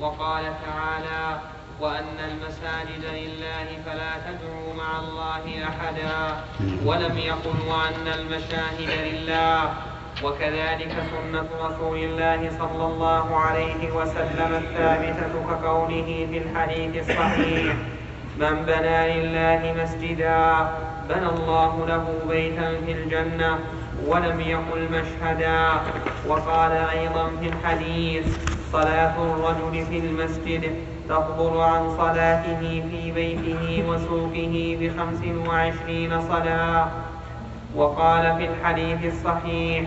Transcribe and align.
وقال 0.00 0.42
تعالى 0.66 1.38
وأن 1.80 2.16
المساجد 2.30 3.04
لله 3.04 3.66
فلا 3.86 4.12
تدعوا 4.26 4.74
مع 4.74 4.98
الله 4.98 5.68
أحدا 5.68 6.36
ولم 6.84 7.18
يقل 7.18 7.58
وأن 7.68 8.06
المشاهد 8.18 8.90
لله. 9.06 9.70
وكذلك 10.24 10.92
سنة 11.12 11.48
رسول 11.62 11.98
الله 11.98 12.50
صلى 12.58 12.84
الله 12.84 13.36
عليه 13.36 13.90
وسلم 13.90 14.54
الثابتة 14.54 15.32
كقوله 15.50 16.26
في 16.30 16.38
الحديث 16.38 17.10
الصحيح 17.10 17.74
من 18.38 18.54
بنى 18.66 18.98
لله 19.14 19.82
مسجدا 19.82 20.68
بنى 21.08 21.28
الله 21.28 21.86
له 21.86 22.04
بيتا 22.28 22.80
في 22.86 22.92
الجنة 22.92 23.58
ولم 24.06 24.40
يقل 24.40 24.88
مشهدا 24.92 25.70
وقال 26.26 26.72
أيضا 26.72 27.30
في 27.40 27.48
الحديث 27.48 28.26
صلاة 28.72 29.14
الرجل 29.22 29.86
في 29.86 29.98
المسجد 29.98 30.72
تفضل 31.08 31.60
عن 31.60 31.96
صلاته 31.96 32.82
في 32.90 33.12
بيته 33.12 33.84
وسوقه 33.88 34.78
بخمس 34.80 35.48
وعشرين 35.48 36.20
صلاة. 36.20 36.88
وقال 37.76 38.36
في 38.36 38.48
الحديث 38.48 39.14
الصحيح 39.14 39.84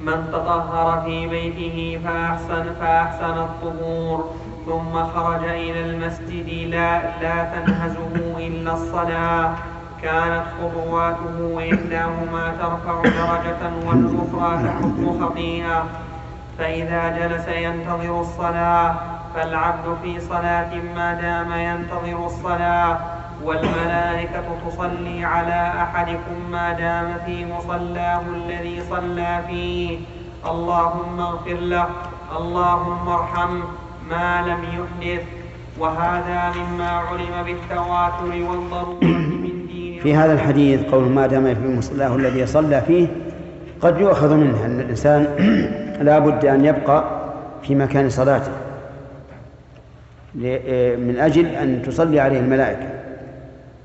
من 0.00 0.28
تطهر 0.32 1.02
في 1.04 1.26
بيته 1.26 2.00
فأحسن, 2.04 2.74
فأحسن 2.80 3.38
الطهور 3.38 4.30
ثم 4.66 5.04
خرج 5.04 5.44
إلى 5.44 5.80
المسجد 5.90 6.68
لا, 6.70 7.20
لا 7.22 7.44
تنهزه 7.44 8.38
إلا 8.38 8.72
الصلاة. 8.72 9.54
كانت 10.02 10.44
خطواته 10.58 11.58
إحداهما 11.58 12.54
ترفع 12.60 13.02
درجة 13.02 13.62
والأخرى 13.86 14.68
تحط 14.68 15.22
خطيئة. 15.22 15.86
فإذا 16.58 17.08
جلس 17.18 17.48
ينتظر 17.48 18.20
الصلاة 18.20 18.94
فالعبد 19.34 19.96
في 20.02 20.20
صلاة 20.20 20.74
ما 20.96 21.14
دام 21.14 21.52
ينتظر 21.52 22.26
الصلاة. 22.26 22.98
والملائكة 23.44 24.44
تصلي 24.66 25.24
على 25.24 25.72
أحدكم 25.82 26.50
ما 26.50 26.72
دام 26.72 27.14
في 27.26 27.46
مصلاه 27.46 28.22
الذي 28.36 28.80
صلى 28.90 29.40
فيه. 29.48 29.98
اللهم 30.46 31.20
اغفر 31.20 31.54
له 31.54 31.86
اللهم 32.38 33.08
ارحمه 33.08 33.64
ما 34.10 34.42
لم 34.46 34.60
يحدث. 34.64 35.22
وهذا 35.78 36.52
مما 36.56 36.90
علم 36.90 37.42
بالتواتر 37.46 38.50
والضرورة 38.50 39.04
من 39.04 39.66
دين 39.66 40.00
في 40.02 40.14
هذا 40.14 40.32
الحديث 40.32 40.82
قول 40.82 41.04
ما 41.04 41.26
دام 41.26 41.54
في 41.54 41.76
مصلاه 41.78 42.16
الذي 42.16 42.46
صلى 42.46 42.80
فيه 42.80 43.06
قد 43.80 44.00
يؤخذ 44.00 44.34
منه 44.34 44.66
أن 44.66 44.80
الإنسان 44.80 45.26
لا 46.02 46.18
بد 46.18 46.44
أن 46.44 46.64
يبقى 46.64 47.04
في 47.62 47.74
مكان 47.74 48.10
صلاته. 48.10 48.52
من 50.34 51.16
أجل 51.18 51.46
أن 51.46 51.82
تصلي 51.82 52.20
عليه 52.20 52.40
الملائكة. 52.40 52.90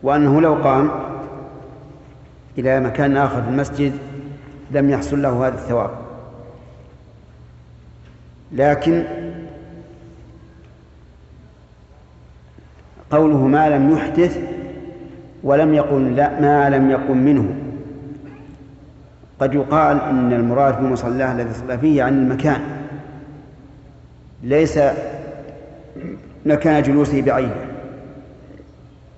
وأنه 0.03 0.41
لو 0.41 0.53
قام 0.53 0.91
إلى 2.57 2.79
مكان 2.79 3.17
آخر 3.17 3.41
في 3.41 3.49
المسجد 3.49 3.93
لم 4.71 4.89
يحصل 4.89 5.21
له 5.21 5.47
هذا 5.47 5.55
الثواب. 5.55 5.89
لكن 8.51 9.03
قوله 13.11 13.47
ما 13.47 13.69
لم 13.69 13.91
يحدث 13.91 14.39
ولم 15.43 15.73
يقل 15.73 16.15
لا 16.15 16.39
ما 16.39 16.69
لم 16.69 16.91
يقم 16.91 17.17
منه. 17.17 17.55
قد 19.39 19.53
يقال 19.53 20.01
إن 20.01 20.33
المراد 20.33 20.79
بمصلاه 20.81 21.31
الذي 21.31 21.53
صلى 21.53 21.77
فيه 21.77 22.03
عن 22.03 22.13
المكان 22.13 22.61
ليس 24.43 24.79
مكان 26.45 26.83
جلوسه 26.83 27.21
بعينه 27.21 27.65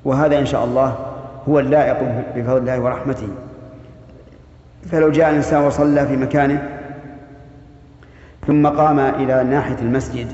وهذا 0.05 0.39
إن 0.39 0.45
شاء 0.45 0.65
الله 0.65 0.95
هو 1.49 1.59
اللائق 1.59 1.97
بفضل 2.35 2.57
الله 2.57 2.79
ورحمته. 2.79 3.27
فلو 4.91 5.11
جاء 5.11 5.29
الإنسان 5.29 5.63
وصلى 5.63 6.07
في 6.07 6.17
مكانه 6.17 6.69
ثم 8.47 8.67
قام 8.67 8.99
إلى 8.99 9.43
ناحية 9.43 9.75
المسجد 9.81 10.27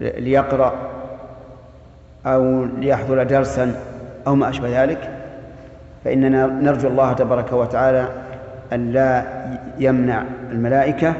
ليقرأ 0.00 0.74
أو 2.26 2.64
ليحضر 2.64 3.22
درسا 3.22 3.74
أو 4.26 4.34
ما 4.34 4.48
أشبه 4.48 4.82
ذلك 4.82 5.10
فإننا 6.04 6.46
نرجو 6.46 6.88
الله 6.88 7.12
تبارك 7.12 7.52
وتعالى 7.52 8.08
أن 8.72 8.92
لا 8.92 9.24
يمنع 9.78 10.24
الملائكة 10.52 11.14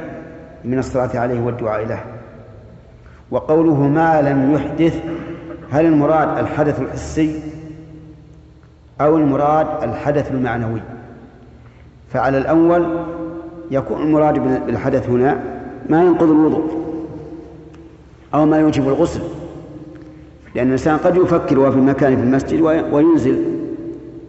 من 0.65 0.79
الصلاة 0.79 1.19
عليه 1.19 1.41
والدعاء 1.41 1.85
له. 1.85 1.99
وقوله 3.31 3.87
ما 3.87 4.21
لم 4.21 4.53
يحدث 4.53 5.03
هل 5.71 5.85
المراد 5.85 6.37
الحدث 6.37 6.81
الحسي 6.81 7.39
أو 9.01 9.17
المراد 9.17 9.67
الحدث 9.83 10.31
المعنوي؟ 10.31 10.81
فعلى 12.13 12.37
الأول 12.37 12.85
يكون 13.71 14.01
المراد 14.01 14.39
بالحدث 14.65 15.09
هنا 15.09 15.39
ما 15.89 16.03
ينقض 16.03 16.29
الوضوء 16.29 16.81
أو 18.33 18.45
ما 18.45 18.59
يوجب 18.59 18.87
الغسل 18.87 19.21
لأن 20.55 20.67
الإنسان 20.67 20.97
قد 20.97 21.15
يفكر 21.15 21.59
وهو 21.59 21.71
في 21.71 21.77
مكان 21.77 22.15
في 22.15 22.23
المسجد 22.23 22.61
وينزل 22.91 23.43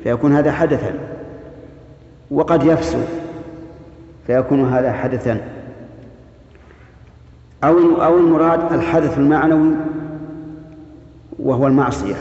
فيكون 0.02 0.32
هذا 0.32 0.52
حدثا. 0.52 0.94
وقد 2.32 2.62
يفسو 2.62 2.98
فيكون 4.26 4.72
هذا 4.72 4.92
حدثا. 4.92 5.40
أو 7.64 8.02
أو 8.02 8.18
المراد 8.18 8.72
الحدث 8.72 9.18
المعنوي 9.18 9.74
وهو 11.38 11.66
المعصية. 11.66 12.14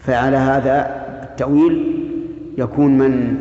فعلى 0.00 0.36
هذا 0.36 1.04
التأويل 1.22 2.04
يكون 2.58 2.98
من 2.98 3.38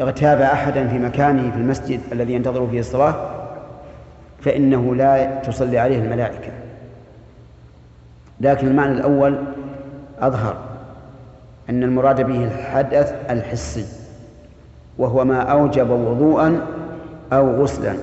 اغتاب 0.00 0.40
أحدا 0.40 0.88
في 0.88 0.98
مكانه 0.98 1.50
في 1.50 1.56
المسجد 1.56 2.00
الذي 2.12 2.32
ينتظر 2.32 2.66
فيه 2.66 2.80
الصلاة 2.80 3.30
فإنه 4.40 4.94
لا 4.94 5.40
تصلي 5.40 5.78
عليه 5.78 5.98
الملائكة. 5.98 6.52
لكن 8.40 8.66
المعنى 8.66 8.92
الأول 8.92 9.38
أظهر. 10.20 10.71
أن 11.72 11.82
المراد 11.82 12.26
به 12.26 12.44
الحدث 12.44 13.14
الحسي 13.30 13.84
وهو 14.98 15.24
ما 15.24 15.40
أوجب 15.40 15.90
وضوءا 15.90 16.66
أو 17.32 17.62
غسلا. 17.62 17.94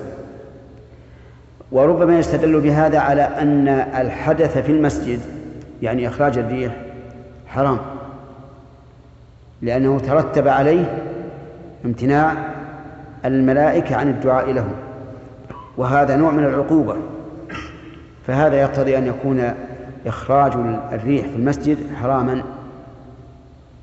وربما 1.72 2.18
يستدل 2.18 2.60
بهذا 2.60 2.98
على 2.98 3.22
أن 3.22 3.68
الحدث 3.68 4.58
في 4.58 4.72
المسجد 4.72 5.20
يعني 5.82 6.08
إخراج 6.08 6.38
الريح 6.38 6.76
حرام 7.46 7.78
لأنه 9.62 9.98
ترتب 9.98 10.48
عليه 10.48 11.02
امتناع 11.84 12.34
الملائكة 13.24 13.96
عن 13.96 14.08
الدعاء 14.08 14.52
له 14.52 14.66
وهذا 15.76 16.16
نوع 16.16 16.30
من 16.30 16.44
العقوبة. 16.44 16.96
فهذا 18.26 18.56
يقتضي 18.56 18.98
أن 18.98 19.06
يكون 19.06 19.52
إخراج 20.06 20.52
الريح 20.92 21.26
في 21.26 21.36
المسجد 21.36 21.78
حراما. 22.02 22.42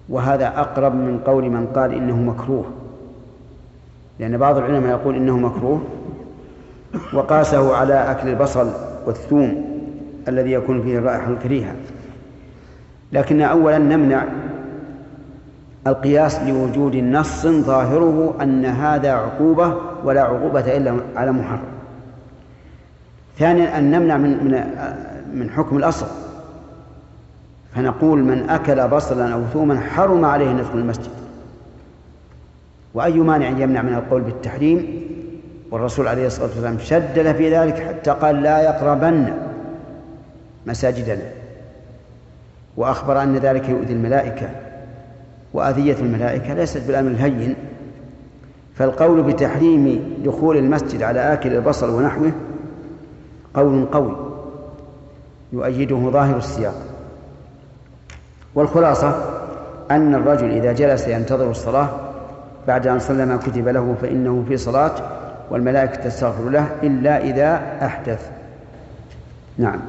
وهذا 0.10 0.48
أقرب 0.48 0.96
من 0.96 1.20
قول 1.26 1.50
من 1.50 1.68
قال 1.68 1.94
إنه 1.94 2.16
مكروه. 2.16 2.66
لأن 4.20 4.38
بعض 4.38 4.58
العلماء 4.58 4.92
يقول 4.92 5.16
إنه 5.16 5.38
مكروه 5.38 5.82
وقاسه 7.14 7.76
على 7.76 7.94
أكل 7.94 8.30
البصل 8.30 8.72
والثوم 9.06 9.66
الذي 10.28 10.52
يكون 10.52 10.82
فيه 10.82 10.98
الرائحة 10.98 11.32
الكريهة. 11.32 11.76
لكن 13.12 13.42
أولا 13.42 13.78
نمنع 13.78 14.24
القياس 15.88 16.40
لوجود 16.40 16.96
نص 16.96 17.48
ظاهره 17.48 18.36
أن 18.42 18.66
هذا 18.66 19.12
عقوبة 19.12 19.74
ولا 20.04 20.22
عقوبة 20.22 20.78
إلا 20.78 20.98
على 21.16 21.32
محرم. 21.32 21.68
ثانيا 23.38 23.78
أن 23.78 23.92
نمنع 23.92 24.18
من 24.18 24.30
من 24.30 24.64
من 25.34 25.50
حكم 25.50 25.78
الأصل. 25.78 26.27
فنقول 27.76 28.24
من 28.24 28.50
أكل 28.50 28.88
بصلا 28.88 29.34
أو 29.34 29.44
ثوما 29.54 29.80
حرم 29.80 30.26
عليه 30.26 30.52
أن 30.52 30.58
يدخل 30.58 30.78
المسجد. 30.78 31.12
وأي 32.94 33.20
مانع 33.20 33.50
يمنع 33.50 33.82
من 33.82 33.94
القول 33.94 34.22
بالتحريم؟ 34.22 35.08
والرسول 35.72 36.08
عليه 36.08 36.28
الصلاة 36.28 36.48
والسلام 36.48 36.78
شدد 36.80 37.36
في 37.36 37.58
ذلك 37.58 37.80
حتى 37.80 38.12
قال 38.12 38.44
لا 38.44 38.62
يقربن 38.62 39.34
مساجدنا. 40.66 41.24
وأخبر 42.78 43.24
أن 43.24 43.38
ذلك 43.38 43.70
يؤذي 43.70 43.94
الملائكة. 43.94 44.50
وأذية 45.54 45.96
الملائكة 46.00 46.54
ليست 46.54 46.88
بالأمر 46.88 47.12
الهين. 47.12 47.56
فالقول 48.76 49.24
بتحريم 49.24 50.16
دخول 50.26 50.58
المسجد 50.58 51.04
على 51.04 51.34
آكل 51.34 51.54
البصل 51.54 51.90
ونحوه 51.90 52.32
قول 53.54 53.86
قوي 53.86 54.16
يؤيده 55.54 55.96
ظاهر 55.98 56.38
السياق. 56.38 56.76
والخلاصة 58.58 59.16
أن 59.92 60.16
الرجل 60.16 60.50
إذا 60.50 60.74
جلس 60.74 61.08
ينتظر 61.08 61.52
الصلاة 61.52 61.90
بعد 62.68 62.88
أن 62.88 63.00
صلى 63.00 63.26
ما 63.26 63.38
كتب 63.38 63.68
له 63.68 63.96
فإنه 64.02 64.46
في 64.48 64.58
صلاة 64.58 64.92
والملائكة 65.52 65.96
تستغفر 65.96 66.50
له 66.50 66.68
إلا 66.84 67.18
إذا 67.18 67.78
أحدث. 67.86 68.30
نعم. 69.58 69.80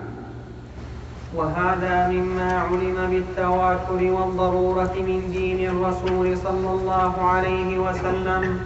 وهذا 1.36 2.08
مما 2.08 2.52
علم 2.58 3.10
بالتواتر 3.10 4.12
والضرورة 4.12 4.92
من 4.96 5.30
دين 5.32 5.70
الرسول 5.70 6.38
صلى 6.38 6.70
الله 6.70 7.22
عليه 7.22 7.78
وسلم 7.78 8.60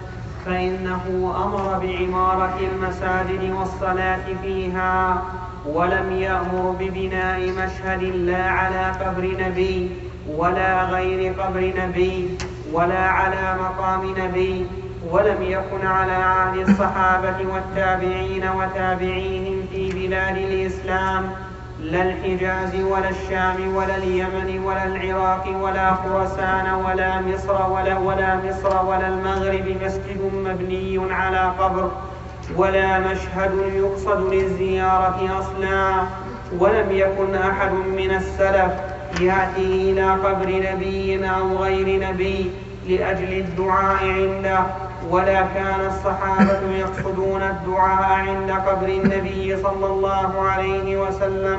فإنه 0.47 1.35
أمر 1.45 1.79
بعمارة 1.87 2.59
المساجد 2.73 3.51
والصلاة 3.59 4.25
فيها. 4.43 5.23
ولم 5.67 6.13
يأمر 6.13 6.77
ببناء 6.81 7.41
مشهد 7.51 8.03
لا 8.03 8.43
على 8.51 8.93
قبر 9.05 9.37
نبي 9.47 9.91
ولا 10.37 10.83
غير 10.85 11.33
قبر 11.33 11.73
نبي 11.79 12.29
ولا 12.73 12.99
على 12.99 13.57
مقام 13.63 14.15
نبي 14.19 14.67
ولم 15.11 15.43
يكن 15.43 15.87
على 15.87 16.13
عهد 16.13 16.69
الصحابة 16.69 17.37
والتابعين 17.55 18.45
وتابعيهم 18.57 19.67
في 19.73 19.89
بلاد 19.93 20.37
الإسلام 20.37 21.31
لا 21.81 22.03
الحجاز 22.03 22.75
ولا 22.81 23.09
الشام 23.09 23.77
ولا 23.77 23.97
اليمن 23.97 24.63
ولا 24.65 24.85
العراق 24.85 25.57
ولا 25.63 25.95
خرسان 25.95 26.75
ولا 26.75 27.21
مصر 27.21 27.71
ولا 27.73 27.99
ولا 27.99 28.37
مصر 28.37 28.85
ولا 28.87 29.09
المغرب 29.09 29.77
مسجد 29.85 30.21
مبني 30.35 31.01
على 31.15 31.53
قبر 31.59 31.91
ولا 32.57 32.99
مشهد 32.99 33.53
يقصد 33.75 34.35
للزيارة 34.35 35.39
أصلا 35.39 36.03
ولم 36.59 36.87
يكن 36.91 37.35
أحد 37.35 37.73
من 37.73 38.11
السلف 38.11 38.73
يأتي 39.21 39.91
إلى 39.93 40.11
قبر 40.11 40.73
نبي 40.73 41.31
أو 41.31 41.57
غير 41.57 42.09
نبي 42.09 42.51
لأجل 42.89 43.33
الدعاء 43.33 44.05
عنده 44.05 44.61
ولا 45.11 45.43
كان 45.55 45.81
الصحابة 45.87 46.61
يقصدون 46.79 47.43
الدعاء 47.43 48.13
عند 48.13 48.51
قبر 48.51 48.89
النبي 48.89 49.57
صلى 49.57 49.87
الله 49.87 50.41
عليه 50.41 50.97
وسلم 50.97 51.59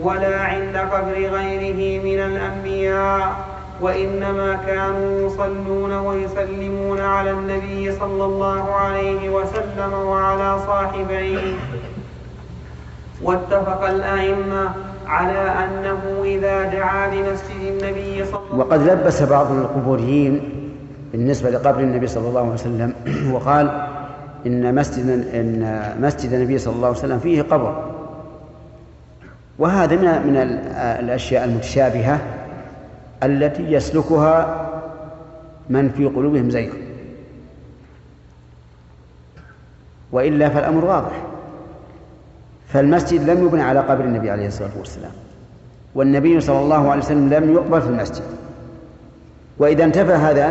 ولا 0.00 0.40
عند 0.40 0.76
قبر 0.76 1.12
غيره 1.12 2.02
من 2.04 2.20
الأنبياء. 2.20 3.49
وإنما 3.80 4.58
كانوا 4.66 5.26
يصلون 5.26 5.92
ويسلمون 5.92 7.00
على 7.00 7.30
النبي 7.30 7.92
صلى 7.92 8.24
الله 8.24 8.74
عليه 8.74 9.30
وسلم 9.30 9.92
وعلى 9.92 10.58
صاحبيه. 10.66 11.54
واتفق 13.22 13.84
الأئمة 13.84 14.70
على 15.06 15.38
أنه 15.38 16.22
إذا 16.24 16.62
دعا 16.64 17.08
بمسجد 17.08 17.60
النبي 17.60 18.24
صلى 18.24 18.38
الله 18.38 18.46
عليه 18.46 18.54
وسلم 18.54 18.58
وقد 18.58 18.82
لبس 18.82 19.22
بعض 19.22 19.52
القبوريين 19.52 20.40
بالنسبة 21.12 21.50
لقبر 21.50 21.80
النبي 21.80 22.06
صلى 22.06 22.28
الله 22.28 22.40
عليه 22.40 22.52
وسلم 22.52 22.94
وقال 23.34 23.86
إن 24.46 24.74
مسجد 24.74 25.08
إن 25.34 25.94
مسجد 26.00 26.32
النبي 26.32 26.58
صلى 26.58 26.74
الله 26.74 26.88
عليه 26.88 26.98
وسلم 26.98 27.18
فيه 27.18 27.42
قبر. 27.42 27.84
وهذا 29.58 29.96
من 29.96 30.32
من 30.32 30.36
الأشياء 31.00 31.44
المتشابهة 31.44 32.20
التي 33.22 33.72
يسلكها 33.72 34.66
من 35.68 35.88
في 35.90 36.06
قلوبهم 36.06 36.50
زيغ. 36.50 36.72
وإلا 40.12 40.48
فالأمر 40.48 40.84
واضح. 40.84 41.22
فالمسجد 42.68 43.30
لم 43.30 43.46
يبنى 43.46 43.62
على 43.62 43.80
قبر 43.80 44.04
النبي 44.04 44.30
عليه 44.30 44.46
الصلاة 44.46 44.70
والسلام. 44.78 45.12
والنبي 45.94 46.40
صلى 46.40 46.60
الله 46.60 46.90
عليه 46.90 47.02
وسلم 47.02 47.34
لم 47.34 47.52
يقبر 47.52 47.80
في 47.80 47.88
المسجد. 47.88 48.24
وإذا 49.58 49.84
انتفى 49.84 50.12
هذا 50.12 50.46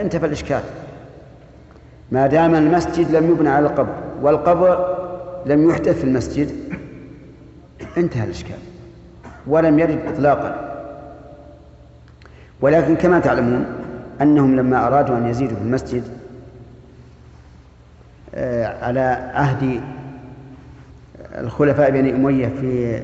انتفى 0.00 0.26
الإشكال. 0.26 0.60
ما 2.12 2.26
دام 2.26 2.54
المسجد 2.54 3.10
لم 3.10 3.30
يبنى 3.30 3.48
على 3.48 3.66
القبر 3.66 3.94
والقبر 4.22 4.98
لم 5.46 5.70
يحدث 5.70 5.98
في 5.98 6.04
المسجد 6.04 6.50
انتهى 7.96 8.24
الإشكال. 8.24 8.58
ولم 9.46 9.78
يرد 9.78 9.98
إطلاقا. 10.06 10.67
ولكن 12.60 12.96
كما 12.96 13.18
تعلمون 13.18 13.66
أنهم 14.22 14.56
لما 14.56 14.86
أرادوا 14.86 15.16
أن 15.18 15.26
يزيدوا 15.26 15.56
في 15.56 15.62
المسجد 15.62 16.02
آه، 18.34 18.84
على 18.84 19.30
عهد 19.34 19.80
الخلفاء 21.38 21.90
بني 21.90 22.14
أمية 22.14 22.46
في 22.60 23.00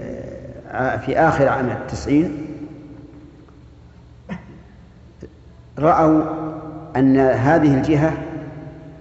آه، 0.73 0.97
في 0.97 1.19
آخر 1.19 1.49
عام 1.49 1.71
التسعين 1.71 2.47
رأوا 5.79 6.23
أن 6.97 7.17
هذه 7.17 7.75
الجهة 7.75 8.13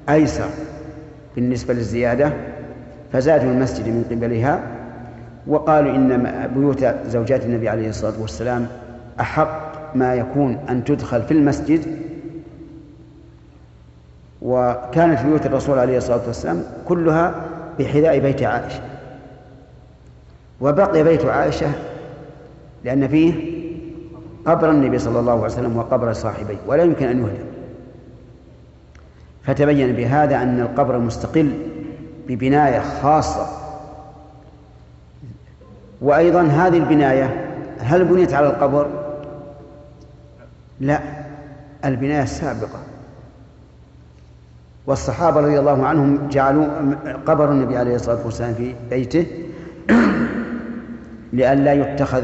أيسر 0.10 0.50
بالنسبة 1.36 1.74
للزيادة 1.74 2.34
فزادوا 3.14 3.52
المسجد 3.52 3.88
من 3.88 4.06
قبلها 4.12 4.64
وقالوا 5.48 5.96
إن 5.96 6.50
بيوت 6.56 6.86
زوجات 7.08 7.46
النبي 7.46 7.70
عليه 7.70 7.90
الصلاة 7.90 8.22
والسلام 8.22 8.68
أحق 9.20 9.73
ما 9.96 10.16
يكون 10.16 10.58
أن 10.70 10.84
تدخل 10.84 11.22
في 11.22 11.32
المسجد. 11.32 12.00
وكانت 14.42 15.22
بيوت 15.22 15.46
الرسول 15.46 15.80
عليه 15.80 15.98
الصلاة 15.98 16.22
والسلام 16.28 16.64
كلها 16.88 17.46
بحذاء 17.80 18.20
بيت 18.20 18.44
عائشة. 18.44 18.82
وبقي 20.62 21.04
بيت 21.04 21.26
عائشة 21.26 21.72
لأن 22.84 23.08
فيه 23.08 23.34
قبر 24.46 24.70
النبي 24.70 25.00
صلى 25.00 25.20
الله 25.20 25.32
عليه 25.32 25.44
وسلم 25.44 25.78
وقبر 25.78 26.14
صاحبيه 26.14 26.58
ولا 26.68 26.84
يمكن 26.84 27.08
أن 27.08 27.18
يهدم. 27.18 27.54
فتبين 29.44 29.96
بهذا 29.96 30.36
أن 30.36 30.60
القبر 30.60 30.98
مستقل 30.98 31.54
ببناية 32.28 32.80
خاصة. 32.80 33.48
وأيضا 36.02 36.42
هذه 36.42 36.78
البناية 36.78 37.50
هل 37.80 38.06
بنيت 38.06 38.34
على 38.34 38.48
القبر؟ 38.48 39.03
لا 40.84 41.00
البناية 41.86 42.24
السابقة. 42.24 42.80
والصحابة 44.86 45.42
رضي 45.42 45.60
الله 45.60 45.86
عنهم 45.86 46.28
جعلوا 46.30 46.68
قبر 47.26 47.52
النبي 47.52 47.78
عليه 47.78 47.96
الصلاة 47.96 48.26
والسلام 48.26 48.54
في 48.54 48.76
بيته 48.90 49.28
لئلا 51.34 51.74
يتخذ 51.74 52.24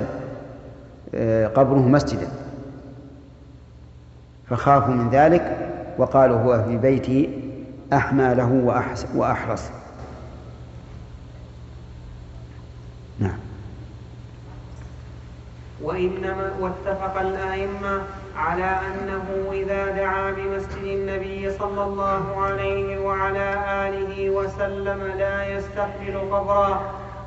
آه، 1.16 1.48
قبره 1.48 1.80
مسجدا. 1.88 2.28
فخافوا 4.50 4.94
من 4.94 5.10
ذلك 5.10 5.58
وقالوا 5.98 6.38
هو 6.38 6.64
في 6.64 6.78
بيتي 6.78 7.30
أحمى 7.94 8.34
له 8.36 8.52
وأحرص. 9.16 9.64
نعم. 13.20 13.40
وإنما 15.84 16.52
واتفق 16.60 17.20
الأئمة 17.20 18.02
على 18.40 18.64
أنه 18.64 19.52
إذا 19.52 19.92
دعا 19.92 20.32
بمسجد 20.32 20.84
النبي 20.84 21.52
صلى 21.52 21.84
الله 21.84 22.42
عليه 22.42 23.00
وعلى 23.00 23.54
آله 23.88 24.30
وسلم 24.30 25.14
لا 25.18 25.46
يستقبل 25.48 26.18
قبره 26.32 26.82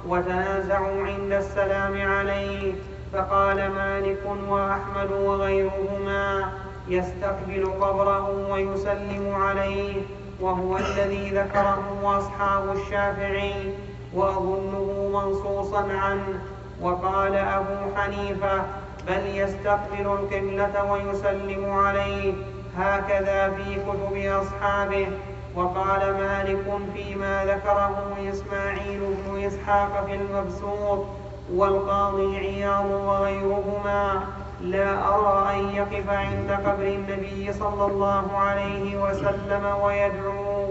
وتنازعوا 0.09 1.07
عند 1.07 1.33
السلام 1.33 2.11
عليه 2.11 2.73
فقال 3.12 3.71
مالك 3.71 4.23
وأحمد 4.49 5.12
وغيرهما 5.12 6.52
يستقبل 6.88 7.66
قبره 7.81 8.50
ويسلم 8.52 9.35
عليه 9.35 10.02
وهو 10.40 10.78
الذي 10.78 11.31
ذكره 11.31 12.00
أصحاب 12.19 12.76
الشافعي 12.76 13.73
وأظنه 14.14 15.11
منصوصا 15.12 15.87
عنه 15.92 16.40
وقال 16.81 17.35
أبو 17.37 17.97
حنيفة 17.97 18.62
بل 19.06 19.26
يستقبل 19.26 20.06
القبلة 20.06 20.92
ويسلم 20.92 21.71
عليه. 21.71 22.35
هكذا 22.78 23.50
في 23.50 23.75
كتب 23.75 24.16
أصحابه. 24.16 25.09
وقال 25.54 26.14
مالك 26.14 26.64
فيما 26.94 27.44
ذكره 27.44 28.16
إسماعيل 28.30 29.00
بن 29.00 29.44
إسحاق 29.44 30.06
في 30.06 30.14
المبسوط. 30.14 31.06
والقاضي 31.54 32.37
عياض 32.37 32.90
وغيرهما. 32.90 34.23
لا 34.61 35.14
أرى 35.14 35.54
أن 35.54 35.75
يقف 35.75 36.11
عند 36.11 36.50
قبر 36.66 36.87
النبي 36.87 37.52
صلى 37.52 37.85
الله 37.87 38.37
عليه 38.37 39.02
وسلم 39.02 39.64
ويدعو 39.82 40.66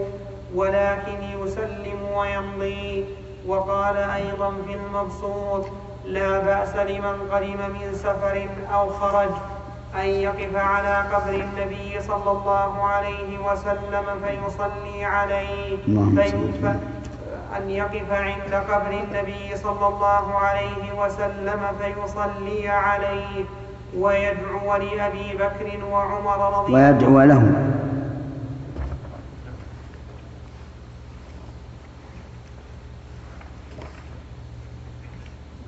ولكن 0.54 1.22
يسلم 1.22 1.98
ويمضي. 2.16 3.04
وقال 3.46 3.96
أيضا 3.96 4.54
في 4.66 4.74
المبسوط 4.74 5.64
لا 6.04 6.38
بأس 6.38 6.76
لمن 6.76 7.16
قدم 7.32 7.60
من 7.74 7.94
سفر 7.94 8.48
أو 8.74 8.90
خرج 8.90 9.30
أن 9.94 10.06
يقف 10.06 10.56
على 10.56 10.96
قبر 11.12 11.34
النبي 11.34 12.00
صلى 12.00 12.30
الله 12.30 12.82
عليه 12.86 13.38
وسلم 13.38 14.06
فيصلي 14.24 15.04
عليه. 15.04 15.78
أن 17.56 17.70
يقف 17.70 18.12
عند 18.12 18.54
قبر 18.54 18.90
النبي 18.90 19.56
صلى 19.56 19.86
الله 19.86 20.38
عليه 20.38 20.92
وسلم 20.98 21.60
فيصلي 21.80 22.68
عليه. 22.68 23.44
ويدعو 23.98 24.76
لأبي 24.76 25.36
بكر 25.36 25.84
وعمر 25.84 26.58
رضي 26.58 26.66
الله 26.66 26.90
ويدعو 26.90 27.20
لهم 27.22 27.78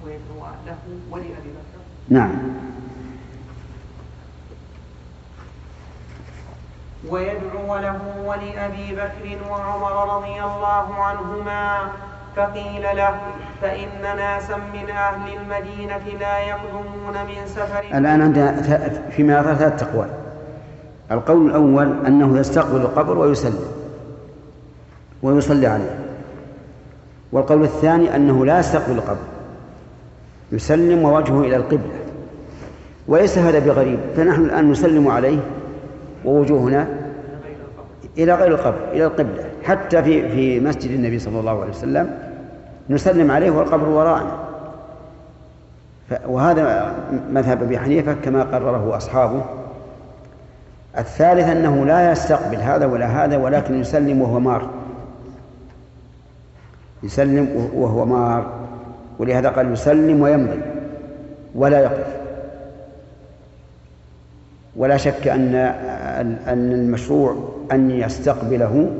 ويدعو 0.04 0.46
له 0.66 0.78
ولأبي 1.10 1.50
بكر 1.58 1.84
نعم. 2.08 2.32
ويدعو 7.08 7.76
له 7.76 8.00
ولأبي 8.24 8.92
بكر 8.92 9.50
وعمر 9.50 10.16
رضي 10.16 10.42
الله 10.42 10.94
عنهما 10.94 11.78
فقيل 12.36 12.82
له 12.82 13.20
فإن 13.62 14.16
ناسا 14.16 14.56
من 14.56 14.90
أهل 14.90 15.36
المدينة 15.36 16.18
لا 16.20 16.38
يقدمون 16.38 17.26
من 17.26 17.46
سفر. 17.46 17.84
الآن 17.94 18.22
عندنا 18.22 18.62
فيما 19.10 19.38
يظهر 19.38 19.54
ثلاث 19.54 19.82
أقوال 19.82 20.08
القول 21.10 21.46
الأول 21.46 22.06
أنه 22.06 22.38
يستقبل 22.38 22.80
القبر 22.80 23.18
ويسلم. 23.18 23.72
ويصلي 25.22 25.66
عليه. 25.66 25.98
والقول 27.32 27.62
الثاني 27.62 28.16
أنه 28.16 28.46
لا 28.46 28.58
يستقبل 28.58 28.92
القبر. 28.92 29.33
يسلم 30.54 31.04
ووجهه 31.04 31.40
إلى 31.40 31.56
القبلة. 31.56 31.98
وليس 33.08 33.38
هذا 33.38 33.58
بغريب 33.58 33.98
فنحن 34.16 34.44
الآن 34.44 34.70
نسلم 34.70 35.08
عليه 35.08 35.38
ووجوهنا 36.24 36.88
إلى 38.18 38.34
غير 38.34 38.48
القبر 38.48 38.88
إلى 38.92 39.04
القبلة. 39.04 39.44
حتى 39.62 40.02
في 40.02 40.28
في 40.28 40.60
مسجد 40.60 40.90
النبي 40.90 41.18
صلى 41.18 41.40
الله 41.40 41.60
عليه 41.60 41.70
وسلم 41.70 42.18
نسلم 42.90 43.30
عليه 43.30 43.50
والقبر 43.50 43.88
وراءنا. 43.88 44.36
وهذا 46.26 46.94
مذهب 47.30 47.62
أبي 47.62 47.78
حنيفة 47.78 48.14
كما 48.14 48.42
قرره 48.42 48.96
أصحابه. 48.96 49.44
الثالث 50.98 51.48
أنه 51.48 51.84
لا 51.86 52.12
يستقبل 52.12 52.56
هذا 52.56 52.86
ولا 52.86 53.06
هذا 53.06 53.36
ولكن 53.36 53.80
يسلم 53.80 54.22
وهو 54.22 54.40
مار. 54.40 54.70
يسلم 57.02 57.70
وهو 57.74 58.04
مار. 58.04 58.63
ولهذا 59.18 59.48
قال 59.48 59.72
يسلم 59.72 60.22
ويمضي 60.22 60.60
ولا 61.54 61.80
يقف. 61.80 62.06
ولا 64.76 64.96
شك 64.96 65.28
أن 65.28 65.54
أن 66.46 66.72
المشروع 66.72 67.54
أن 67.72 67.90
يستقبله 67.90 68.90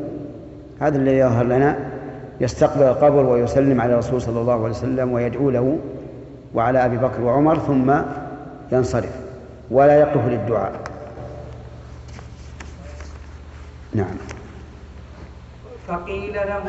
هذا 0.81 0.97
الذي 0.97 1.17
يظهر 1.17 1.45
لنا 1.45 1.77
يستقبل 2.41 2.83
القبر 2.83 3.27
ويسلم 3.27 3.81
على 3.81 3.93
الرسول 3.93 4.23
صلى 4.23 4.41
الله 4.41 4.53
عليه 4.53 4.71
وسلم 4.71 5.13
ويدعو 5.13 5.51
له 5.51 5.79
وعلى 6.55 6.85
أبي 6.85 6.97
بكر 6.97 7.21
وعمر 7.21 7.59
ثم 7.59 7.95
ينصرف 8.73 9.11
ولا 9.71 10.01
يقف 10.01 10.27
للدعاء. 10.27 10.73
نعم. 13.95 14.17
فقيل 15.89 16.35
له 16.35 16.63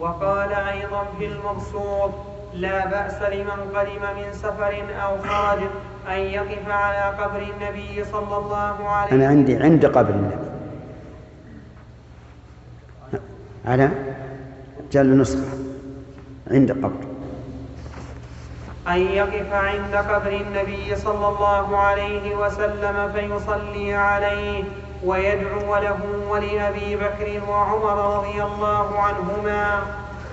وقال 0.00 0.52
أيضا 0.52 1.04
في 1.18 1.26
المبسوط 1.26 2.10
لا 2.54 2.86
بأس 2.86 3.22
لمن 3.22 3.72
قدم 3.74 4.02
من 4.16 4.32
سفر 4.32 4.84
أو 5.02 5.18
خرج 5.18 5.60
أن 6.08 6.18
يقف 6.18 6.68
على 6.68 7.16
قبر 7.18 7.42
النبي 7.42 8.04
صلى 8.04 8.36
الله 8.36 8.88
عليه 8.88 9.06
وسلم 9.06 9.20
أنا 9.20 9.28
عندي 9.28 9.56
عند 9.56 9.86
قبر 9.86 10.10
النبي. 10.10 10.44
على 13.66 13.90
جل 14.92 15.18
نسخة 15.18 15.58
عند 16.50 16.72
قبر. 16.72 17.04
أن 18.88 19.00
يقف 19.00 19.52
عند 19.52 19.94
قبر 19.94 20.32
النبي 20.32 20.96
صلى 20.96 21.28
الله 21.28 21.78
عليه 21.78 22.34
وسلم 22.34 23.12
فيصلي 23.12 23.94
عليه 23.94 24.64
ويدعو 25.04 25.76
له 25.76 25.98
ولأبي 26.28 26.96
بكر 26.96 27.40
وعمر 27.48 28.16
رضي 28.16 28.42
الله 28.42 28.98
عنهما 28.98 29.82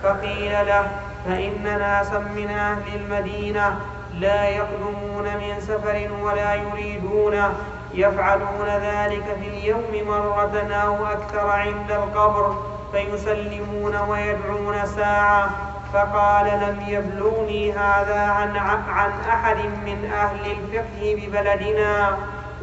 فقيل 0.02 0.52
له 0.66 0.90
فإن 1.26 1.62
ناسا 1.62 2.18
من 2.18 2.50
أهل 2.50 2.82
المدينة 2.94 3.80
لا 4.20 4.48
يقدمون 4.48 5.24
من 5.24 5.60
سفر 5.60 6.08
ولا 6.22 6.54
يريدونه 6.54 7.52
يفعلون 7.94 8.68
ذلك 8.68 9.24
في 9.40 9.48
اليوم 9.48 10.08
مرة 10.08 10.72
أو 10.72 11.06
أكثر 11.06 11.50
عند 11.50 11.90
القبر 11.90 12.56
فيسلمون 12.92 13.96
ويدعون 13.96 14.86
ساعة. 14.86 15.50
فقال 15.92 16.46
لم 16.46 16.84
يبلغني 16.88 17.72
هذا 17.72 18.20
عن 18.20 18.56
عن 18.88 19.10
أحد 19.28 19.56
من 19.56 20.10
أهل 20.12 20.50
الفقه 20.50 21.16
ببلدنا. 21.16 22.16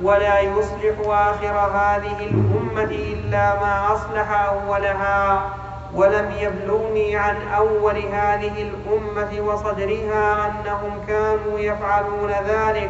ولا 0.03 0.39
يصلح 0.39 0.95
آخر 1.07 1.55
هذه 1.77 2.17
الأمة 2.29 2.91
إلا 2.91 3.59
ما 3.59 3.93
أصلح 3.93 4.31
أولها. 4.31 5.49
ولم 5.95 6.31
يبلغني 6.39 7.15
عن 7.15 7.35
أول 7.57 7.97
هذه 7.97 8.51
الأمة 8.61 9.41
وصدرها 9.47 10.45
أنهم 10.45 10.91
كانوا 11.07 11.59
يفعلون 11.59 12.31
ذلك 12.47 12.89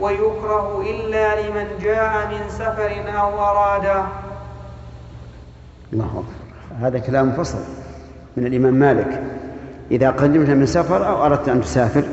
ويكره 0.00 0.84
إلا 0.90 1.40
لمن 1.40 1.66
جاء 1.82 2.26
من 2.26 2.48
سفر 2.48 3.18
أو 3.20 3.40
أراده 3.40 4.02
الله 5.92 6.04
أكبر. 6.04 6.86
هذا 6.86 6.98
كلام 6.98 7.32
فصل 7.32 7.58
من 8.36 8.46
الإمام 8.46 8.74
مالك. 8.74 9.22
إذا 9.90 10.10
قدمت 10.10 10.50
من 10.50 10.66
سفر 10.66 11.08
أو 11.08 11.26
أردت 11.26 11.48
أن 11.48 11.60
تسافر 11.60 12.04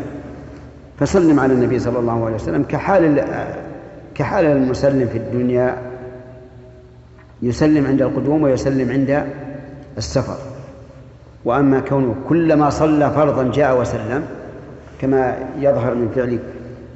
فسلم 1.00 1.39
على 1.39 1.53
النبي 1.53 1.79
صلى 1.79 2.00
الله 2.00 2.25
عليه 2.25 2.36
وسلم 2.36 2.63
كحال 2.63 3.05
كحال 4.15 4.45
المسلم 4.45 5.07
في 5.07 5.17
الدنيا 5.17 5.77
يسلم 7.41 7.88
عند 7.88 8.01
القدوم 8.01 8.43
ويسلم 8.43 8.91
عند 8.91 9.25
السفر. 9.98 10.38
وأما 11.45 11.79
كونه 11.79 12.15
كلما 12.29 12.69
صلى 12.69 13.12
فرضا 13.12 13.51
جاء 13.51 13.81
وسلم 13.81 14.24
كما 15.01 15.38
يظهر 15.60 15.95
من 15.95 16.12
فعل 16.15 16.39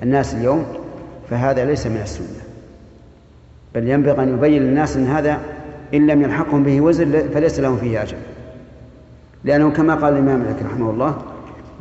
الناس 0.04 0.34
اليوم 0.34 0.66
فهذا 1.30 1.66
ليس 1.66 1.88
من 1.88 2.02
السنة. 2.04 2.28
بل 3.76 3.88
ينبغي 3.88 4.24
أن 4.24 4.34
يبين 4.34 4.62
للناس 4.62 4.98
أن 4.98 5.08
هذا 5.08 5.38
إن 5.94 6.08
لم 6.08 6.22
يلحقهم 6.22 6.64
به 6.64 6.82
وزر 6.82 7.06
فليس 7.34 7.60
لهم 7.60 7.78
فيه 7.78 8.02
أجر. 8.02 8.18
لأنه 9.44 9.70
كما 9.70 9.96
قال 9.96 10.14
الإمام 10.14 10.40
مالك 10.40 10.64
رحمه 10.66 10.90
الله 10.90 11.18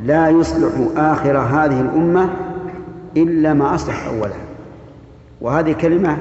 لا 0.03 0.29
يصلح 0.29 0.71
آخر 0.97 1.37
هذه 1.37 1.81
الأمة 1.81 2.29
إلا 3.17 3.53
ما 3.53 3.75
أصلح 3.75 4.07
أولها. 4.07 4.48
وهذه 5.41 5.73
كلمة 5.73 6.17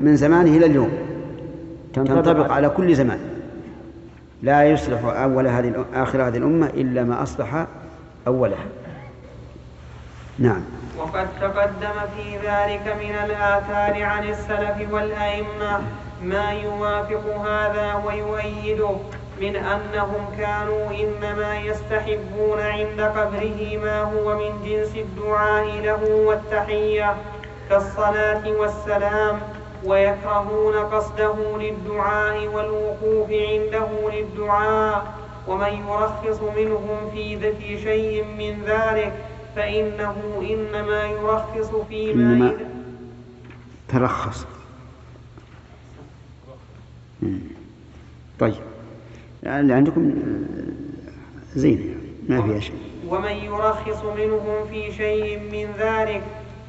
من 0.00 0.16
زمانه 0.16 0.56
إلى 0.56 0.66
اليوم. 0.66 0.92
تنطبق 1.94 2.52
على 2.52 2.68
كل 2.68 2.94
زمان. 2.94 3.18
لا 4.42 4.64
يصلح 4.64 5.04
أول 5.04 5.46
هذه 5.46 5.84
آخر 5.94 6.28
هذه 6.28 6.36
الأمة 6.36 6.66
إلا 6.66 7.04
ما 7.04 7.22
أصلح 7.22 7.66
أولها. 8.26 8.66
نعم. 10.38 10.60
وقد 10.98 11.28
تقدم 11.40 11.96
في 12.16 12.36
ذلك 12.36 12.96
من 13.00 13.14
الآثار 13.24 14.02
عن 14.02 14.28
السلف 14.28 14.92
والأئمة 14.92 15.80
ما 16.22 16.52
يوافق 16.52 17.36
هذا 17.36 18.02
ويؤيده 18.06 18.96
من 19.40 19.56
أنهم 19.56 20.26
كانوا 20.38 20.90
إنما 20.90 21.58
يستحبون 21.58 22.60
عند 22.60 23.00
قبره 23.00 23.78
ما 23.84 24.02
هو 24.02 24.38
من 24.38 24.50
جنس 24.64 24.96
الدعاء 24.96 25.66
له 25.84 26.04
والتحية. 26.26 27.16
كالصلاة 27.70 28.48
والسلام 28.52 29.40
ويكرهون 29.84 30.74
قصده 30.74 31.58
للدعاء 31.58 32.46
والوقوف 32.46 33.30
عنده 33.30 33.88
للدعاء 34.12 35.14
ومن 35.48 35.72
يرخص 35.88 36.42
منهم 36.56 37.10
في 37.14 37.52
في 37.52 37.78
شيء 37.82 38.24
من 38.24 38.62
ذلك 38.66 39.12
فإنه 39.56 40.14
إنما 40.50 41.04
يرخص 41.06 41.70
فيما 41.88 42.22
إنما 42.32 42.56
ترخص. 43.88 44.46
طيب. 48.38 48.54
اللي 49.46 49.74
عندكم 49.74 50.14
زين 51.54 51.98
ما 52.28 52.42
فيها 52.42 52.60
شيء. 52.60 52.78
ومن 53.08 53.32
يرخص 53.32 54.04
منهم 54.04 54.68
في 54.70 54.92
شيء 54.92 55.38
من 55.38 55.72
ذلك 55.78 56.22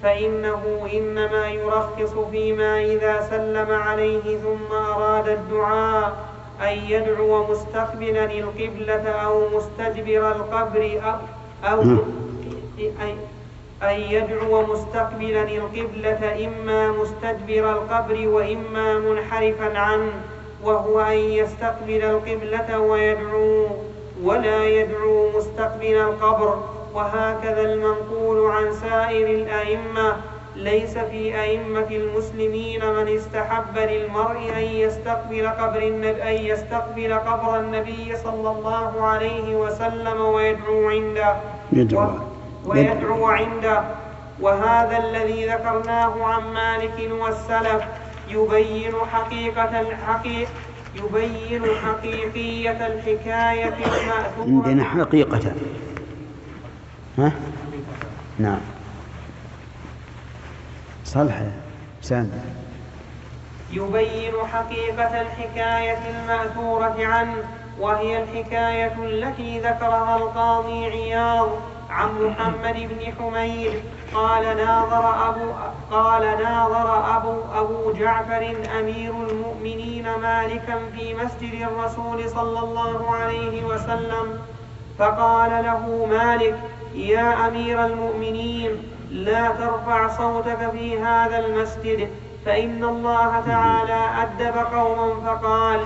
فإنه 0.03 0.89
إنما 0.93 1.47
يرخص 1.47 2.13
فيما 2.31 2.79
إذا 2.81 3.21
سلم 3.29 3.71
عليه 3.71 4.37
ثم 4.37 4.75
أراد 4.75 5.27
الدعاء 5.29 6.17
أن 6.61 6.77
يدعو 6.87 7.47
مستقبلا 7.51 8.25
القبلة 8.25 9.09
أو 9.09 9.49
مستدبر 9.49 10.31
القبر 10.31 11.01
أو, 11.63 11.81
أن 13.83 13.99
يدعو 13.99 14.65
مستقبلا 14.65 15.43
القبلة 15.43 16.47
إما 16.47 16.91
مستدبر 16.91 17.71
القبر 17.71 18.27
وإما 18.27 18.99
منحرفا 18.99 19.77
عنه 19.77 20.11
وهو 20.63 20.99
أن 20.99 21.17
يستقبل 21.17 22.03
القبلة 22.03 22.79
ويدعو 22.79 23.67
ولا 24.23 24.65
يدعو 24.65 25.29
مستقبل 25.37 25.95
القبر. 25.97 26.63
وهكذا 26.93 27.61
المنقول 27.61 28.51
عن 28.51 28.73
سائر 28.73 29.27
الأئمة. 29.27 30.15
ليس 30.55 30.97
في 30.97 31.41
أئمة 31.41 31.87
المسلمين 31.91 32.85
من 32.85 33.07
استحب 33.07 33.77
للمرء 33.77 34.51
أن 34.57 34.63
يستقبل 34.63 35.47
قبر 35.47 35.81
النبي 35.81 36.23
أن 36.23 36.45
يستقبل 36.45 37.13
قبر 37.13 37.59
النبي 37.59 38.15
صلى 38.23 38.51
الله 38.51 39.01
عليه 39.01 39.55
وسلم 39.55 40.21
ويدعو 40.21 40.89
عنده. 40.89 41.35
يدعو. 41.71 42.09
ويدعو 42.65 43.25
عنده. 43.25 43.83
وهذا 44.41 44.97
الذي 44.97 45.45
ذكرناه 45.45 46.23
عن 46.23 46.53
مالك 46.53 47.11
والسلف 47.21 47.83
يبين 48.29 48.93
حقيقة 49.11 49.81
الحقيقة 49.81 50.51
يبين 50.95 51.63
حقيقية 51.85 52.87
الحكاية 52.87 53.73
المأثورة. 53.73 54.67
عندنا 54.67 54.83
حقيقة. 54.83 55.51
ها؟ 57.21 57.31
نعم. 58.39 58.59
صلح 61.05 61.41
سام 62.01 62.31
يبين 63.71 64.33
حقيقة 64.53 65.21
الحكاية 65.21 65.99
المأثورة 66.09 66.95
عنه 66.99 67.43
وهي 67.79 68.23
الحكاية 68.23 68.93
التي 69.03 69.59
ذكرها 69.59 70.17
القاضي 70.17 70.85
عياض 70.85 71.49
عن 71.89 72.09
محمد 72.21 72.89
بن 72.89 73.13
حميد. 73.19 73.71
قال 74.13 74.57
ناظر 74.57 75.29
أبو 75.29 75.51
قال 75.91 76.21
ناظر 76.21 77.17
أبو 77.17 77.33
أبو 77.53 77.93
جعفر 77.93 78.55
أمير 78.79 79.11
المؤمنين 79.11 80.15
مالكا 80.15 80.79
في 80.95 81.13
مسجد 81.13 81.61
الرسول 81.61 82.29
صلى 82.29 82.59
الله 82.59 83.15
عليه 83.15 83.65
وسلم 83.65 84.39
فقال 84.99 85.51
له 85.65 86.05
مالك 86.05 86.55
يا 86.95 87.47
أمير 87.47 87.85
المؤمنين 87.85 88.71
لا 89.11 89.49
ترفع 89.49 90.07
صوتك 90.07 90.69
في 90.71 90.99
هذا 90.99 91.39
المسجد 91.45 92.09
فإن 92.45 92.83
الله 92.83 93.43
تعالى 93.47 94.09
أدب 94.21 94.55
قوما 94.73 95.21
فقال 95.25 95.79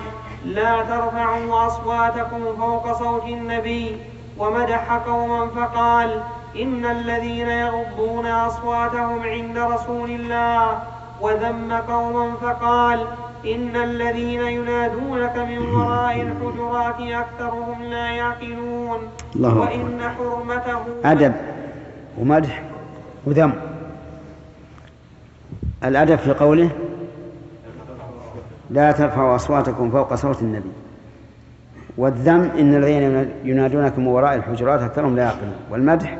لا 0.45 0.83
ترفعوا 0.83 1.67
أصواتكم 1.67 2.55
فوق 2.57 2.93
صوت 2.99 3.23
النبي 3.23 3.97
ومدح 4.37 4.93
قوما 4.93 5.47
فقال 5.47 6.23
إن 6.61 6.85
الذين 6.85 7.49
يغضون 7.49 8.25
أصواتهم 8.27 9.23
عند 9.23 9.57
رسول 9.57 10.09
الله 10.11 10.79
وذم 11.21 11.73
قوما 11.89 12.35
فقال 12.41 13.07
إن 13.45 13.75
الذين 13.75 14.41
ينادونك 14.41 15.37
من 15.37 15.57
وراء 15.57 16.21
الحجرات 16.21 16.99
أكثرهم 16.99 17.83
لا 17.83 18.11
يعقلون. 18.11 18.97
الله 19.35 19.57
وإن 19.57 19.99
حرمته 20.01 20.79
أدب 21.05 21.33
ومدح 22.19 22.63
وذم. 23.25 23.53
الأدب 25.83 26.15
في 26.15 26.31
قوله 26.33 26.69
لا 28.69 28.91
ترفعوا 28.91 29.35
أصواتكم 29.35 29.91
فوق 29.91 30.15
صوت 30.15 30.41
النبي. 30.41 30.71
والذم 31.97 32.51
إن 32.59 32.75
الذين 32.75 33.29
ينادونك 33.43 33.99
من 33.99 34.07
وراء 34.07 34.35
الحجرات 34.35 34.81
أكثرهم 34.81 35.15
لا 35.15 35.23
يعقلون. 35.23 35.55
والمدح 35.71 36.17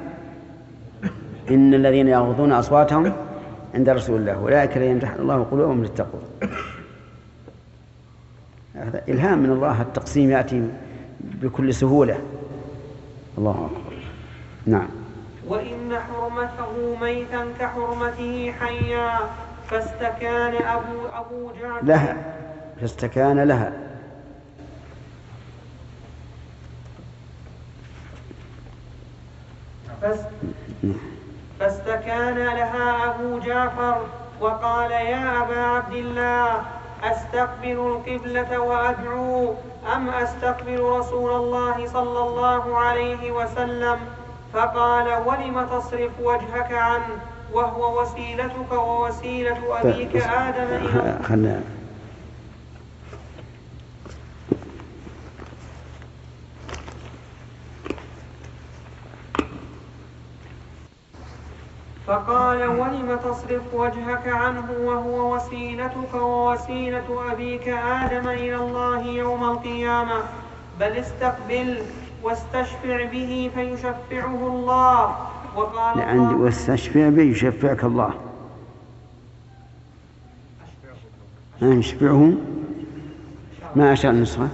إن 1.51 1.73
الذين 1.73 2.07
يغضون 2.07 2.51
أصواتهم 2.51 3.13
عند 3.75 3.89
رسول 3.89 4.21
الله. 4.21 4.33
أولئك 4.33 4.77
الذين 4.77 4.91
يمتحن 4.91 5.19
الله 5.19 5.43
قلوبهم 5.43 5.81
للتقوى. 5.81 6.21
هذا 8.75 9.01
إلهام 9.09 9.37
من 9.37 9.51
الله 9.51 9.81
التقسيم 9.81 10.31
يأتي 10.31 10.67
بكل 11.19 11.73
سهولة. 11.73 12.19
الله 13.37 13.69
أكبر. 13.71 13.93
نعم. 14.65 14.87
وإن 15.47 15.99
حرمته 15.99 16.97
ميتا 17.01 17.45
كحرمته 17.59 18.53
حيا 18.59 19.19
فاستكان 19.69 20.53
أبو 20.63 21.07
أبو 21.13 21.51
جعفر. 21.61 21.85
لها. 21.85 22.17
فاستكان 22.81 23.39
لها. 23.39 23.73
فاستكان 31.59 32.35
لها 32.35 33.09
أبو 33.09 33.39
جعفر 33.39 34.05
وقال 34.41 34.91
يا 34.91 35.43
أبا 35.43 35.59
عبد 35.59 35.93
الله 35.93 36.61
أستقبل 37.03 37.71
القبلة 37.71 38.59
وأدعو 38.59 39.53
أم 39.95 40.09
أستقبل 40.09 40.79
رسول 40.79 41.31
الله 41.31 41.87
صلى 41.87 42.19
الله 42.19 42.77
عليه 42.77 43.31
وسلم؟ 43.31 43.97
فقال 44.53 45.07
ولم 45.27 45.67
تصرف 45.71 46.11
وجهك 46.23 46.71
عنه؟ 46.71 47.17
وهو 47.53 48.01
وسيلتك 48.01 48.71
ووسيلة 48.71 49.57
أبيك 49.81 50.15
آدم 50.15 50.85
إلى 50.85 51.19
فقال 62.07 62.67
ولم 62.67 63.19
تصرف 63.23 63.73
وجهك 63.73 64.27
عنه 64.27 64.71
وهو 64.71 65.35
وسيلتك 65.35 66.13
ووسيلة 66.13 67.31
أبيك 67.31 67.67
آدم 67.67 68.27
إلى 68.29 68.55
الله 68.55 69.07
يوم 69.07 69.43
القيامة؟ 69.43 70.23
بل 70.79 70.91
استقبل 70.91 71.81
واستشفع 72.23 73.05
به 73.05 73.51
فيشفعه 73.55 74.47
الله. 74.47 75.15
وقال 75.55 76.01
عندي 76.01 76.35
واستشفع 76.35 77.09
به 77.09 77.23
يشفعك 77.23 77.83
الله. 77.83 78.13
يشفعه؟ 81.61 82.33
ما 83.75 83.93
أشاء 83.93 84.11
النسخة؟ 84.11 84.49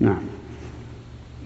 نعم. 0.00 0.22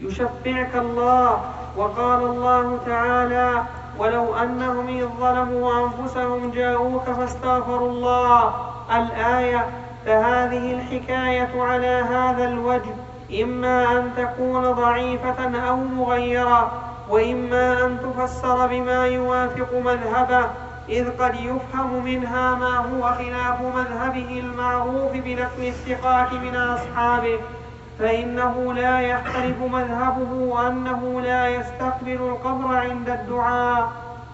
يشفعك 0.02 0.76
الله. 0.76 1.59
وقال 1.76 2.22
الله 2.22 2.78
تعالى 2.86 3.62
ولو 3.98 4.34
أنهم 4.34 4.88
إذ 4.88 5.06
ظلموا 5.20 5.86
أنفسهم 5.86 6.50
جاءوك 6.50 7.04
فاستغفروا 7.04 7.90
الله. 7.90 8.54
الآية 8.96 9.66
فهذه 10.06 10.72
الحكاية 10.72 11.62
على 11.62 11.86
هذا 11.86 12.44
الوجه 12.44 12.94
إما 13.42 13.98
أن 13.98 14.10
تكون 14.16 14.72
ضعيفة 14.72 15.68
أو 15.68 15.76
مغيرة 15.76 16.72
وإما 17.10 17.86
أن 17.86 17.98
تفسر 18.00 18.66
بما 18.66 19.06
يوافق 19.06 19.74
مذهبه 19.74 20.50
إذ 20.88 21.10
قد 21.10 21.34
يفهم 21.34 22.04
منها 22.04 22.54
ما 22.54 22.76
هو 22.76 23.02
خلاف 23.02 23.60
مذهبه 23.60 24.40
المعروف 24.40 25.12
بنقل 25.12 25.66
الثقات 25.66 26.32
من 26.32 26.56
أصحابه. 26.56 27.38
فإنه 28.00 28.72
لا 28.72 29.00
يختلف 29.00 29.56
مذهبه 29.72 30.68
أنه 30.68 31.20
لا 31.20 31.48
يستقبل 31.48 32.12
القبر 32.12 32.76
عند 32.76 33.08
الدعاء. 33.08 33.92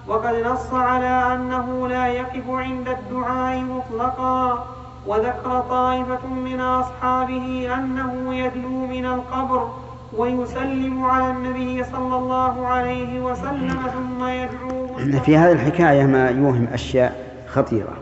وقد 0.09 0.35
نص 0.35 0.75
على 0.75 1.35
أنه 1.35 1.89
لا 1.89 2.07
يقف 2.07 2.51
عند 2.51 2.89
الدعاء 2.89 3.61
مطلقا. 3.61 4.67
وذكر 5.07 5.61
طائفة 5.61 6.27
من 6.27 6.61
أصحابه 6.61 7.75
أنه 7.75 8.35
يدنو 8.35 8.87
من 8.87 9.07
القبر 9.07 9.71
ويسلم 10.17 11.05
على 11.05 11.31
النبي 11.31 11.85
صلى 11.85 12.17
الله 12.17 12.67
عليه 12.67 13.21
وسلم 13.21 13.77
ثم 13.95 14.25
يدعو 14.25 14.87
في 15.21 15.37
هذه 15.37 15.53
الحكاية 15.53 16.07
ما 16.07 16.31
يوهم 16.31 16.67
أشياء 16.73 17.27
خطيرة. 17.49 17.93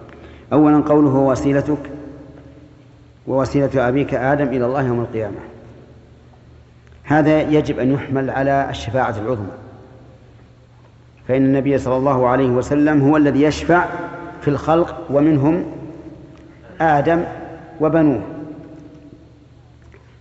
أولا 0.52 0.82
قوله 0.88 1.14
وسيلتك 1.14 1.90
ووسيلة 3.26 3.88
أبيك 3.88 4.14
آدم 4.14 4.46
إلى 4.46 4.66
الله 4.66 4.82
يوم 4.82 5.00
القيامة. 5.00 5.53
هذا 7.04 7.40
يجب 7.40 7.78
أن 7.78 7.92
يحمل 7.92 8.30
على 8.30 8.66
الشفاعة 8.70 9.14
العظمى. 9.18 9.50
فإن 11.28 11.44
النبي 11.44 11.78
صلى 11.78 11.96
الله 11.96 12.28
عليه 12.28 12.48
وسلم 12.48 13.02
هو 13.02 13.16
الذي 13.16 13.42
يشفع 13.42 13.84
في 14.40 14.48
الخلق 14.48 15.06
ومنهم 15.10 15.64
آدم 16.80 17.24
وبنوه. 17.80 18.22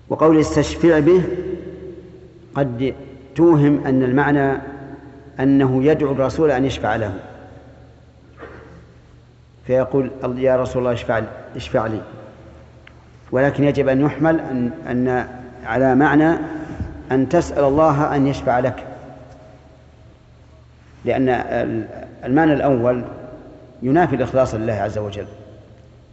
وقول 0.09 0.39
استشفع 0.39 0.99
به 0.99 1.23
قد 2.55 2.93
توهم 3.35 3.87
أن 3.87 4.03
المعنى 4.03 4.61
أنه 5.39 5.83
يدعو 5.83 6.11
الرسول 6.11 6.51
أن 6.51 6.65
يشفع 6.65 6.95
له. 6.95 7.13
فيقول 9.67 10.11
يا 10.37 10.55
رسول 10.55 10.81
الله 10.81 10.93
اشفع 10.93 11.21
اشفع 11.55 11.87
لي. 11.87 12.01
ولكن 13.31 13.63
يجب 13.63 13.87
أن 13.87 14.01
يحمل 14.01 14.39
أن, 14.39 14.71
أن 14.89 15.27
على 15.65 15.95
معنى 15.95 16.37
أن 17.13 17.29
تسأل 17.29 17.63
الله 17.63 18.15
أن 18.15 18.27
يشفع 18.27 18.59
لك. 18.59 18.83
لأن 21.05 21.29
المعنى 22.23 22.53
الأول 22.53 23.03
ينافي 23.81 24.15
الإخلاص 24.15 24.55
لله 24.55 24.73
عز 24.73 24.97
وجل. 24.97 25.25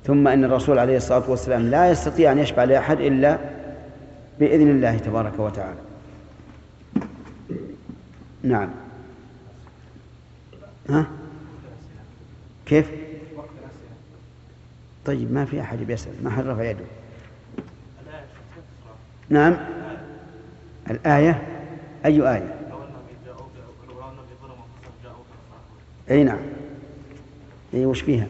ثم 0.04 0.28
أن 0.28 0.44
الرسول 0.44 0.78
عليه 0.78 0.96
الصلاة 0.96 1.30
والسلام 1.30 1.70
لا 1.70 1.90
يستطيع 1.90 2.32
أن 2.32 2.38
يشفع 2.38 2.64
لأحد 2.64 3.00
إلا 3.00 3.38
بإذن 4.38 4.70
الله 4.70 4.98
تبارك 4.98 5.38
وتعالى. 5.38 5.78
نعم. 8.42 8.70
ها؟ 10.90 11.06
كيف؟ 12.66 12.90
طيب 15.04 15.32
ما 15.32 15.44
في 15.44 15.60
أحد 15.60 15.78
بيسأل 15.78 16.12
ما 16.24 16.30
حد 16.30 16.46
رفع 16.46 16.62
يده؟ 16.70 16.84
نعم. 19.28 19.56
الآية؟ 20.90 21.42
أي 22.04 22.30
آية؟ 22.32 22.54
أي 26.10 26.24
نعم. 26.24 26.38
أي 27.74 27.86
وش 27.86 28.00
فيها؟ 28.00 28.26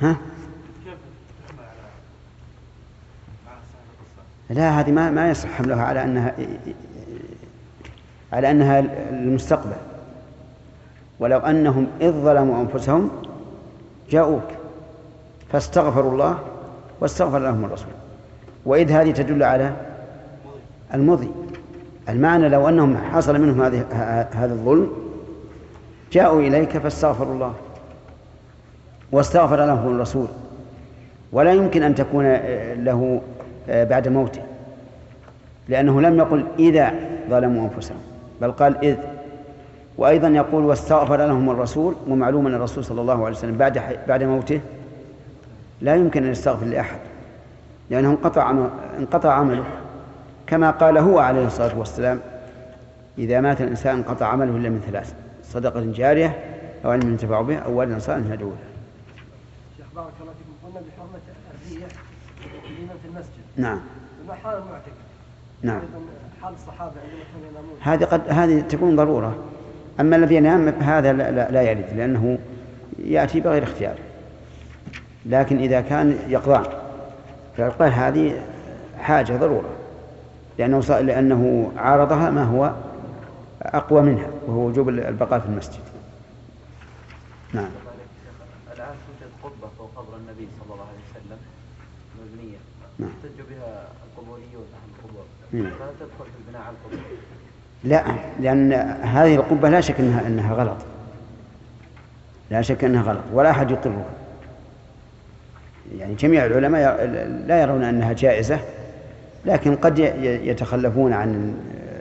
ها؟ 0.00 0.16
لا 4.50 4.80
هذه 4.80 4.90
ما 4.90 5.10
ما 5.10 5.30
يصح 5.30 5.48
حملها 5.48 5.84
على 5.84 6.04
انها 6.04 6.34
على 8.32 8.50
أنها 8.50 8.80
المستقبل. 9.10 9.76
ولو 11.18 11.38
أنهم 11.38 11.86
إذ 12.00 12.10
ظلموا 12.10 12.62
أنفسهم 12.62 13.10
جاءوك 14.10 14.48
فاستغفروا 15.52 16.12
الله 16.12 16.38
واستغفر 17.00 17.38
لهم 17.38 17.64
الرسول. 17.64 17.92
وإذ 18.64 18.90
هذه 18.90 19.10
تدل 19.10 19.42
على 19.42 19.76
المضي. 20.94 21.43
المعنى 22.08 22.48
لو 22.48 22.68
أنهم 22.68 22.96
حصل 22.96 23.40
منهم 23.40 23.62
هذه 23.62 23.84
هذا 24.32 24.52
الظلم 24.52 24.92
جاءوا 26.12 26.40
إليك 26.40 26.78
فاستغفروا 26.78 27.34
الله 27.34 27.54
واستغفر 29.12 29.66
لهم 29.66 29.94
الرسول. 29.94 30.26
ولا 31.32 31.52
يمكن 31.52 31.82
أن 31.82 31.94
تكون 31.94 32.34
له 32.74 33.22
بعد 33.68 34.08
موته 34.08 34.42
لأنه 35.68 36.00
لم 36.00 36.18
يقل 36.18 36.44
إذا 36.58 36.94
ظلموا 37.30 37.68
أنفسهم 37.68 37.98
بل 38.40 38.52
قال 38.52 38.84
إذ. 38.84 38.96
وأيضا 39.98 40.28
يقول 40.28 40.64
واستغفر 40.64 41.26
لهم 41.26 41.50
الرسول 41.50 41.94
ومعلوم 42.08 42.46
أن 42.46 42.54
الرسول 42.54 42.84
صلى 42.84 43.00
الله 43.00 43.24
عليه 43.24 43.36
وسلم 43.36 43.56
بعد 43.56 43.82
بعد 44.08 44.22
موته 44.22 44.60
لا 45.80 45.94
يمكن 45.94 46.24
أن 46.24 46.30
يستغفر 46.30 46.66
لأحد 46.66 46.98
لأنه 47.90 48.10
انقطع 48.10 48.54
انقطع 48.98 49.32
عمله. 49.32 49.64
كما 50.46 50.70
قال 50.70 50.98
هو 50.98 51.18
عليه 51.18 51.46
الصلاة 51.46 51.78
والسلام 51.78 52.20
إذا 53.18 53.40
مات 53.40 53.60
الإنسان 53.60 53.96
انقطع 53.96 54.26
عمله 54.26 54.56
إلا 54.56 54.68
من 54.68 54.80
ثلاث 54.80 55.14
صدقة 55.42 55.80
جارية 55.80 56.44
أو 56.84 56.90
علم 56.90 57.08
ينتفع 57.10 57.40
به 57.40 57.58
أو 57.58 57.78
ولد 57.78 57.98
صالح 57.98 58.32
يدعو 58.32 58.48
له. 58.48 58.56
شيخ 59.76 59.86
بارك 59.94 60.12
الله 60.20 60.32
فيكم 60.32 60.66
قلنا 60.66 60.86
بحرمة 60.88 61.20
الريح 61.68 61.88
في 63.02 63.08
المسجد. 63.08 63.44
نعم. 63.56 63.80
ما 64.28 64.34
حال 64.34 64.58
المعتكف. 64.58 65.04
نعم. 65.62 65.80
حال 66.42 66.54
الصحابة 66.54 66.92
عندما 67.04 67.24
كانوا 67.34 67.50
ينامون. 67.50 67.76
هذه 67.80 68.04
قد 68.04 68.28
هذه 68.28 68.60
تكون 68.60 68.96
ضرورة. 68.96 69.38
أما 70.00 70.16
الذي 70.16 70.34
ينام 70.34 70.68
هذا 70.68 71.12
لا, 71.12 71.30
لا, 71.30 71.50
لا 71.50 71.62
يرد 71.62 71.86
لأنه 71.96 72.38
يأتي 72.98 73.40
بغير 73.40 73.62
اختيار. 73.62 73.94
لكن 75.26 75.58
إذا 75.58 75.80
كان 75.80 76.18
يقظان 76.28 76.64
فالقاه 77.56 77.88
هذه 77.88 78.42
حاجة 78.98 79.32
ضرورة 79.32 79.83
لأنه 80.58 80.80
لأنه 80.80 81.72
عارضها 81.76 82.30
ما 82.30 82.44
هو 82.44 82.72
أقوى 83.62 84.02
منها 84.02 84.26
وهو 84.46 84.66
وجوب 84.66 84.88
البقاء 84.88 85.40
في 85.40 85.46
المسجد. 85.46 85.80
نعم. 87.52 87.68
الآن 88.76 88.94
توجد 89.06 89.32
قبة 89.42 89.68
فوق 89.78 89.90
قبر 89.96 90.16
النبي 90.16 90.48
صلى 90.60 90.74
الله 90.74 90.86
عليه 90.86 91.02
وسلم 91.10 91.38
مبنية. 92.20 92.56
نعم. 92.98 93.10
يحتج 93.10 93.40
بها 93.50 93.84
القبوريون 94.06 94.64
أهل 94.74 94.90
القبور. 94.98 95.24
نعم. 95.52 95.78
فهل 95.78 95.92
تدخل 96.00 96.24
في 96.24 96.38
البناء 96.46 96.62
على 96.62 96.76
القبور؟ 96.76 97.18
لا 97.84 98.04
لأن 98.40 98.72
هذه 99.02 99.34
القبة 99.34 99.68
لا 99.68 99.80
شك 99.80 100.00
أنها 100.00 100.26
أنها 100.26 100.54
غلط. 100.54 100.76
لا 102.50 102.62
شك 102.62 102.84
أنها 102.84 103.02
غلط 103.02 103.22
ولا 103.32 103.50
أحد 103.50 103.70
يقرها. 103.70 104.04
يعني 105.98 106.14
جميع 106.14 106.46
العلماء 106.46 107.04
لا 107.46 107.62
يرون 107.62 107.84
أنها 107.84 108.12
جائزة. 108.12 108.58
لكن 109.46 109.76
قد 109.76 109.98
يتخلفون 110.22 111.12
عن 111.12 111.56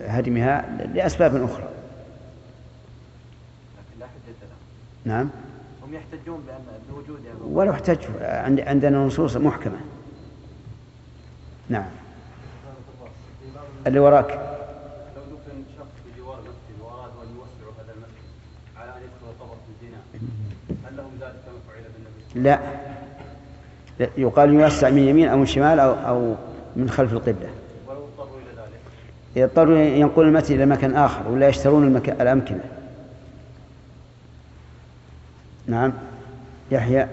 هدمها 0.08 0.66
لأسباب 0.94 1.36
أخرى. 1.44 1.70
لكن 3.78 4.00
لا 4.00 4.06
حجة 4.06 4.34
لهم. 4.42 5.16
نعم. 5.18 5.30
هم 5.88 5.94
يحتجون 5.94 6.44
بأن 6.48 6.60
بوجودها 6.90 7.34
ولو 7.46 7.72
احتجوا 7.72 8.42
عندنا 8.70 8.98
نصوص 8.98 9.38
محكمة. 9.38 9.78
نعم. 11.70 11.86
اللي 13.88 14.00
وراك. 14.00 14.30
لو 14.30 15.22
دفن 15.22 15.64
شخص 15.78 15.88
بجوار 16.18 16.38
مسجد 16.40 16.82
وأراد 16.82 17.12
أن 17.24 17.28
يوسعوا 17.36 17.74
هذا 17.84 17.94
المسجد 17.94 18.78
على 18.78 18.90
ان 18.90 19.02
يدخل 19.02 19.44
قبر 19.44 19.56
في 19.56 19.86
الزنا 19.86 20.00
هل 20.90 20.98
لهم 20.98 21.12
ذلك 21.22 21.36
كما 21.46 21.60
فعل 21.68 21.84
بالنبي 21.84 22.50
لا. 22.50 22.60
يقال 24.18 24.54
يوسع 24.54 24.90
من 24.90 25.08
يمين 25.08 25.28
أو 25.28 25.38
من 25.38 25.46
شمال 25.46 25.80
أو, 25.80 25.94
أو 25.94 26.36
من 26.76 26.90
خلف 26.90 27.14
القبلة. 27.14 27.50
يضطروا 29.36 29.78
ينقلون 29.78 30.28
المسجد 30.28 30.52
إلى 30.52 30.66
مكان 30.66 30.96
آخر 30.96 31.28
ولا 31.28 31.48
يشترون 31.48 31.84
المكان 31.84 32.22
الأمكنة. 32.22 32.64
نعم. 35.68 35.94
يحيى. 36.72 37.08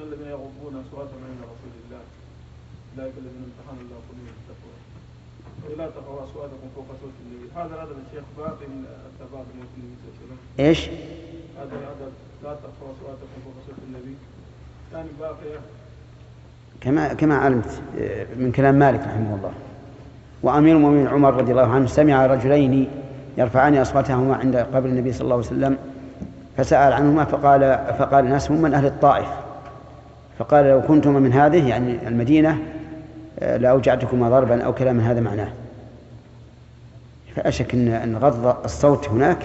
الذين 0.00 0.26
يغضون 0.26 0.84
أصواتهم 0.86 1.20
عند 1.28 1.40
رسول 1.52 1.72
الله 1.84 2.02
أولئك 2.92 3.14
الذين 3.18 3.42
امتحن 3.50 3.76
الله 3.84 3.98
قلوبهم 4.08 4.34
بالتقوى 4.36 4.76
ولا 5.66 5.86
ترفعوا 5.94 6.24
أصواتكم 6.24 6.68
فوق 6.76 6.86
صوت 7.02 7.16
النبي 7.24 7.46
هذا 7.56 7.74
الأدب 7.74 7.96
الشيخ 8.06 8.24
باقي 8.38 8.66
من 8.66 8.84
عليه 9.32 10.16
وسلم 10.16 10.38
إيش؟ 10.60 10.80
هذا 11.58 11.74
الأدب 11.80 12.12
لا 12.44 12.52
ترفعوا 12.54 12.92
أصواتكم 12.96 13.38
فوق 13.44 13.54
صوت 13.66 13.78
النبي. 13.88 14.14
يعني 14.92 15.08
باقية 15.20 15.60
كما 16.80 17.14
كما 17.14 17.34
علمت 17.36 17.80
من 18.36 18.52
كلام 18.52 18.74
مالك 18.74 19.00
رحمه 19.00 19.34
الله. 19.34 19.52
وأمير 20.42 20.76
المؤمنين 20.76 21.06
عمر 21.06 21.34
رضي 21.34 21.52
الله 21.52 21.66
عنه 21.74 21.86
سمع 21.86 22.26
رجلين 22.26 22.88
يرفعان 23.38 23.76
أصواتهما 23.76 24.36
عند 24.36 24.56
قبر 24.56 24.88
النبي 24.88 25.12
صلى 25.12 25.24
الله 25.24 25.34
عليه 25.34 25.46
وسلم 25.46 25.76
فسأل 26.56 26.92
عنهما 26.92 27.24
فقال 27.24 27.78
فقال 27.98 28.24
الناس 28.24 28.50
هم 28.50 28.62
من 28.62 28.74
أهل 28.74 28.86
الطائف. 28.86 29.28
فقال 30.38 30.64
لو 30.64 30.82
كنتما 30.82 31.20
من 31.20 31.32
هذه 31.32 31.68
يعني 31.68 32.08
المدينة 32.08 32.58
لأوجعتكما 33.40 34.30
ضربا 34.30 34.62
أو 34.62 34.74
كلام 34.74 35.00
هذا 35.00 35.20
معناه. 35.20 35.48
فلا 37.36 37.50
شك 37.50 37.74
أن 37.74 37.88
أن 37.88 38.16
غض 38.16 38.64
الصوت 38.64 39.08
هناك 39.08 39.38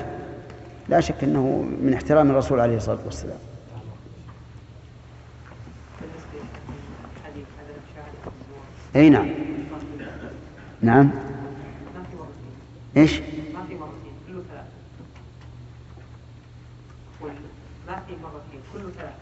لا 0.90 1.00
شك 1.00 1.24
أنه 1.24 1.66
من 1.84 1.94
احترام 1.94 2.32
الرسول 2.32 2.60
عليه 2.60 2.78
الصلاة 2.78 2.98
والسلام. 3.06 3.38
أي 8.96 9.10
نعم. 9.10 9.30
نعم. 10.82 11.12
إيش؟ 12.98 13.20
ما 13.20 13.66
في 13.68 13.76
مرتين 13.76 14.14
كله 14.28 14.44
ثلاث 14.50 14.66
ما 17.88 18.00
في 18.08 18.14
مرتين 18.24 18.60
كله 18.74 18.92
ثلاث 18.98 19.14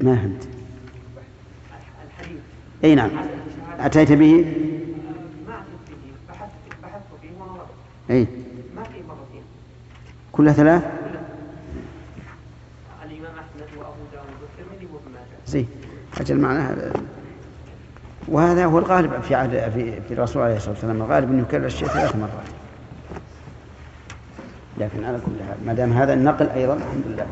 ما 0.00 0.16
فهمت. 0.16 0.48
الحديث 2.06 2.40
أي 2.84 2.94
نعم. 2.94 3.10
أتيت 3.78 4.12
به؟ 4.12 4.34
ما 5.46 5.60
أتيت 5.60 5.88
به 5.90 6.12
بحثت 6.28 6.50
بحثت 6.82 7.02
فيه 7.22 7.28
ونظرت 7.40 7.66
أي. 8.10 8.26
ما 8.76 8.82
في 8.82 9.02
مرتين 9.08 9.42
كلها 10.32 10.52
ثلاث؟ 10.52 10.82
الإمام 13.04 13.32
أحمد 13.38 13.78
وأبو 13.78 14.02
داود 14.12 14.26
والترمذي 14.42 14.86
وابن 14.92 15.12
ماجه. 15.12 15.38
زين. 15.46 15.68
أجل 16.20 16.40
معناها 16.40 16.92
وهذا 18.30 18.64
هو 18.64 18.78
الغالب 18.78 19.20
في 19.22 19.34
عهد 19.34 19.50
في, 19.74 20.00
في 20.00 20.14
الرسول 20.14 20.42
عليه 20.42 20.56
الصلاة 20.56 20.74
والسلام. 20.74 21.02
الغالب 21.02 21.30
أنه 21.30 21.42
يكرر 21.42 21.66
الشيء 21.66 21.88
ثلاث 21.88 22.16
مرات. 22.16 22.50
لكن 24.78 25.04
على 25.04 25.18
كل 25.18 25.44
حال 25.48 25.66
ما 25.66 25.72
دام 25.72 25.92
هذا 25.92 26.12
النقل 26.12 26.48
أيضا 26.48 26.74
الحمد 26.74 27.04
لله. 27.06 27.26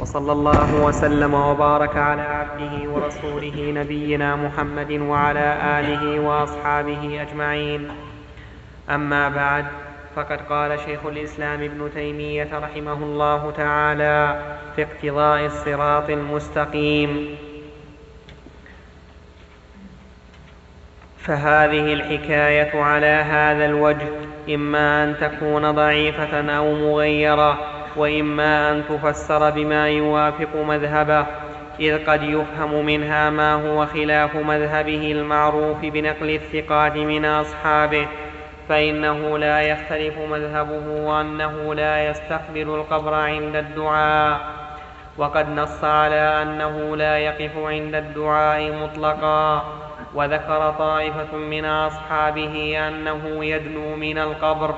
وصلى 0.00 0.32
الله 0.32 0.84
وسلم 0.84 1.34
وبارك 1.34 1.96
على 1.96 2.22
عبده 2.22 2.90
ورسوله 2.90 3.72
نبينا 3.76 4.36
محمد 4.36 4.92
وعلى 4.92 5.80
آله 5.80 6.20
وأصحابه 6.20 7.22
أجمعين. 7.22 7.88
أما 8.90 9.28
بعد 9.28 9.64
فقد 10.16 10.40
قال 10.48 10.80
شيخ 10.80 11.06
الإسلام 11.06 11.62
ابن 11.62 11.90
تيمية 11.94 12.48
رحمه 12.52 12.92
الله 12.92 13.50
تعالى 13.50 14.42
في 14.76 14.82
اقتضاء 14.82 15.46
الصراط 15.46 16.10
المستقيم. 16.10 17.36
فهذه 21.18 21.92
الحكاية 21.92 22.82
على 22.82 23.06
هذا 23.06 23.64
الوجه 23.64 24.08
إما 24.54 25.04
أن 25.04 25.16
تكون 25.20 25.70
ضعيفة 25.70 26.56
أو 26.56 26.74
مغيرة 26.74 27.58
وإما 27.96 28.72
أن 28.72 28.82
تفسر 28.88 29.50
بما 29.50 29.88
يوافق 29.88 30.56
مذهبه 30.56 31.26
إذ 31.80 32.06
قد 32.06 32.22
يفهم 32.22 32.86
منها 32.86 33.30
ما 33.30 33.54
هو 33.54 33.86
خلاف 33.86 34.36
مذهبه 34.36 35.12
المعروف 35.12 35.78
بنقل 35.82 36.30
الثقات 36.30 36.96
من 36.96 37.24
أصحابه. 37.24 38.08
فإنه 38.68 39.38
لا 39.38 39.60
يختلف 39.60 40.18
مذهبه 40.18 40.86
وأنه 40.88 41.74
لا 41.74 42.08
يستقبل 42.08 42.74
القبر 42.74 43.14
عند 43.14 43.56
الدعاء. 43.56 44.40
وقد 45.18 45.48
نص 45.48 45.84
على 45.84 46.42
أنه 46.42 46.96
لا 46.96 47.18
يقف 47.18 47.58
عند 47.58 47.94
الدعاء 47.94 48.72
مطلقا. 48.72 49.64
وذكر 50.14 50.74
طائفة 50.78 51.36
من 51.36 51.64
أصحابه 51.64 52.88
أنه 52.88 53.44
يدنو 53.44 53.96
من 53.96 54.18
القبر 54.18 54.74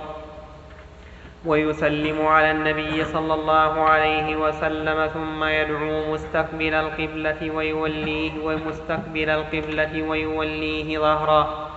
ويسلم 1.46 2.26
على 2.26 2.50
النبي 2.50 3.04
صلى 3.04 3.34
الله 3.34 3.80
عليه 3.80 4.36
وسلم 4.36 5.06
ثم 5.06 5.44
يدعو 5.44 6.12
مستقبل 6.12 6.74
القبلة 6.74 7.50
ويوليه 7.50 8.32
ومستقبل 8.44 9.30
القبلة 9.30 10.02
ويوليه 10.02 10.98
ظهره. 10.98 11.68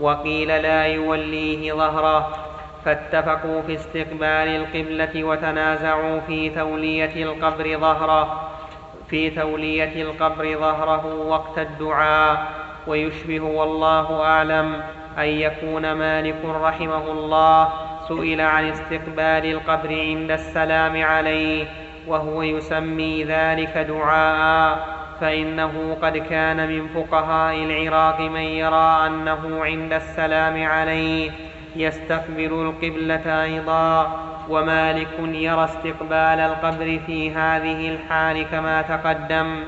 وقيل 0.00 0.48
لا 0.48 0.86
يوليه 0.86 1.72
ظهره. 1.72 2.36
فاتفقوا 2.84 3.62
في 3.62 3.74
استقبال 3.74 4.48
القبلة 4.48 5.24
وتنازعوا 5.24 6.20
في 6.20 6.50
تولية 6.50 7.22
القبر 7.24 7.78
ظهره. 7.78 8.50
في 9.08 9.30
تولية 9.30 10.02
القبر 10.02 10.56
ظهره 10.58 11.14
وقت 11.28 11.58
الدعاء. 11.58 12.46
ويشبه 12.86 13.40
والله 13.40 14.22
أعلم 14.24 14.82
أن 15.18 15.24
يكون 15.24 15.92
مالك 15.92 16.44
رحمه 16.44 17.10
الله 17.10 17.68
سئل 18.08 18.40
عن 18.40 18.68
استقبال 18.68 19.52
القبر 19.52 19.88
عند 19.88 20.30
السلام 20.30 21.04
عليه 21.04 21.66
وهو 22.06 22.42
يسمي 22.42 23.24
ذلك 23.24 23.78
دعاء. 23.78 24.97
فإنه 25.20 25.96
قد 26.02 26.16
كان 26.16 26.68
من 26.68 26.88
فقهاء 26.88 27.56
العراق 27.56 28.20
من 28.20 28.40
يرى 28.40 29.06
أنه 29.06 29.64
عند 29.64 29.92
السلام 29.92 30.66
عليه 30.66 31.30
يستقبل 31.76 32.52
القبلة 32.52 33.42
أيضا. 33.42 34.24
ومالك 34.48 35.18
يرى 35.18 35.64
استقبال 35.64 36.40
القبر 36.40 37.00
في 37.06 37.30
هذه 37.30 37.88
الحال 37.88 38.42
كما 38.50 38.82
تقدم. 38.82 39.60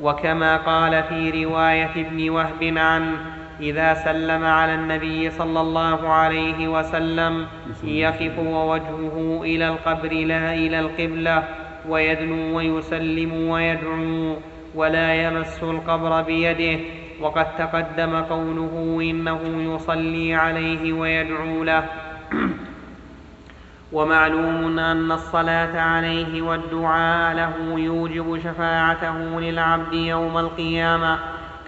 وكما 0.00 0.56
قال 0.56 1.02
في 1.02 1.44
رواية 1.44 1.90
ابن 1.96 2.30
وهب 2.30 2.74
عنه 2.76 3.16
إذا 3.60 3.94
سلم 3.94 4.44
على 4.44 4.74
النبي 4.74 5.30
صلى 5.30 5.60
الله 5.60 6.08
عليه 6.08 6.68
وسلم 6.68 7.46
يقف 7.84 8.38
ووجهه 8.38 9.40
إلى 9.44 9.68
القبر 9.68 10.12
لا 10.12 10.54
إلى 10.54 10.80
القبلة 10.80 11.44
ويدنو 11.88 12.56
ويسلم 12.56 13.48
ويدعو. 13.48 14.36
ولا 14.74 15.14
يمس 15.14 15.62
القبر 15.62 16.22
بيده. 16.22 16.80
وقد 17.20 17.56
تقدم 17.56 18.16
قوله 18.22 18.98
إنه 19.10 19.40
يصلي 19.74 20.34
عليه 20.34 20.92
ويدعو 20.92 21.64
له. 21.64 21.84
ومعلوم 23.92 24.78
أن 24.78 25.12
الصلاة 25.12 25.80
عليه 25.80 26.42
والدعاء 26.42 27.34
له 27.34 27.78
يوجب 27.78 28.38
شفاعته 28.38 29.40
للعبد 29.40 29.92
يوم 29.92 30.38
القيامة 30.38 31.18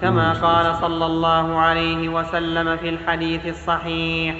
كما 0.01 0.33
قال 0.33 0.77
صلى 0.77 1.07
الله 1.07 1.59
عليه 1.59 2.09
وسلم 2.09 2.77
في 2.77 2.89
الحديث 2.89 3.47
الصحيح 3.47 4.37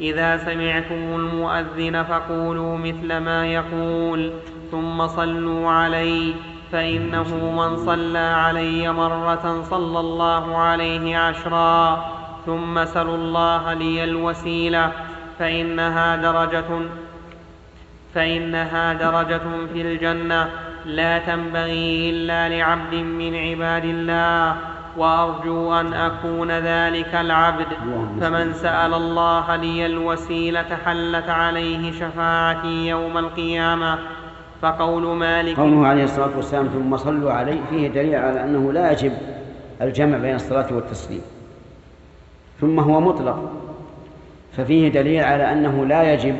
إذا 0.00 0.36
سمعتم 0.36 0.94
المؤذن 0.94 2.02
فقولوا 2.02 2.78
مثل 2.78 3.16
ما 3.16 3.46
يقول 3.46 4.32
ثم 4.70 5.06
صلوا 5.06 5.70
عليه 5.70 6.34
فإنه 6.72 7.50
من 7.50 7.76
صلى 7.76 8.18
علي 8.18 8.92
مرة 8.92 9.62
صلى 9.62 10.00
الله 10.00 10.56
عليه 10.56 11.16
عشرا 11.16 12.04
ثم 12.46 12.84
سلوا 12.84 13.16
الله 13.16 13.72
لي 13.72 14.04
الوسيلة 14.04 14.92
فإنها 15.38 16.16
درجة 16.16 16.64
فإنها 18.14 18.92
درجة 18.92 19.42
في 19.72 19.82
الجنة 19.82 20.50
لا 20.86 21.18
تنبغي 21.18 22.10
إلا 22.10 22.48
لعبد 22.48 22.94
من 22.94 23.34
عباد 23.34 23.84
الله 23.84 24.56
وأرجو 24.96 25.74
أن 25.74 25.92
أكون 25.92 26.50
ذلك 26.50 27.14
العبد. 27.14 27.66
فمن 28.20 28.52
سأل 28.52 28.94
الله 28.94 29.56
لي 29.56 29.86
الوسيلة 29.86 30.78
حلت 30.84 31.28
عليه 31.28 31.92
شفاعتي 31.92 32.88
يوم 32.88 33.18
القيامة 33.18 33.98
فقول 34.62 35.16
مالك 35.16 35.56
قوله 35.56 35.86
عليه 35.86 36.04
الصلاة 36.04 36.36
والسلام 36.36 36.68
ثم 36.68 36.96
صلوا 36.96 37.32
عليه 37.32 37.60
فيه 37.70 37.88
دليل 37.88 38.14
على 38.14 38.44
أنه 38.44 38.72
لا 38.72 38.92
يجب 38.92 39.12
الجمع 39.80 40.18
بين 40.18 40.34
الصلاة 40.34 40.66
والتسليم. 40.70 41.22
ثم 42.60 42.80
هو 42.80 43.00
مطلق 43.00 43.52
ففيه 44.56 44.88
دليل 44.88 45.24
على 45.24 45.52
أنه 45.52 45.84
لا 45.86 46.12
يجب 46.12 46.36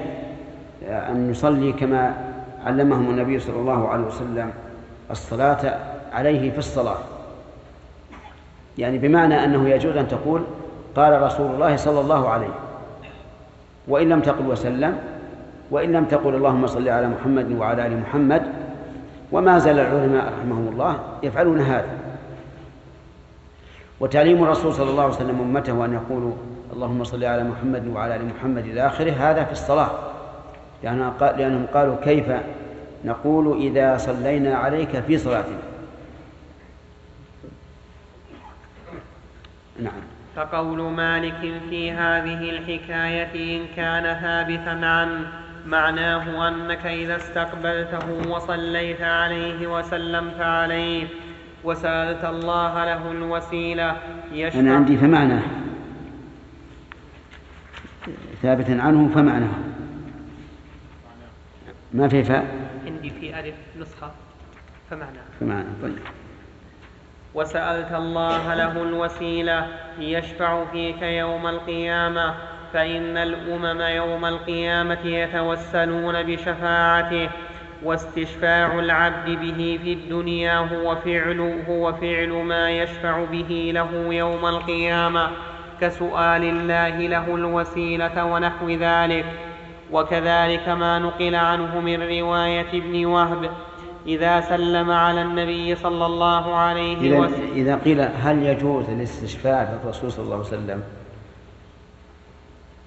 أن 0.83 1.31
نصلي 1.31 1.73
كما 1.73 2.15
علمهم 2.67 3.11
النبي 3.11 3.39
صلى 3.39 3.57
الله 3.57 3.89
عليه 3.89 4.05
وسلم 4.05 4.51
الصلاة 5.11 5.79
عليه 6.13 6.51
في 6.51 6.59
الصلاة. 6.59 6.99
يعني 8.79 8.99
بمعنى 8.99 9.45
أنه 9.45 9.69
يجوز 9.69 9.97
أن 9.97 10.09
تقول 10.09 10.43
قال 10.97 11.23
رسول 11.23 11.51
الله 11.51 11.77
صلى 11.77 12.01
الله 12.01 12.29
عليه 12.29 12.55
وإن 13.89 14.09
لم 14.09 14.21
تقل 14.21 14.47
وسلم 14.47 14.99
وإن 15.73 15.93
لم 15.93 16.05
تقل 16.05 16.35
اللهم 16.35 16.67
صل 16.67 16.89
على 16.89 17.09
محمد 17.09 17.53
وعلى 17.53 17.87
آل 17.87 18.01
محمد 18.01 18.43
وما 19.33 19.59
زال 19.59 19.79
العلماء 19.79 20.33
رحمهم 20.33 20.69
الله 20.69 21.01
يفعلون 21.23 21.61
هذا. 21.61 21.99
وتعليم 24.01 24.45
الرسول 24.45 24.75
صلى 24.75 24.91
الله 24.91 25.03
عليه 25.03 25.15
وسلم 25.15 25.41
أمته 25.41 25.85
أن 25.85 25.93
يقولوا 25.93 26.33
اللهم 26.73 27.05
صل 27.05 27.25
على 27.25 27.45
محمد 27.45 27.87
وعلى 27.89 28.17
آل 28.17 28.25
محمد 28.27 28.65
إلى 28.67 28.87
آخره 28.87 29.13
هذا 29.13 29.45
في 29.45 29.53
الصلاة. 29.53 29.91
لأنهم 30.83 31.67
قالوا 31.75 31.97
كيف 32.05 32.27
نقول 33.05 33.57
إذا 33.57 33.97
صلينا 33.97 34.55
عليك 34.55 35.01
في 35.01 35.19
صلاتنا. 35.19 35.59
نعم. 39.81 40.03
فقول 40.37 40.83
مالك 40.83 41.61
في 41.71 41.93
هذه 41.93 42.51
الحكاية 42.51 43.35
إن 43.57 43.67
كان 43.77 44.05
ثابتا 44.21 44.87
عنه 44.87 45.43
معناه 45.67 46.49
أنك 46.49 46.87
إذا 46.87 47.17
استقبلته 47.17 48.31
وصليت 48.31 49.01
عليه 49.01 49.67
وسلمت 49.67 50.41
عليه 50.41 51.07
وسألت 51.65 52.25
الله 52.25 52.85
له 52.85 53.11
الوسيلة 53.11 53.97
يشفع. 54.33 54.61
أنا 54.61 54.75
عندي 54.75 54.97
فمعناه 54.97 55.43
ثابتا 58.43 58.73
عنه 58.73 59.09
فمعناه 59.15 59.55
ما 61.93 62.09
في 62.09 62.25
فاء؟ 62.25 62.47
عندي 62.87 63.11
في 63.11 63.41
ألف 63.41 63.55
نسخة 63.81 64.11
فمعناه 64.91 65.23
فمعناه 65.41 65.73
طيب. 65.83 65.99
وسألت 67.35 67.93
الله 67.93 68.55
له 68.55 68.83
الوسيلة 68.83 69.67
يشفع 69.99 70.65
فيك 70.65 71.03
يوم 71.03 71.47
القيامة. 71.47 72.35
فإن 72.73 73.17
الأمم 73.17 73.81
يوم 73.81 74.25
القيامة 74.25 75.07
يتوسلون 75.07 76.23
بشفاعته 76.23 77.29
واستشفاع 77.85 78.79
العبد 78.79 79.31
به 79.31 79.79
في 79.83 79.93
الدنيا 79.93 80.59
هو 80.59 80.97
فعل 80.97 81.65
هو 81.69 81.93
فعل 81.93 82.29
ما 82.29 82.71
يشفع 82.71 83.25
به 83.25 83.71
له 83.75 84.15
يوم 84.15 84.47
القيامة 84.47 85.31
كسؤال 85.81 86.45
الله 86.45 86.99
له 86.99 87.35
الوسيلة 87.35 88.25
ونحو 88.25 88.71
ذلك. 88.71 89.25
وكذلك 89.93 90.69
ما 90.69 90.99
نقل 90.99 91.35
عنه 91.35 91.81
من 91.81 92.03
رواية 92.03 92.69
ابن 92.75 93.05
وهب 93.05 93.51
إذا 94.07 94.41
سلم 94.41 94.91
على 94.91 95.23
النبي 95.23 95.75
صلى 95.75 96.07
الله 96.07 96.55
عليه 96.55 97.19
وسلم. 97.19 97.51
إذا 97.55 97.77
قيل 97.77 98.01
هل 98.01 98.43
يجوز 98.43 98.91
الاستشفاع 98.91 99.65
بالرسول 99.65 100.13
صلى 100.13 100.25
الله 100.25 100.37
عليه 100.37 100.47
وسلم؟ 100.47 100.83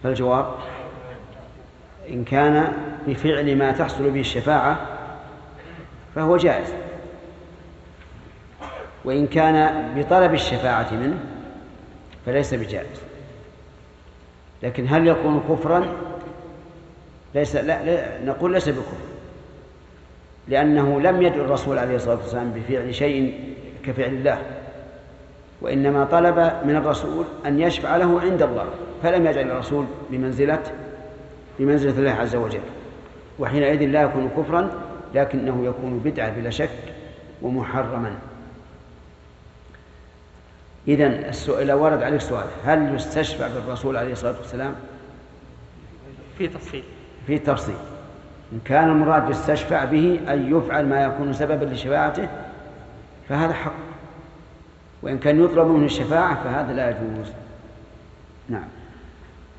فالجواب 0.05 0.45
إن 2.09 2.23
كان 2.23 2.73
بفعل 3.07 3.55
ما 3.55 3.71
تحصل 3.71 4.11
به 4.11 4.19
الشفاعة 4.19 4.79
فهو 6.15 6.37
جائز. 6.37 6.73
وإن 9.05 9.27
كان 9.27 9.87
بطلب 9.97 10.33
الشفاعة 10.33 10.93
منه 10.93 11.17
فليس 12.25 12.53
بجائز. 12.53 13.01
لكن 14.63 14.87
هل 14.87 15.07
يكون 15.07 15.43
كفرا؟ 15.49 15.95
ليس 17.35 17.55
لا, 17.55 17.83
لا 17.83 18.25
نقول 18.25 18.53
ليس 18.53 18.69
بكفر. 18.69 18.97
لأنه 20.47 21.01
لم 21.01 21.21
يدعو 21.21 21.45
الرسول 21.45 21.77
عليه 21.77 21.95
الصلاة 21.95 22.15
والسلام 22.15 22.51
بفعل 22.51 22.95
شيء 22.95 23.53
كفعل 23.85 24.09
الله. 24.09 24.41
وإنما 25.61 26.05
طلب 26.05 26.37
من 26.65 26.75
الرسول 26.75 27.25
أن 27.45 27.59
يشفع 27.59 27.97
له 27.97 28.21
عند 28.21 28.41
الله 28.41 28.65
فلم 29.03 29.27
يجعل 29.27 29.51
الرسول 29.51 29.85
بمنزلة 30.09 30.63
بمنزلة 31.59 31.99
الله 31.99 32.11
عز 32.11 32.35
وجل. 32.35 32.61
وحينئذ 33.39 33.85
لا 33.85 34.01
يكون 34.01 34.29
كفرا 34.37 34.71
لكنه 35.13 35.65
يكون 35.65 35.99
بدعة 35.99 36.29
بلا 36.29 36.49
شك 36.49 36.69
ومحرما. 37.41 38.17
إذا 40.87 41.07
السؤال 41.07 41.71
ورد 41.71 42.03
عليك 42.03 42.21
سؤال 42.21 42.45
هل 42.65 42.95
يستشفع 42.95 43.47
بالرسول 43.47 43.97
عليه 43.97 44.11
الصلاة 44.11 44.37
والسلام؟ 44.37 44.75
في 46.37 46.47
تفصيل. 46.47 46.83
في 47.27 47.39
تفصيل. 47.39 47.75
إن 48.53 48.59
كان 48.65 48.89
المراد 48.89 49.29
يستشفع 49.29 49.85
به 49.85 50.19
أن 50.27 50.57
يفعل 50.57 50.85
ما 50.85 51.03
يكون 51.03 51.33
سببا 51.33 51.65
لشفاعته 51.65 52.27
فهذا 53.29 53.53
حق. 53.53 53.94
وإن 55.05 55.17
كان 55.17 55.43
يطلب 55.43 55.67
منه 55.67 55.85
الشفاعة 55.85 56.43
فهذا 56.43 56.73
لا 56.73 56.89
يجوز. 56.89 57.33
نعم. 58.49 58.67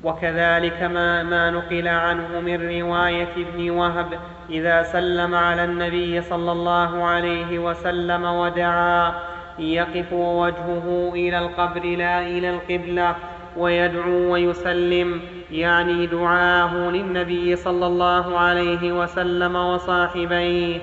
وكذلك 0.03 0.83
ما, 0.83 1.23
ما 1.23 1.51
نقل 1.51 1.87
عنه 1.87 2.39
من 2.39 2.69
رواية 2.69 3.33
ابن 3.37 3.69
وهب 3.69 4.07
إذا 4.49 4.83
سلم 4.83 5.35
على 5.35 5.63
النبي 5.65 6.21
صلى 6.21 6.51
الله 6.51 7.03
عليه 7.03 7.59
وسلم 7.59 8.23
ودعا 8.23 9.13
يقف 9.59 10.13
وجهه 10.13 11.11
إلى 11.13 11.39
القبر 11.39 11.83
لا 11.83 12.21
إلى 12.21 12.49
القبلة 12.49 13.15
ويدعو 13.57 14.33
ويسلم 14.33 15.21
يعني 15.51 16.07
دعاه 16.07 16.73
للنبي 16.75 17.55
صلى 17.55 17.87
الله 17.87 18.39
عليه 18.39 18.91
وسلم 18.91 19.55
وصاحبيه. 19.55 20.79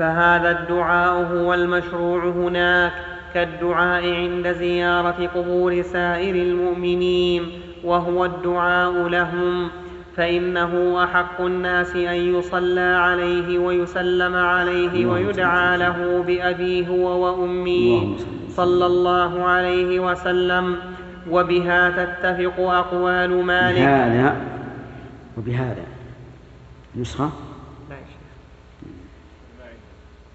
فهذا 0.00 0.50
الدعاء 0.50 1.12
هو 1.12 1.54
المشروع 1.54 2.24
هناك 2.24 2.92
كالدعاء 3.34 4.14
عند 4.14 4.52
زيارة 4.52 5.30
قبور 5.34 5.82
سائر 5.82 6.34
المؤمنين 6.34 7.42
وهو 7.84 8.24
الدعاء 8.24 9.08
لهم. 9.08 9.68
فإنه 10.16 11.04
أحق 11.04 11.40
الناس 11.40 11.96
أن 11.96 12.14
يصلى 12.14 12.80
عليه 12.80 13.58
ويسلم 13.58 14.36
عليه 14.36 15.06
ويدعى 15.06 15.78
له 15.78 16.24
بأبيه 16.26 16.88
هو 16.88 17.26
وأمي 17.26 18.16
صلى 18.48 18.86
الله 18.86 19.44
عليه 19.44 20.00
وسلم. 20.00 20.76
وبها 21.30 21.90
تتفق 21.90 22.60
أقوال 22.60 23.44
مالك. 23.44 23.78
بهذا 23.78 24.36
وبهذا. 25.38 25.84
نسخة؟ 26.96 27.30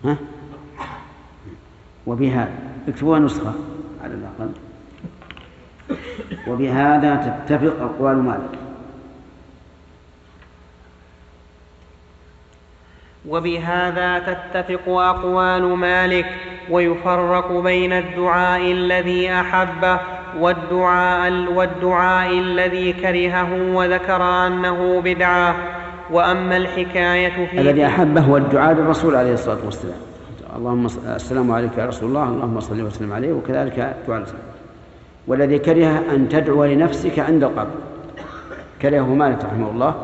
ها؟ 0.06 0.18
وبهذا 2.08 2.54
اكتبوها 2.88 3.20
نسخة 3.20 3.54
على 4.04 4.14
الأقل. 4.14 4.52
وبهذا 6.48 7.16
تتفق 7.48 7.82
أقوال 7.82 8.18
مالك. 8.18 8.60
وبهذا 13.28 14.20
تتفق 14.20 14.90
أقوال 14.90 15.64
مالك 15.64 16.26
ويفرق 16.70 17.52
بين 17.52 17.94
الدعاء 17.94 18.72
الذي 18.72 19.32
أحبه 19.32 20.00
والدعاء, 20.40 21.32
والدعاء 21.32 22.40
الذي 22.40 22.94
كرهه 22.94 23.76
وذكر 23.76 24.24
أنه 24.48 25.02
بدعة. 25.02 25.56
وأما 26.12 26.58
الحكاية 26.58 27.48
في 27.48 27.62
الذي 27.62 27.86
أحبه 27.86 28.22
هو 28.22 28.38
الدعاء 28.38 28.74
للرسول 28.74 29.16
عليه 29.16 29.34
الصلاة 29.34 29.66
والسلام. 29.66 29.98
اللهم 30.56 30.86
السلام 30.86 31.52
عليك 31.52 31.78
يا 31.78 31.86
رسول 31.86 32.10
الله 32.10 32.24
اللهم 32.24 32.60
صل 32.60 32.82
وسلم 32.82 33.14
عليه 33.14 33.34
وكذلك 33.34 33.76
دعاء 34.08 34.20
الإسلام 34.20 34.42
والذي 35.28 35.60
كره 35.60 36.04
أن 36.12 36.30
تدعو 36.30 36.66
لنفسك 36.66 37.20
عند 37.20 37.44
القبر. 37.44 37.76
كرهه 38.82 39.16
مالك 39.16 39.46
رحمه 39.46 39.70
الله 39.70 39.96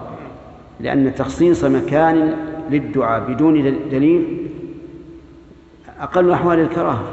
لأن 0.80 1.16
تخصيص 1.16 1.64
مكان 1.64 2.36
للدعاء 2.70 3.20
بدون 3.20 3.64
دليل 3.92 4.48
أقل 6.00 6.32
أحوال 6.32 6.60
الكراهة. 6.60 7.04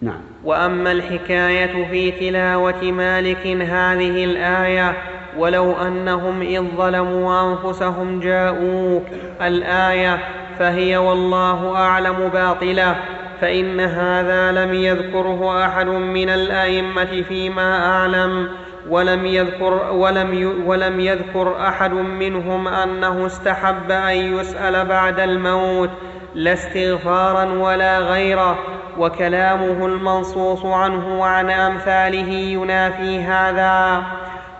نعم. 0.00 0.20
وأما 0.44 0.92
الحكاية 0.92 1.90
في 1.90 2.10
تلاوة 2.10 2.82
مالك 2.82 3.46
هذه 3.46 4.24
الآية 4.24 4.96
ولو 5.38 5.72
أنهم 5.72 6.40
إذ 6.40 6.62
ظلموا 6.76 7.52
أنفسهم 7.52 8.20
جاءوك 8.20 9.02
الآية 9.42 10.18
فهي 10.58 10.96
والله 10.96 11.76
أعلم 11.76 12.30
باطلة 12.32 12.96
فإن 13.40 13.80
هذا 13.80 14.52
لم 14.52 14.74
يذكره 14.74 15.64
أحد 15.64 15.86
من 15.86 16.28
الأئمة 16.28 17.22
فيما 17.22 17.86
أعلم 17.86 18.48
ولم 18.88 19.26
يذكر 19.26 19.92
ولم 19.92 20.62
ولم 20.66 21.00
يذكر 21.00 21.68
أحد 21.68 21.92
منهم 21.92 22.68
أنه 22.68 23.26
استحب 23.26 23.90
أن 23.90 24.16
يسأل 24.38 24.84
بعد 24.84 25.20
الموت 25.20 25.90
لا 26.34 26.52
استغفارا 26.52 27.44
ولا 27.44 27.98
غيره 27.98 28.58
وكلامه 28.98 29.86
المنصوص 29.86 30.64
عنه 30.64 31.20
وعن 31.20 31.50
أمثاله 31.50 32.28
ينافي 32.32 33.20
هذا. 33.20 34.02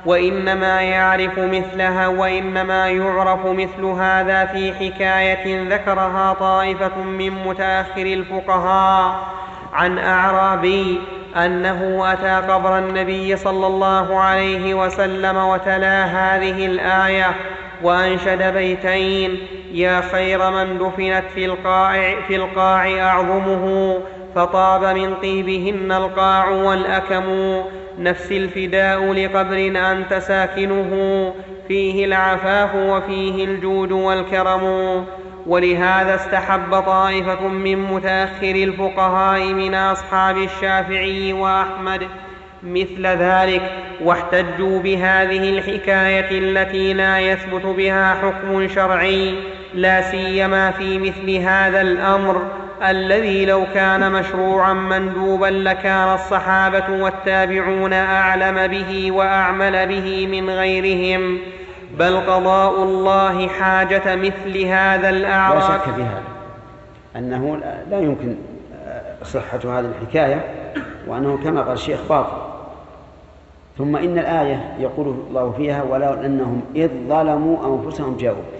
وإنما 0.06 0.80
يعرف 0.80 1.38
مثلها 1.38 2.08
وإنما 2.08 2.88
يعرف 2.88 3.46
مثل 3.46 3.84
هذا 3.84 4.44
في 4.44 4.72
حكاية 4.74 5.68
ذكرها 5.68 6.32
طائفة 6.32 6.98
من 6.98 7.30
متأخر 7.30 8.02
الفقهاء 8.02 9.18
عن 9.72 9.98
أعرابي 9.98 11.00
أنه 11.36 12.12
أتى 12.12 12.52
قبر 12.52 12.78
النبي 12.78 13.36
صلى 13.36 13.66
الله 13.66 14.20
عليه 14.20 14.74
وسلم 14.74 15.36
وتلا 15.36 16.04
هذه 16.04 16.66
الآية 16.66 17.26
وأنشد 17.82 18.42
بيتين 18.54 19.38
يا 19.72 20.00
خير 20.00 20.50
من 20.50 20.78
دفنت 20.78 21.24
في 21.34 21.44
القاع, 21.44 22.14
في 22.28 22.36
القاع 22.36 23.00
أعظمه 23.00 23.98
فطاب 24.34 24.84
من 24.96 25.14
طيبهن 25.14 25.92
القاع 25.92 26.48
والأكم 26.48 27.62
نفس 27.98 28.32
الفداء 28.32 29.12
لقبر 29.12 29.72
أنت 29.92 30.14
ساكنه 30.14 31.32
فيه 31.68 32.04
العفاف 32.04 32.74
وفيه 32.74 33.44
الجود 33.44 33.92
والكرم. 33.92 35.04
ولهذا 35.46 36.14
استحب 36.14 36.80
طائفة 36.80 37.48
من 37.48 37.78
متأخر 37.78 38.54
الفقهاء 38.54 39.44
من 39.44 39.74
أصحاب 39.74 40.36
الشافعي 40.36 41.32
وأحمد 41.32 42.02
مثل 42.62 43.06
ذلك 43.06 43.72
واحتجوا 44.04 44.80
بهذه 44.80 45.58
الحكاية 45.58 46.38
التي 46.38 46.92
لا 46.92 47.20
يثبت 47.20 47.66
بها 47.66 48.14
حكم 48.14 48.68
شرعي. 48.68 49.34
لا 49.76 50.02
سيما 50.02 50.70
في 50.70 50.98
مثل 50.98 51.30
هذا 51.30 51.80
الأمر 51.80 52.42
الذي 52.88 53.46
لو 53.46 53.64
كان 53.74 54.12
مشروعا 54.12 54.72
مندوبا 54.72 55.46
لكان 55.46 56.14
الصحابة 56.14 57.02
والتابعون 57.02 57.92
أعلم 57.92 58.66
به 58.66 59.12
وأعمل 59.12 59.88
به 59.88 60.26
من 60.26 60.50
غيرهم. 60.50 61.38
بل 61.98 62.16
قضاء 62.16 62.82
الله 62.82 63.48
حاجة 63.48 64.16
مثل 64.16 64.64
هذا 64.64 65.08
الأعراب 65.08 65.58
لا 65.58 65.68
شك 65.68 65.94
في 65.94 66.02
هذا. 66.02 66.22
أنه 67.16 67.56
لا 67.90 68.00
يمكن 68.00 68.36
صحة 69.22 69.58
هذه 69.64 69.92
الحكاية 70.00 70.44
وأنه 71.06 71.38
كما 71.44 71.62
قال 71.62 71.72
الشيخ 71.72 72.00
باطل 72.08 72.36
ثم 73.78 73.96
إن 73.96 74.18
الآية 74.18 74.76
يقول 74.78 75.06
الله 75.28 75.52
فيها 75.56 75.82
ولو 75.82 76.12
أنهم 76.12 76.62
إذ 76.76 76.90
ظلموا 77.08 77.78
أنفسهم 77.78 78.16
جاءوك 78.16 78.55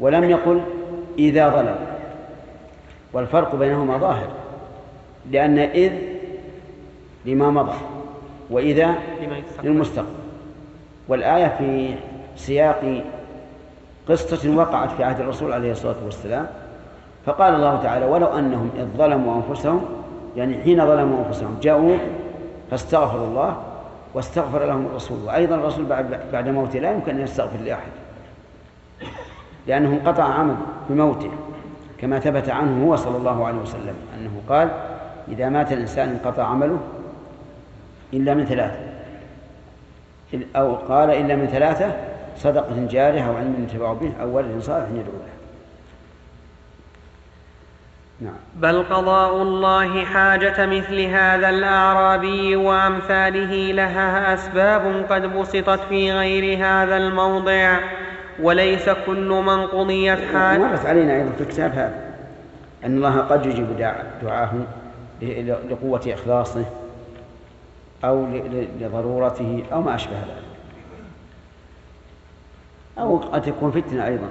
ولم 0.00 0.24
يقل 0.24 0.60
إذا 1.18 1.48
ظلموا 1.48 1.86
والفرق 3.12 3.54
بينهما 3.54 3.98
ظاهر 3.98 4.28
لأن 5.30 5.58
إذ 5.58 5.92
لما 7.24 7.50
مضى 7.50 7.76
وإذا 8.50 8.94
للمستقبل. 9.62 10.08
والآية 11.08 11.54
في 11.58 11.94
سياق 12.36 13.04
قصة 14.08 14.56
وقعت 14.56 14.90
في 14.90 15.04
عهد 15.04 15.20
الرسول 15.20 15.52
عليه 15.52 15.72
الصلاة 15.72 15.96
والسلام 16.04 16.46
فقال 17.26 17.54
الله 17.54 17.82
تعالى 17.82 18.06
ولو 18.06 18.26
أنهم 18.26 18.70
إذ 18.78 18.98
ظلموا 18.98 19.36
أنفسهم 19.36 19.84
يعني 20.36 20.62
حين 20.62 20.86
ظلموا 20.86 21.24
أنفسهم 21.26 21.58
جاءوا 21.62 21.96
فاستغفروا 22.70 23.26
الله 23.26 23.62
واستغفر 24.14 24.66
لهم 24.66 24.86
الرسول. 24.86 25.18
وأيضا 25.26 25.54
الرسول 25.54 25.84
بعد, 25.84 26.20
بعد 26.32 26.48
موته 26.48 26.78
لا 26.78 26.92
يمكن 26.92 27.14
أن 27.14 27.20
يستغفر 27.20 27.58
لأحد. 27.64 27.90
لأنه 29.66 29.88
انقطع 29.88 30.24
عمل 30.24 30.56
بموته 30.90 31.30
كما 31.98 32.18
ثبت 32.18 32.48
عنه 32.48 32.86
هو 32.86 32.96
صلى 32.96 33.16
الله 33.16 33.46
عليه 33.46 33.58
وسلم 33.58 33.94
أنه 34.18 34.40
قال 34.48 34.68
إذا 35.28 35.48
مات 35.48 35.72
الإنسان 35.72 36.08
انقطع 36.08 36.44
عمله 36.44 36.78
إلا 38.14 38.34
من 38.34 38.44
ثلاثة 38.44 38.96
أو 40.56 40.74
قال 40.74 41.10
إلا 41.10 41.36
من 41.36 41.46
ثلاثة 41.46 41.96
صدقة 42.36 42.86
جارية 42.90 43.28
أو 43.28 43.36
علم 43.36 43.54
ينتفع 43.58 43.92
به 43.92 44.12
أو 44.20 44.36
ولد 44.36 44.60
صالح 44.60 44.88
يدعو 44.88 45.12
له 45.12 45.36
نعم. 48.20 48.34
بل 48.56 48.82
قضاء 48.82 49.42
الله 49.42 50.04
حاجة 50.04 50.66
مثل 50.66 51.00
هذا 51.00 51.48
الأعرابي 51.48 52.56
وأمثاله 52.56 53.72
لها 53.72 54.34
أسباب 54.34 55.06
قد 55.10 55.36
بسطت 55.36 55.80
في 55.88 56.12
غير 56.12 56.58
هذا 56.58 56.96
الموضع 56.96 57.78
وليس 58.42 58.88
كل 59.06 59.28
من 59.28 59.66
قضيت 59.66 60.18
حاجة 60.34 60.58
مرت 60.58 60.86
علينا 60.86 61.16
أيضا 61.16 61.30
في 61.30 61.40
الكتاب 61.40 61.72
هذا 61.72 62.14
أن 62.84 62.96
الله 62.96 63.18
قد 63.18 63.46
يجيب 63.46 63.66
دعاه 64.22 64.52
لقوة 65.70 66.00
إخلاصه 66.06 66.64
أو 68.04 68.26
لضرورته 68.80 69.64
أو 69.72 69.82
ما 69.82 69.94
أشبه 69.94 70.16
ذلك. 70.16 70.42
أو 72.98 73.16
قد 73.16 73.42
تكون 73.42 73.70
فتنة 73.70 74.06
أيضا. 74.06 74.28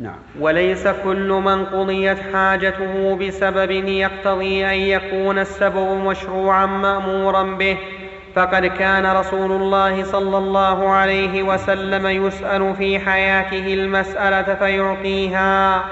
نعم. 0.00 0.18
وليس 0.40 0.88
كل 0.88 1.28
من 1.28 1.64
قضيت 1.64 2.18
حاجته 2.18 3.16
بسبب 3.16 3.70
يقتضي 3.70 4.66
أن 4.66 4.74
يكون 4.74 5.38
السبب 5.38 6.04
مشروعا 6.06 6.66
مامورا 6.66 7.42
به. 7.42 7.78
فقد 8.34 8.66
كان 8.66 9.16
رسول 9.16 9.52
الله 9.52 10.04
صلى 10.04 10.38
الله 10.38 10.88
عليه 10.90 11.42
وسلم 11.42 12.06
يسأل 12.06 12.74
في 12.74 12.98
حياته 12.98 13.74
المسألة 13.74 14.54
فيعطيها. 14.54 15.84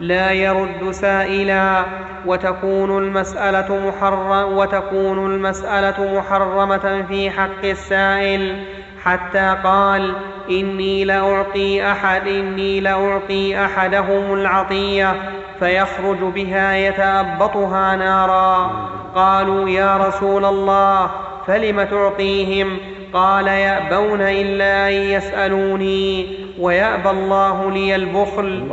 لا 0.00 0.32
يرد 0.32 0.90
سائلا. 0.90 1.84
وتكون 2.26 2.98
المسألة 2.98 3.88
محرم 3.88 4.52
وتكون 4.52 5.26
المسألة 5.34 6.14
محرمة 6.18 7.04
في 7.08 7.30
حق 7.30 7.64
السائل. 7.64 8.64
حتى 9.04 9.56
قال 9.64 10.14
إني 10.50 11.04
لأعطي 11.04 11.92
أحد 11.92 12.26
إني 12.26 12.80
لأعطي 12.80 13.64
أحدهم 13.64 14.34
العطية 14.34 15.14
فيخرج 15.58 16.18
بها 16.18 16.76
يتأبطها 16.76 17.96
نارا. 17.96 18.70
قالوا 19.14 19.68
يا 19.68 19.96
رسول 19.96 20.44
الله 20.44 21.10
فلم 21.46 21.82
تعطيهم؟ 21.82 22.78
قال 23.12 23.46
يأبون 23.46 24.20
إلا 24.20 24.88
أن 24.88 24.92
يسألوني 24.92 26.36
ويأبى 26.58 27.10
الله 27.10 27.70
لي 27.70 27.96
البخل. 27.96 28.68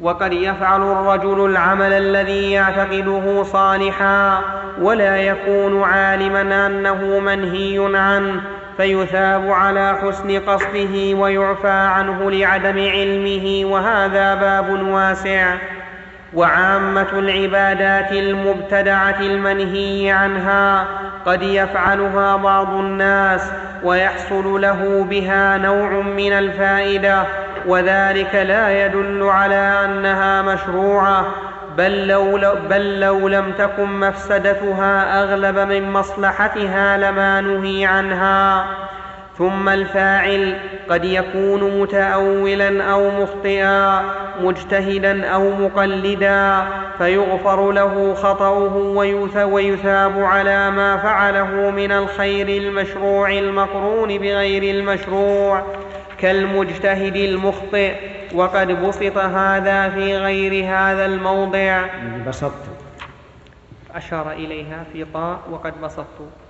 وقد 0.00 0.32
يفعل 0.32 0.82
الرجل 0.82 1.50
العمل 1.50 1.92
الذي 1.92 2.52
يعتقده 2.52 3.42
صالحا 3.42 4.40
ولا 4.80 5.16
يكون 5.16 5.82
عالما 5.82 6.66
أنه 6.66 7.18
منهي 7.18 7.96
عنه 7.96 8.40
فيثاب 8.76 9.50
على 9.50 9.98
حسن 10.02 10.40
قصده 10.40 11.14
ويعفى 11.14 11.68
عنه 11.68 12.30
لعدم 12.30 12.78
علمه 12.78 13.60
وهذا 13.64 14.34
باب 14.34 14.82
واسع. 14.82 15.54
وعامة 16.34 17.08
العبادات 17.12 18.12
المبتدعة 18.12 19.20
المنهي 19.20 20.10
عنها 20.10 20.84
قد 21.26 21.42
يفعلها 21.42 22.36
بعض 22.36 22.70
الناس 22.74 23.50
ويحصل 23.84 24.60
له 24.60 25.06
بها 25.10 25.56
نوع 25.56 25.90
من 25.90 26.32
الفائدة 26.32 27.24
وذلك 27.66 28.34
لا 28.34 28.86
يدل 28.86 29.22
على 29.22 29.84
أنها 29.84 30.42
مشروعة 30.42 31.26
بل 31.76 32.06
لو, 32.06 32.40
بل 32.70 33.00
لو 33.00 33.28
لم 33.28 33.52
تكن 33.58 34.00
مفسدتها 34.00 35.22
أغلب 35.22 35.58
من 35.58 35.92
مصلحتها 35.92 36.96
لما 36.96 37.40
نهي 37.40 37.86
عنها. 37.86 38.64
ثم 39.38 39.68
الفاعل 39.68 40.58
قد 40.90 41.04
يكون 41.04 41.80
متاولا 41.80 42.82
أو 42.84 43.10
مخطئا 43.10 44.04
مجتهدا 44.40 45.26
أو 45.26 45.50
مقلدا 45.50 46.66
فيغفر 46.98 47.72
له 47.72 48.14
خطأه 48.14 48.76
ويثاب 49.44 50.22
على 50.22 50.70
ما 50.70 50.96
فعله 50.96 51.70
من 51.70 51.92
الخير 51.92 52.48
المشروع 52.48 53.30
المقرون 53.30 54.18
بغير 54.18 54.76
المشروع 54.76 55.62
كالمجتهد 56.18 57.16
المخطئ. 57.16 57.94
وقد 58.34 58.86
بسط 58.86 59.18
هذا 59.18 59.88
في 59.88 60.16
غير 60.16 60.64
هذا 60.64 61.06
الموضع. 61.06 61.84
بسطت. 62.26 62.64
أشار 63.94 64.32
إليها 64.32 64.84
في 64.92 65.04
طاء 65.14 65.38
وقد 65.50 65.80
بسطت. 65.82 66.47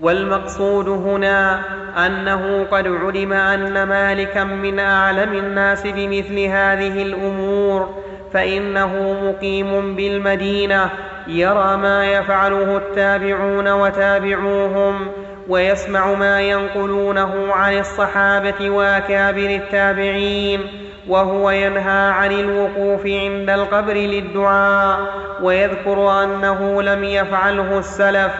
والمقصود 0.00 0.88
هنا 0.88 1.60
أنه 2.06 2.66
قد 2.70 2.86
علم 2.86 3.32
أن 3.32 3.82
مالكا 3.82 4.44
من 4.44 4.78
أعلم 4.78 5.32
الناس 5.32 5.86
بمثل 5.86 6.38
هذه 6.38 7.02
الأمور 7.02 8.02
فإنه 8.32 9.16
مقيم 9.22 9.96
بالمدينة 9.96 10.90
يرى 11.26 11.76
ما 11.76 12.12
يفعله 12.12 12.76
التابعون 12.76 13.68
وتابعوهم 13.68 15.08
ويسمع 15.48 16.14
ما 16.14 16.40
ينقلونه 16.40 17.52
عن 17.52 17.78
الصحابة 17.78 18.70
وأكابر 18.70 19.50
التابعين 19.50 20.60
وهو 21.08 21.50
ينهى 21.50 22.10
عن 22.10 22.32
الوقوف 22.32 23.06
عند 23.06 23.50
القبر 23.50 23.94
للدعاء 23.94 24.98
ويذكر 25.42 26.24
أنه 26.24 26.82
لم 26.82 27.04
يفعله 27.04 27.78
السلف 27.78 28.32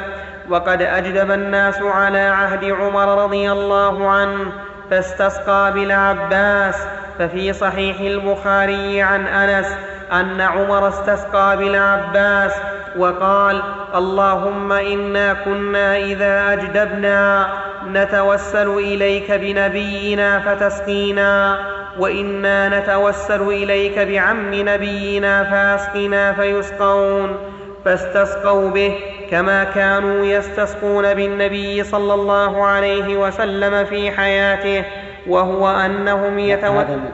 وقد 0.51 0.83
أجدب 0.83 1.31
الناس 1.31 1.83
على 1.83 2.19
عهد 2.19 2.65
عمر 2.65 3.25
رضي 3.25 3.53
الله 3.53 4.11
عنه 4.11 4.53
فاستسقى 4.91 5.73
بالعباس 5.75 6.77
ففي 7.19 7.53
صحيح 7.53 8.01
البخاري 8.01 9.03
عن 9.03 9.27
أنس 9.27 9.67
أن 10.13 10.41
عمر 10.41 10.89
استسقى 10.89 11.57
بالعباس 11.57 12.53
وقال 12.99 13.63
اللهم 13.95 14.73
إنا 14.73 15.33
كنا 15.33 15.97
إذا 15.97 16.53
أجدبنا 16.53 17.49
نتوسل 17.93 18.69
إليك 18.69 19.33
بنبينا 19.33 20.39
فتسقينا 20.39 21.59
وإنا 21.99 22.79
نتوسل 22.79 23.43
إليك 23.43 23.99
بعم 23.99 24.55
نبينا 24.55 25.45
فأسقنا 25.45 26.33
فيسقون. 26.33 27.37
فاستسقوا 27.85 28.71
به 28.71 28.99
كما 29.31 29.65
كانوا 29.65 30.25
يستسقون 30.25 31.15
بالنبي 31.15 31.85
صلى 31.85 32.15
الله 32.15 32.65
عليه 32.65 33.17
وسلم 33.17 33.85
في 33.85 34.11
حياته 34.11 34.85
وهو 35.27 35.71
أنهم 35.71 36.39
يتوسلون 36.39 37.13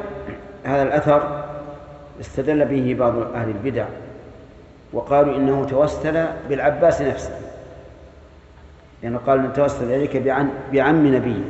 هذا 0.64 0.74
هذا 0.74 0.82
الأثر 0.82 1.44
استدل 2.20 2.64
به 2.64 2.96
بعض 2.98 3.34
أهل 3.34 3.48
البدع 3.48 3.84
وقالوا 4.92 5.36
إنه 5.36 5.64
توسل 5.64 6.24
بالعباس 6.48 7.02
نفسه 7.02 7.48
لأنه 9.02 9.20
يعني 9.26 9.26
قال 9.26 9.50
نتوسل 9.50 9.92
إليك 9.92 10.16
بعم, 10.16 10.50
بعم 10.72 11.14
نبيه. 11.14 11.44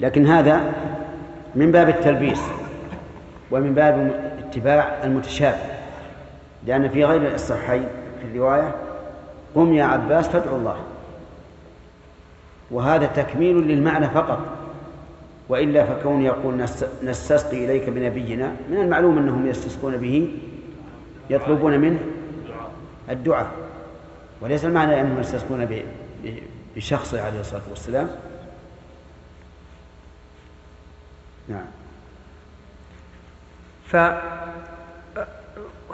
لكن 0.00 0.26
هذا 0.26 0.60
من 1.54 1.72
باب 1.72 1.88
التلبيس 1.88 2.40
ومن 3.50 3.74
باب 3.74 4.10
اتباع 4.38 4.94
المتشابه. 5.04 5.75
لأن 6.66 6.88
في 6.88 7.04
غير 7.04 7.34
الصحيحين 7.34 7.88
في 8.20 8.24
الرواية 8.24 8.74
قم 9.54 9.72
يا 9.72 9.84
عباس 9.84 10.28
فادعو 10.28 10.56
الله. 10.56 10.76
وهذا 12.70 13.06
تكميل 13.06 13.56
للمعنى 13.56 14.08
فقط. 14.10 14.38
وإلا 15.48 15.84
فكون 15.84 16.22
يقول 16.22 16.66
نستسقي 17.02 17.64
إليك 17.64 17.88
بنبينا 17.88 18.56
من 18.70 18.76
المعلوم 18.76 19.18
أنهم 19.18 19.46
يستسقون 19.46 19.96
به 19.96 20.34
يطلبون 21.30 21.80
منه 21.80 21.98
الدعاء. 23.10 23.50
وليس 24.40 24.64
المعنى 24.64 25.00
أنهم 25.00 25.20
يستسقون 25.20 25.84
بشخصه 26.76 27.22
عليه 27.22 27.40
الصلاة 27.40 27.62
والسلام. 27.70 28.08
نعم. 31.48 31.66
ف 33.86 33.96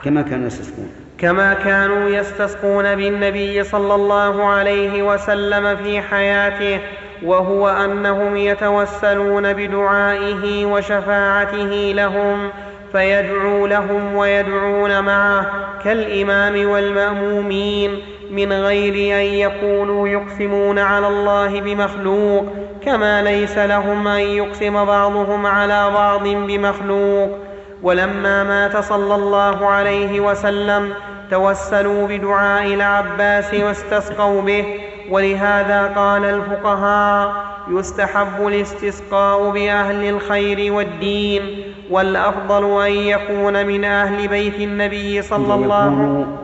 كما 0.05 0.23
كانوا 0.23 0.47
يستسقون. 0.47 0.91
كما 1.19 1.55
كانوا 1.55 2.09
يستسقون 2.09 2.95
بالنبي 2.95 3.65
صلى 3.65 3.95
الله 3.95 4.45
عليه 4.45 5.03
وسلم 5.03 5.77
في 5.77 6.01
حياته 6.01 6.81
وهو 7.23 7.69
أنهم 7.69 8.37
يتوسلون 8.37 9.53
بدعائه 9.53 10.67
وشفاعته 10.67 11.93
لهم 11.97 12.49
فيدعو 12.93 13.67
لهم 13.67 14.17
ويدعون 14.17 15.01
معه 15.05 15.47
كالإمام 15.85 16.69
والمأمومين 16.69 17.99
من 18.31 18.53
غير 18.53 18.95
أن 19.21 19.35
يكونوا 19.35 20.09
يقسمون 20.09 20.79
على 20.79 21.09
الله 21.09 21.61
بمخلوق 21.61 22.45
كما 22.85 23.23
ليس 23.23 23.59
لهم 23.59 24.09
أن 24.09 24.21
يقسم 24.21 24.85
بعضهم 24.85 25.47
على 25.47 25.91
بعض 25.95 26.29
بمخلوق. 26.29 27.39
ولما 27.83 28.45
مات 28.45 28.77
صلى 28.85 29.15
الله 29.15 29.67
عليه 29.67 30.21
وسلم 30.21 30.95
توسلوا 31.31 32.07
بدعاء 32.09 32.75
العباس 32.75 33.55
واستسقوا 33.55 34.43
به 34.43 34.81
ولهذا 35.11 35.87
قال 35.87 36.25
الفقهاء 36.25 37.45
يستحب 37.71 38.47
الاستسقاء 38.47 39.51
بأهل 39.51 40.09
الخير 40.09 40.73
والدين 40.73 41.43
والأفضل 41.91 42.87
أن 42.87 42.93
يكون 42.93 43.67
من 43.67 43.85
أهل 43.85 44.29
بيت 44.29 44.55
النبي 44.61 45.23
صلى 45.23 45.55
الله 45.55 45.75
عليه 45.75 45.93
وسلم. 45.93 46.37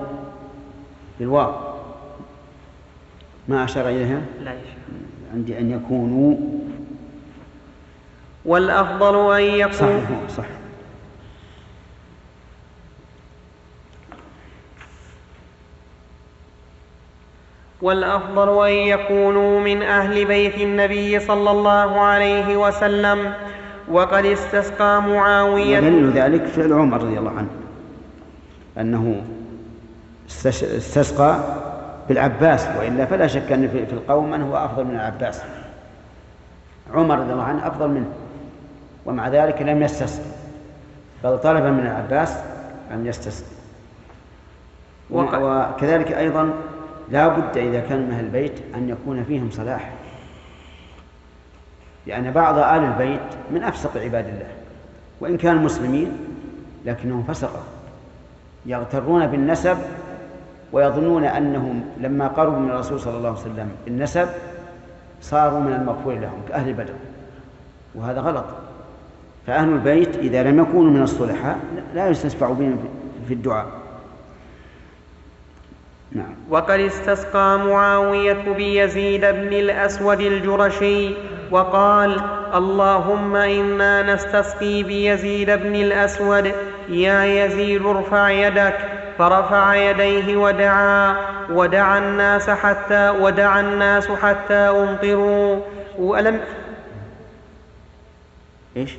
بالواو. 1.20 1.52
ما 3.48 3.64
أشار 3.64 3.88
إليها؟ 3.88 4.20
لا 4.44 4.52
عندي 5.34 5.58
أن 5.58 5.70
يكونوا 5.70 6.36
والأفضل 8.44 9.34
أن 9.36 9.42
يكون 9.42 9.72
صح 10.28 10.36
صح 10.36 10.57
والأفضل 17.82 18.66
أن 18.68 18.72
يكونوا 18.72 19.60
من 19.60 19.82
أهل 19.82 20.24
بيت 20.24 20.54
النبي 20.54 21.20
صلى 21.20 21.50
الله 21.50 22.00
عليه 22.00 22.56
وسلم. 22.56 23.32
وقد 23.90 24.24
استسقى 24.24 25.02
معاوية. 25.02 25.78
ودليل 25.78 26.10
ذلك 26.10 26.44
فعل 26.46 26.72
عمر 26.72 27.02
رضي 27.02 27.18
الله 27.18 27.30
عنه 27.30 27.48
أنه 28.78 29.22
استسقى 30.76 31.40
بالعباس 32.08 32.68
وإلا 32.78 33.04
فلا 33.06 33.26
شك 33.26 33.52
أن 33.52 33.68
في 33.68 33.92
القوم 33.92 34.30
من 34.30 34.42
هو 34.42 34.56
أفضل 34.56 34.84
من 34.84 34.94
العباس. 34.94 35.42
عمر 36.94 37.18
رضي 37.18 37.32
الله 37.32 37.44
عنه 37.44 37.66
أفضل 37.66 37.88
منه 37.88 38.08
ومع 39.06 39.28
ذلك 39.28 39.62
لم 39.62 39.82
يستسق 39.82 40.22
بل 41.24 41.38
طلب 41.38 41.64
من 41.64 41.80
العباس 41.86 42.38
أن 42.92 43.06
يستسق 43.06 43.44
وق- 45.10 45.38
وكذلك 45.42 46.12
أيضا 46.12 46.50
لا 47.10 47.28
بد 47.28 47.56
إذا 47.56 47.80
كان 47.80 47.98
من 47.98 48.12
أهل 48.12 48.24
البيت 48.24 48.52
أن 48.74 48.88
يكون 48.88 49.24
فيهم 49.24 49.50
صلاح. 49.50 49.92
لأن 52.06 52.30
بعض 52.30 52.58
ال 52.58 52.84
البيت 52.84 53.20
من 53.50 53.62
أفسق 53.62 53.96
عباد 53.96 54.28
الله 54.28 54.48
وإن 55.20 55.36
كانوا 55.36 55.62
مسلمين 55.62 56.12
لكنهم 56.84 57.22
فسقه 57.22 57.62
يغترون 58.66 59.26
بالنسب 59.26 59.76
ويظنون 60.72 61.24
أنهم 61.24 61.84
لما 62.00 62.28
قربوا 62.28 62.58
من 62.58 62.70
الرسول 62.70 63.00
صلى 63.00 63.16
الله 63.16 63.28
عليه 63.28 63.40
وسلم 63.40 63.70
بالنسب 63.84 64.28
صاروا 65.20 65.60
من 65.60 65.72
المغفور 65.72 66.14
لهم 66.14 66.40
كأهل 66.48 66.72
بدر 66.72 66.94
وهذا 67.94 68.20
غلط. 68.20 68.44
فأهل 69.46 69.68
البيت 69.68 70.16
إذا 70.16 70.42
لم 70.42 70.58
يكونوا 70.58 70.90
من 70.90 71.02
الصلحاء 71.02 71.58
لا 71.94 72.08
يستشفع 72.08 72.50
بهم 72.50 72.78
في 73.28 73.34
الدعاء. 73.34 73.66
نعم. 76.12 76.34
وقد 76.50 76.80
استسقى 76.80 77.58
معاوية 77.58 78.52
بيزيد 78.56 79.20
بن 79.20 79.52
الأسود 79.52 80.20
الجرشي 80.20 81.14
وقال 81.50 82.20
اللهم 82.54 83.36
إنا 83.36 84.14
نستسقي 84.14 84.82
بيزيد 84.82 85.50
بن 85.50 85.74
الأسود. 85.74 86.52
يا 86.88 87.24
يزيد 87.24 87.86
ارفع 87.86 88.30
يدك. 88.30 88.78
فرفع 89.18 89.74
يديه 89.74 90.36
ودعا 90.36 91.16
ودعا 91.50 91.98
الناس 91.98 92.50
حتى 92.50 93.10
ودعا 93.10 93.60
الناس 93.60 94.08
حتى 94.08 94.54
أمطروا. 94.54 95.60
ولم 95.98 96.40
إيش؟ 98.76 98.96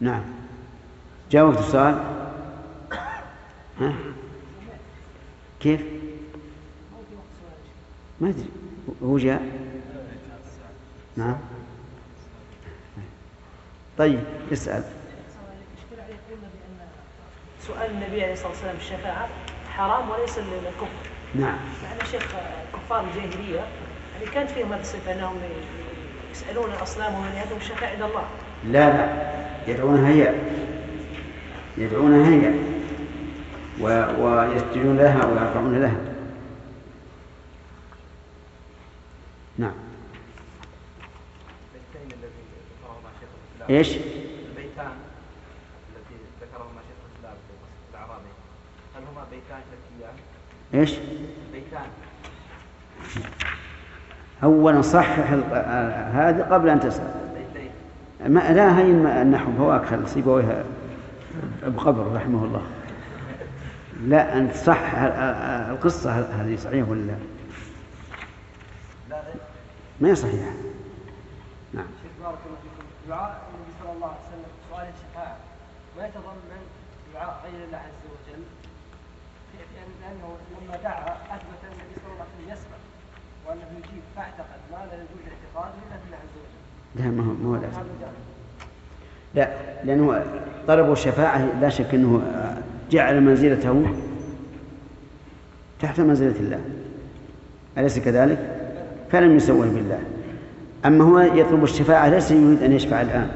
نعم. 0.00 0.22
جاوبت 1.30 1.58
السؤال. 1.58 1.98
ها؟ 3.80 3.92
كيف؟ 5.66 5.80
ما 8.20 8.28
أدري. 8.28 8.48
هو 9.02 9.18
جاء؟ 9.18 9.42
نعم. 11.16 11.36
طيب 13.98 14.20
بأن 14.50 14.82
سؤال 17.66 17.90
النبي 17.90 18.22
عليه 18.22 18.32
الصلاة 18.32 18.48
والسلام 18.48 18.76
الشفاعة 18.76 19.28
حرام 19.68 20.10
وليس 20.10 20.38
للكفر. 20.38 20.86
نعم. 21.34 21.58
مع 21.82 21.92
أن 21.92 22.06
شيخ 22.10 22.22
كفار 22.72 23.04
الجاهلية 23.04 23.60
يعني 24.14 24.26
كانت 24.34 24.50
فيهم 24.50 24.72
هذه 24.72 24.80
الصفة 24.80 25.12
أنهم 25.12 25.36
يسألون 26.32 26.70
أصنامهم 26.70 27.24
أن 27.24 27.36
يأتوا 27.36 27.56
الشفاعة 27.56 27.90
عند 27.90 28.02
الله. 28.02 28.24
لا 28.64 28.96
لا. 28.96 29.32
يدعونها 29.66 30.08
هي. 30.08 30.34
يدعونها 31.78 32.30
هي. 32.30 32.54
ويسجدون 33.80 34.96
لها 34.96 35.24
ويرفعون 35.26 35.80
لها. 35.80 36.00
نعم. 39.58 39.72
البيتين 41.74 42.18
الذي 42.18 42.42
ذكرهما 42.82 43.10
شيخ 43.20 43.28
الإسلام. 43.58 43.78
إيش؟ 43.78 43.88
البيتان 43.88 44.92
التي 45.96 46.14
ذكرهما 46.40 46.80
شيخ 46.88 46.98
الإسلام 47.06 47.34
في 47.46 47.52
قصه 47.62 47.90
الأعرابي. 47.90 48.30
هل 48.96 49.02
هما 49.12 49.24
بيتان 49.30 49.60
شركيان؟ 49.70 50.14
إيش؟ 50.74 50.92
بيتان 51.52 51.86
اولا 54.42 54.82
صحح 54.82 55.32
هذا 56.14 56.48
قبل 56.52 56.68
أن 56.68 56.80
تسأل. 56.80 57.26
ما 58.26 58.52
لا 58.52 58.78
هي 58.78 58.90
النحو 59.22 59.52
فواك 59.58 59.84
خل 59.84 60.08
سيبويها 60.08 60.64
بقبر 61.62 62.12
رحمه 62.14 62.44
الله. 62.44 62.62
لا 64.00 64.36
أن 64.38 64.52
تصحح 64.52 64.94
ال- 65.02 65.12
ال- 65.12 65.70
القصة 65.70 66.10
هذه 66.12 66.56
صحيحة 66.56 66.90
ولا 66.90 67.00
لا؟ 67.02 67.16
ما 70.00 70.08
هي 70.08 70.14
صحيحة. 70.14 70.50
نعم. 71.74 71.86
شيخ 72.02 72.12
بارك 72.22 72.38
الله 72.46 72.56
فيكم 72.62 72.86
دعاء 73.08 73.42
النبي 73.54 73.72
صلى 73.82 73.92
الله 73.92 74.06
عليه 74.06 74.16
وسلم 74.28 74.50
سؤال 74.70 74.86
الشفاعة 74.94 75.36
ما 75.98 76.06
يتضمن 76.06 76.62
دعاء 77.14 77.40
غير 77.44 77.64
الله 77.66 77.78
عز 77.78 78.02
وجل؟ 78.12 78.42
لأنه 80.02 80.36
لما 80.62 80.76
دعا 80.82 81.02
أثبت 81.36 81.60
أن 81.64 81.72
النبي 81.72 81.94
صلى 82.04 82.12
الله 82.12 82.24
عليه 82.24 82.44
وسلم 82.44 82.52
يسمع 82.52 82.76
وأنه 83.46 83.78
يجيب 83.78 84.02
فاعتقد 84.16 84.60
ما 84.72 84.76
لا 84.76 84.94
يجوز 84.94 85.20
الاعتقاد 85.26 85.72
إلا 85.82 85.96
بالله 86.02 86.16
عز 86.16 86.36
وجل. 86.36 87.04
لا 87.04 87.10
ما 87.10 87.30
هو 87.30 87.32
ما 87.34 87.58
هو 87.58 87.62
لا. 89.34 89.48
لأنه 89.84 90.24
طلبوا 90.68 90.92
الشفاعة 90.92 91.38
لا 91.60 91.68
شك 91.68 91.94
أنه 91.94 92.22
جعل 92.90 93.20
منزلته 93.20 93.84
تحت 95.80 96.00
منزلة 96.00 96.34
الله. 96.40 96.60
أليس 97.78 97.98
كذلك؟ 97.98 98.56
فلم 99.12 99.36
يسوه 99.36 99.66
بالله. 99.66 100.00
أما 100.86 101.04
هو 101.04 101.18
يطلب 101.18 101.64
الشفاعة 101.64 102.08
ليس 102.08 102.30
يريد 102.30 102.62
أن 102.62 102.72
يشفع 102.72 103.00
الآن. 103.00 103.30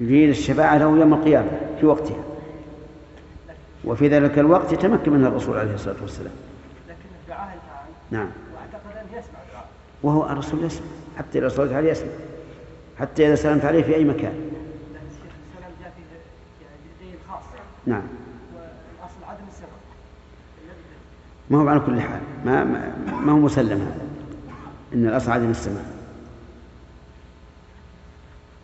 يريد 0.00 0.28
الشفاعة 0.28 0.78
له 0.78 0.84
يوم 0.84 1.14
القيامة 1.14 1.50
في 1.80 1.86
وقتها. 1.86 2.24
وفي 3.84 4.08
ذلك 4.08 4.38
الوقت 4.38 4.72
يتمكن 4.72 5.12
منها 5.12 5.28
الرسول 5.28 5.58
عليه 5.58 5.74
الصلاة 5.74 5.96
والسلام. 6.02 6.32
لكن 6.88 7.08
دعاه 7.28 7.46
الآن 7.46 7.86
نعم. 8.10 8.28
واعتقد 8.54 8.96
أن 8.96 9.18
يسمع 9.18 9.38
دعاء 9.52 9.66
وهو 10.02 10.30
الرسول 10.30 10.64
يسمع 10.64 10.86
حتى 11.18 11.38
إذا 11.38 11.48
صليت 11.48 11.72
عليه 11.72 11.90
يسمع. 11.90 12.08
حتى 13.00 13.26
إذا 13.26 13.34
سلمت 13.34 13.64
عليه 13.64 13.82
في 13.82 13.94
أي 13.94 14.04
مكان 14.04 14.32
لأن 14.32 15.06
الشيخ 15.10 15.32
السلام 15.54 15.72
جاء 15.80 15.92
فيه 15.96 16.02
يعني 16.62 16.76
دليل 17.00 17.18
خاص 17.28 17.42
نعم. 17.86 18.02
والأصل 18.54 19.24
عدم 19.28 19.44
السمع 19.48 19.68
ما 21.50 21.58
هو 21.58 21.68
على 21.68 21.80
كل 21.80 22.00
حال 22.00 22.20
ما 22.44 22.64
ما, 22.64 23.32
هو 23.32 23.36
مسلم 23.38 23.80
هذا؟ 23.80 24.00
إن 24.94 25.06
الأصل 25.06 25.30
عدم 25.30 25.50
السماع. 25.50 25.82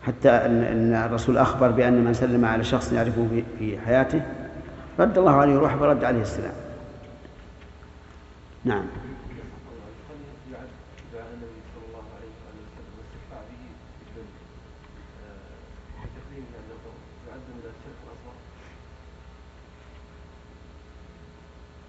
حتى 0.07 0.29
إن 0.29 0.93
الرسول 0.93 1.37
أخبر 1.37 1.71
بأن 1.71 2.03
من 2.03 2.13
سلم 2.13 2.45
على 2.45 2.63
شخص 2.63 2.91
يعرفه 2.93 3.27
في- 3.29 3.43
في 3.59 3.79
حياته 3.79 4.21
رد 4.99 5.17
الله 5.17 5.35
عليه 5.35 5.55
روحه 5.57 5.81
ورد 5.81 6.03
عليه 6.03 6.21
السلام. 6.21 6.53
نعم 8.65 8.83
يعد 10.53 10.67
دعاء 11.13 11.27
النبي 11.33 11.59
صلى 11.75 11.85
الله 11.87 12.03
عليه 12.15 12.31
وآله 12.39 12.61
وسلم 12.65 12.91
والاستشفاع 12.97 13.39
به 13.49 13.61
جدا 14.01 14.23
بتقديم 16.03 16.45
هذا 16.53 16.73
القول 16.75 16.99
يعد 17.29 17.39
من 17.49 17.59
الشرك 17.59 17.99
الأصغر 18.05 18.35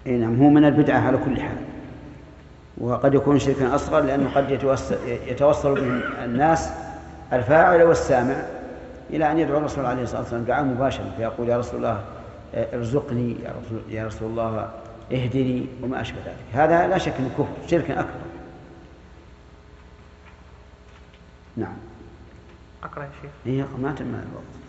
إي 0.07 0.17
نعم 0.17 0.41
هو 0.41 0.49
من 0.49 0.65
البدعة 0.65 0.99
على 0.99 1.17
كل 1.17 1.41
حال. 1.41 1.57
وقد 2.77 3.13
يكون 3.13 3.39
شركا 3.39 3.75
أصغر 3.75 3.99
لأنه 3.99 4.29
قد 4.35 4.51
يتوصل, 4.51 4.95
يتوصل 5.27 5.75
به 5.75 6.25
الناس 6.25 6.69
الفاعل 7.33 7.83
والسامع 7.83 8.35
إلى 9.09 9.31
أن 9.31 9.39
يدعو 9.39 9.57
الرسول 9.57 9.85
عليه 9.85 10.03
الصلاة 10.03 10.21
والسلام 10.21 10.43
دعاء 10.43 10.63
مباشرا 10.63 11.05
فيقول 11.17 11.49
يا 11.49 11.57
رسول 11.57 11.75
الله 11.77 12.03
ارزقني 12.55 13.35
يا 13.43 13.53
رسول, 13.61 13.81
يا 13.89 14.07
رسول 14.07 14.29
الله 14.29 14.69
اهدني 15.11 15.65
وما 15.83 16.01
أشبه 16.01 16.17
ذلك. 16.25 16.35
هذا 16.53 16.87
لا 16.87 16.97
شك 16.97 17.13
إنه 17.19 17.29
كفر 17.37 17.67
شرك 17.67 17.91
أكبر. 17.91 18.11
نعم. 21.57 21.73
أقرأ 22.83 23.03
يا 23.03 23.09
شيخ. 23.21 23.31
هي 23.45 23.65
ما 23.81 23.91
تم 23.91 24.05
الوقت. 24.05 24.60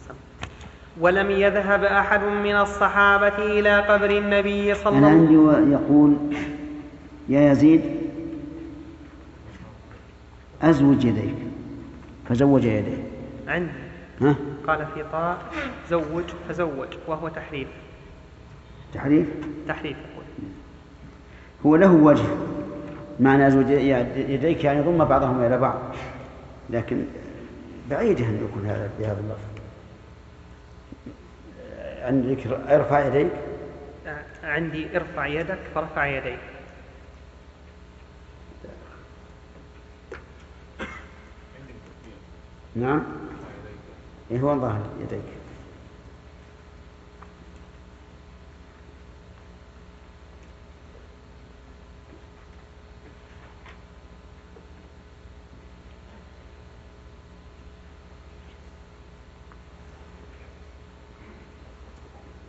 ولم 1.00 1.30
يذهب 1.30 1.84
أحد 1.84 2.20
من 2.22 2.56
الصحابة 2.56 3.36
إلى 3.38 3.80
قبر 3.80 4.10
النبي 4.10 4.74
صلى 4.74 4.98
أنا 4.98 5.08
الله 5.08 5.20
عندي 5.20 5.36
و- 5.36 5.72
يقول 5.72 6.16
يا 7.28 7.52
يزيد 7.52 7.82
أزوج 10.62 11.04
يديك. 11.04 11.34
فزوج 12.28 12.64
يديه. 12.64 13.02
عندي. 13.48 13.70
ها؟ 14.20 14.34
قال 14.66 14.86
في 14.94 15.04
طاء 15.12 15.38
زوج 15.90 16.24
فزوج 16.48 16.88
وهو 17.06 17.28
تحريف. 17.28 17.68
تحريف؟ 18.94 19.26
تحريف. 19.68 19.96
يقول 19.96 20.24
هو 21.66 21.76
له 21.76 21.92
وجه. 22.04 22.24
معنى 23.20 23.46
أزوج 23.46 23.70
يديك 23.70 24.64
يعني 24.64 24.80
ضم 24.80 25.04
بعضهما 25.04 25.46
إلى 25.46 25.58
بعض. 25.58 25.78
لكن 26.70 27.04
بعيد 27.90 28.20
أن 28.20 28.40
يكون 28.50 28.66
هذا 28.66 28.90
بهذا 28.98 29.20
اللفظ. 29.20 29.51
عند 32.02 32.26
ذكر 32.26 32.74
ارفع 32.74 33.06
يديك. 33.06 33.32
عندي 34.44 34.96
ارفع 34.96 35.26
يدك 35.26 35.58
فرفع 35.74 36.06
يديه 36.06 36.38
نعم. 42.76 43.02
إيه 44.30 44.40
هو 44.40 44.60
ظاهر 44.60 44.86
يديك. 45.00 45.41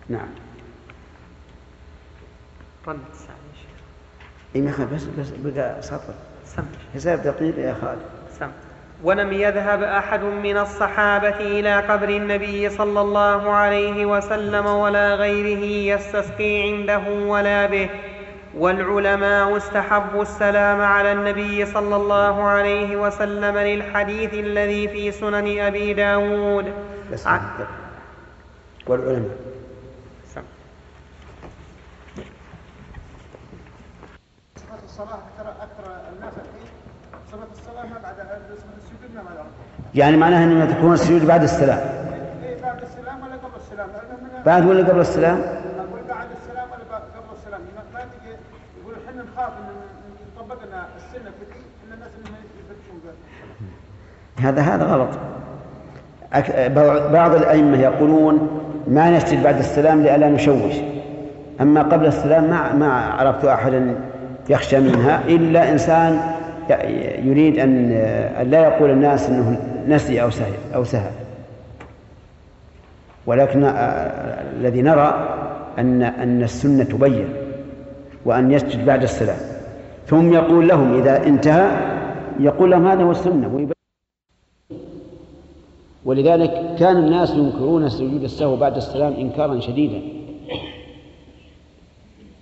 نعم. 0.09 0.27
رد 2.87 2.99
الساعة 3.11 3.35
يا 3.35 3.55
شيخ. 3.61 4.79
إيه 4.79 4.85
بس 4.95 5.03
بس 5.03 5.29
بقى 5.29 5.81
سطر 5.81 6.13
سم. 6.45 6.65
حساب 6.93 7.21
دقيق 7.21 7.59
يا 7.59 7.73
خالد. 7.81 8.01
سم. 8.39 8.51
ولم 9.03 9.33
يذهب 9.33 9.83
أحد 9.83 10.23
من 10.23 10.57
الصحابة 10.57 11.37
إلى 11.37 11.79
قبر 11.79 12.09
النبي 12.09 12.69
صلى 12.69 13.01
الله 13.01 13.49
عليه 13.49 14.05
وسلم 14.05 14.65
ولا 14.65 15.15
غيره 15.15 15.95
يستسقي 15.95 16.61
عنده 16.61 17.09
ولا 17.09 17.65
به. 17.65 17.89
والعلماء 18.57 19.57
استحبوا 19.57 20.21
السلام 20.21 20.81
على 20.81 21.11
النبي 21.11 21.65
صلى 21.65 21.95
الله 21.95 22.43
عليه 22.43 22.95
وسلم 22.95 23.57
للحديث 23.57 24.33
الذي 24.33 24.87
في 24.87 25.11
سنن 25.11 25.59
أبي 25.59 25.93
داود. 25.93 26.73
بس 27.11 27.27
والعلماء 28.87 29.37
سم. 30.35 30.43
صفة 34.93 35.03
الصلاة 35.03 35.19
أكثر 35.19 35.49
أكثر 35.63 35.91
الناس 36.15 36.33
الحين. 36.33 36.69
صفة 37.31 37.47
الصلاة 37.51 37.83
ما 37.85 37.99
بعد 38.03 38.15
السجود 38.77 39.15
ما 39.15 39.21
بعد 39.23 39.45
يعني 39.95 40.17
معناها 40.17 40.43
أنه 40.43 40.65
تكون 40.73 40.93
السجود 40.93 41.25
بعد 41.27 41.43
السلام. 41.43 41.79
إيه 42.43 42.61
بعد 42.61 42.81
السلام 42.83 43.15
ولا 43.23 43.33
قبل 43.35 43.55
السلام؟ 43.55 43.87
بعد 44.45 44.65
ولا 44.65 44.87
قبل 44.89 44.99
السلام؟ 44.99 45.37
أقول 45.37 46.01
بعد 46.09 46.27
السلام 46.41 46.67
ولا 46.71 46.83
بعد- 46.91 47.01
قبل 47.01 47.37
السلام. 47.37 47.61
ما- 47.93 47.99
تجي 47.99 48.31
يقول 48.81 48.93
إحنا 49.09 49.23
نخاف 49.23 49.53
ان 49.53 49.75
يطبق 50.37 50.65
لنا 50.67 50.85
السنة 50.97 51.31
في 51.39 51.45
إن 51.87 51.93
الناس 51.93 52.11
يفتشون 52.59 53.01
هذا 54.39 54.61
هذا 54.61 54.85
غلط. 54.85 55.09
بعض 57.13 57.35
الأئمة 57.35 57.77
يقولون 57.77 58.61
ما 58.87 59.11
نسجد 59.17 59.43
بعد 59.43 59.57
السلام 59.59 60.01
لئلا 60.03 60.29
نشوش. 60.29 60.73
أما 61.61 61.81
قبل 61.83 62.05
السلام 62.05 62.43
ما 62.43 62.73
ما 62.73 62.93
عرفت 62.93 63.45
أحدا 63.45 63.95
يخشى 64.49 64.79
منها 64.79 65.27
إلا 65.27 65.71
إنسان 65.71 66.21
يريد 67.23 67.59
أن 67.59 67.89
لا 68.51 68.63
يقول 68.63 68.89
الناس 68.89 69.29
أنه 69.29 69.57
نسي 69.87 70.21
أو 70.21 70.29
سهل 70.29 70.53
أو 70.75 70.83
سهل. 70.83 71.11
ولكن 73.25 73.63
آه، 73.63 73.71
الذي 74.59 74.81
نرى 74.81 75.37
أن 75.79 76.03
أن 76.03 76.43
السنة 76.43 76.83
تبين 76.83 77.27
وأن 78.25 78.51
يسجد 78.51 78.85
بعد 78.85 79.03
السلام 79.03 79.37
ثم 80.07 80.33
يقول 80.33 80.67
لهم 80.67 80.99
إذا 80.99 81.23
انتهى 81.25 81.71
يقول 82.39 82.71
لهم 82.71 82.87
هذا 82.87 83.03
هو 83.03 83.11
السنة. 83.11 83.67
ولذلك 86.05 86.75
كان 86.79 86.97
الناس 86.97 87.33
ينكرون 87.33 87.89
سجود 87.89 88.23
السهو 88.23 88.55
بعد 88.55 88.75
السلام 88.75 89.13
إنكارا 89.13 89.59
شديدا. 89.59 90.01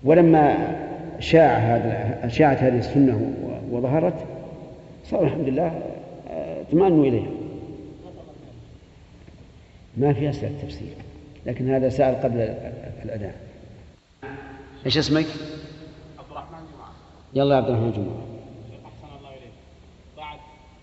ولما 0.03 0.57
شاع 1.21 1.57
هذا 1.57 2.27
شاعت 2.27 2.57
هذه 2.57 2.77
السنة 2.77 3.33
وظهرت 3.71 4.25
صار 5.05 5.23
الحمد 5.23 5.47
لله 5.49 5.81
آه، 6.29 6.61
اطمأنوا 6.61 7.05
إليها. 7.05 7.31
ما 9.97 10.13
في 10.13 10.29
أسئلة 10.29 10.51
تفسير 10.61 10.93
لكن 11.45 11.69
هذا 11.69 11.89
سأل 11.89 12.15
قبل 12.15 12.39
الأذان 13.05 13.33
إيش 14.85 14.97
اسمك؟ 14.97 15.25
عبد 16.19 16.31
الرحمن 16.31 16.59
جمعة. 16.73 16.91
يلا 17.33 17.55
يا 17.55 17.59
عبد 17.59 17.69
الرحمن 17.69 17.91
جمعة. 17.91 18.21
أحسن 18.85 19.17
الله 19.17 19.29
إليك. 19.29 19.51
بعد 20.17 20.39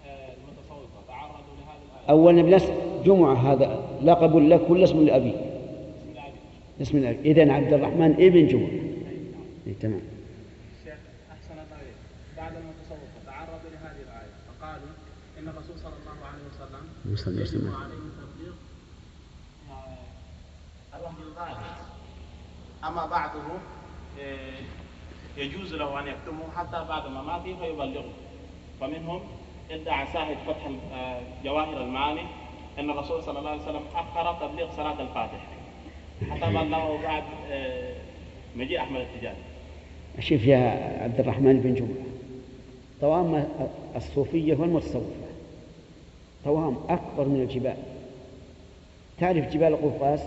آه، 0.06 0.28
المتصوفة 0.32 1.06
تعرضوا 1.08 1.54
لهذه 1.58 1.82
الآية. 2.06 2.10
أولا 2.10 2.42
بنس 2.42 2.70
جمعة 3.04 3.52
هذا 3.52 3.80
لقب 4.02 4.36
لك 4.36 4.70
ولا 4.70 4.84
اسم 4.84 5.06
لأبي؟ 5.06 5.32
بسم 5.32 6.08
الله 6.10 6.20
عليك. 6.22 6.34
اسم 6.80 6.98
الأبي 6.98 7.30
إذن 7.30 7.50
عبد 7.50 7.72
الرحمن 7.72 8.12
ابن 8.12 8.46
جمعة. 8.46 8.68
إيه 9.66 9.74
تمام 9.80 10.00
الشيخ 10.80 10.98
أحسن 11.32 11.52
الله 11.52 11.76
إليك 11.82 11.98
بعد 12.36 12.52
المتصوفة 12.56 13.18
تعرضوا 13.26 13.70
لهذه 13.74 14.02
الآية 14.06 14.32
فقالوا 14.48 14.92
إن 15.38 15.48
الرسول 15.48 15.76
صلى 15.84 15.92
الله 16.00 16.18
عليه 16.30 16.44
وسلم 16.50 16.84
صلى 17.16 17.42
وسلم. 17.42 17.74
عليه 17.74 17.98
أما 22.84 23.06
بعضه 23.06 23.40
آه، 24.20 24.58
يجوز 25.36 25.74
له 25.74 26.00
أن 26.00 26.06
يكتمه 26.06 26.50
حتى 26.56 26.84
بعد 26.88 27.10
مماته 27.10 27.56
فيبلغه. 27.60 28.12
فمنهم 28.80 29.20
إدعى 29.70 30.06
ساهد 30.12 30.36
فتح 30.46 30.70
آه، 30.92 31.20
جواهر 31.44 31.82
المعاني 31.82 32.22
أن 32.78 32.90
الرسول 32.90 33.22
صلى 33.22 33.38
الله 33.38 33.50
عليه 33.50 33.62
وسلم 33.62 33.82
أخر 33.94 34.48
تبليغ 34.48 34.76
صلاة 34.76 35.02
الفاتحة. 35.02 35.48
حتى 36.30 36.50
بلغه 36.50 37.02
بعد 37.02 37.24
آه، 37.50 37.96
مجيء 38.56 38.80
أحمد 38.80 39.00
التجاري. 39.00 39.42
شوف 40.20 40.44
يا 40.44 40.58
عبد 41.02 41.20
الرحمن 41.20 41.60
بن 41.60 41.74
جمعة 41.74 42.06
طوام 43.00 43.48
الصوفية 43.96 44.56
والمتصوفة. 44.56 45.27
طوام 46.48 46.76
أكبر 46.88 47.28
من 47.28 47.40
الجبال. 47.42 47.74
تعرف 49.20 49.52
جبال 49.54 49.76
قوقاز؟ 49.76 50.20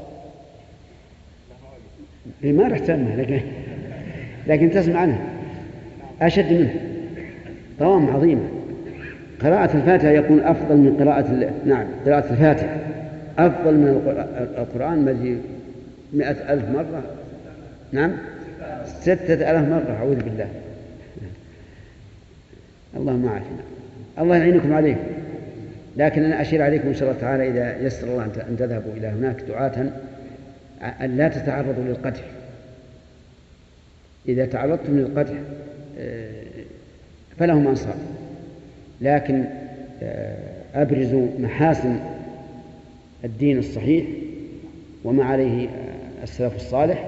إيه، 2.44 2.52
ما 2.54 2.68
رحت 2.68 2.90
عنها 2.90 3.16
لكن 3.16 3.42
لكن 4.48 4.72
تسمع 4.72 5.00
عنها. 5.00 5.22
أشد 6.22 6.54
منها. 6.54 6.74
طوام 7.80 8.16
عظيمة 8.16 8.42
قراءة 9.42 9.78
الفاتحة 9.78 10.10
يكون 10.10 10.40
أفضل 10.40 10.78
من 10.78 10.98
قراءة 11.00 11.52
نعم 11.66 11.86
قراءة 12.06 12.32
الفاتحة. 12.34 12.78
أفضل 13.38 13.74
من 13.78 13.88
القر- 13.88 14.62
القرآن 14.62 15.08
الذي 15.08 15.42
مئة 16.14 16.54
ألف 16.54 16.70
مرة. 16.70 17.04
نعم؟ 17.92 18.12
ستة 18.86 19.34
ألاف 19.34 19.68
مرة 19.70 19.96
أعوذ 20.00 20.16
بالله. 20.24 20.48
اللهم 22.98 23.28
عافنا 23.30 23.62
الله 24.20 24.36
يعينكم 24.38 24.74
عليه. 24.74 24.96
لكن 25.98 26.24
أنا 26.24 26.42
أشير 26.42 26.62
عليكم 26.62 26.88
إن 26.88 26.94
شاء 26.94 27.10
الله 27.10 27.22
تعالى 27.22 27.50
إذا 27.50 27.86
يسر 27.86 28.08
الله 28.08 28.26
أن 28.26 28.58
تذهبوا 28.58 28.94
إلى 28.94 29.08
هناك 29.08 29.42
دعاة 29.42 29.92
أن 30.82 31.18
لا 31.18 31.28
تتعرضوا 31.28 31.84
للقدح. 31.84 32.24
إذا 34.28 34.46
تعرضتم 34.46 35.00
للقدح 35.00 35.34
آه، 36.00 36.44
فلهم 37.40 37.68
أنصار. 37.68 37.96
لكن 39.02 39.46
آه، 40.04 40.38
أبرزوا 40.76 41.28
محاسن 41.40 42.00
الدين 43.24 43.58
الصحيح 43.58 44.06
وما 45.04 45.26
عليه 45.26 45.70
آه، 45.70 46.24
السلف 46.24 46.56
الصالح 46.56 47.08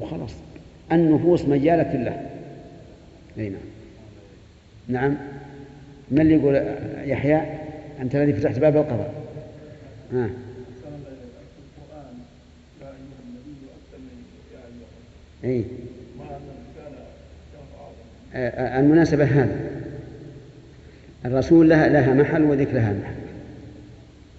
وخلاص. 0.00 0.34
النفوس 0.92 1.44
مجالة 1.44 2.02
له 2.02 2.20
أي 3.38 3.48
نعم. 3.48 3.60
نعم. 4.88 5.16
من 6.10 6.20
اللي 6.20 6.34
يقول 6.34 6.62
يحيى؟ 7.10 7.63
أنت 8.00 8.14
الذي 8.14 8.32
فتحت 8.32 8.58
باب 8.58 8.76
القضاء. 8.76 9.14
يا 10.12 10.30
أيها 15.44 15.58
أي 15.58 15.64
آه، 18.34 18.48
آه، 18.48 18.80
المناسبة 18.80 19.24
هذا. 19.24 19.70
الرسول 21.24 21.68
لها, 21.68 21.88
لها 21.88 22.14
محل 22.14 22.42
وذيك 22.42 22.68
لها 22.74 22.92
محل. 22.92 23.14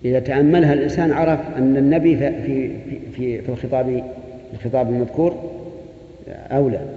إذا 0.06 0.20
تأملها 0.20 0.74
الإنسان 0.74 1.12
عرف 1.12 1.40
أن 1.58 1.78
النبي 1.78 2.18
في 2.18 2.42
في 2.44 2.72
في, 3.12 3.42
في 3.42 3.50
الخطاب 3.50 4.04
الخطاب 4.54 4.90
المذكور 4.90 5.52
أولى. 6.28 6.96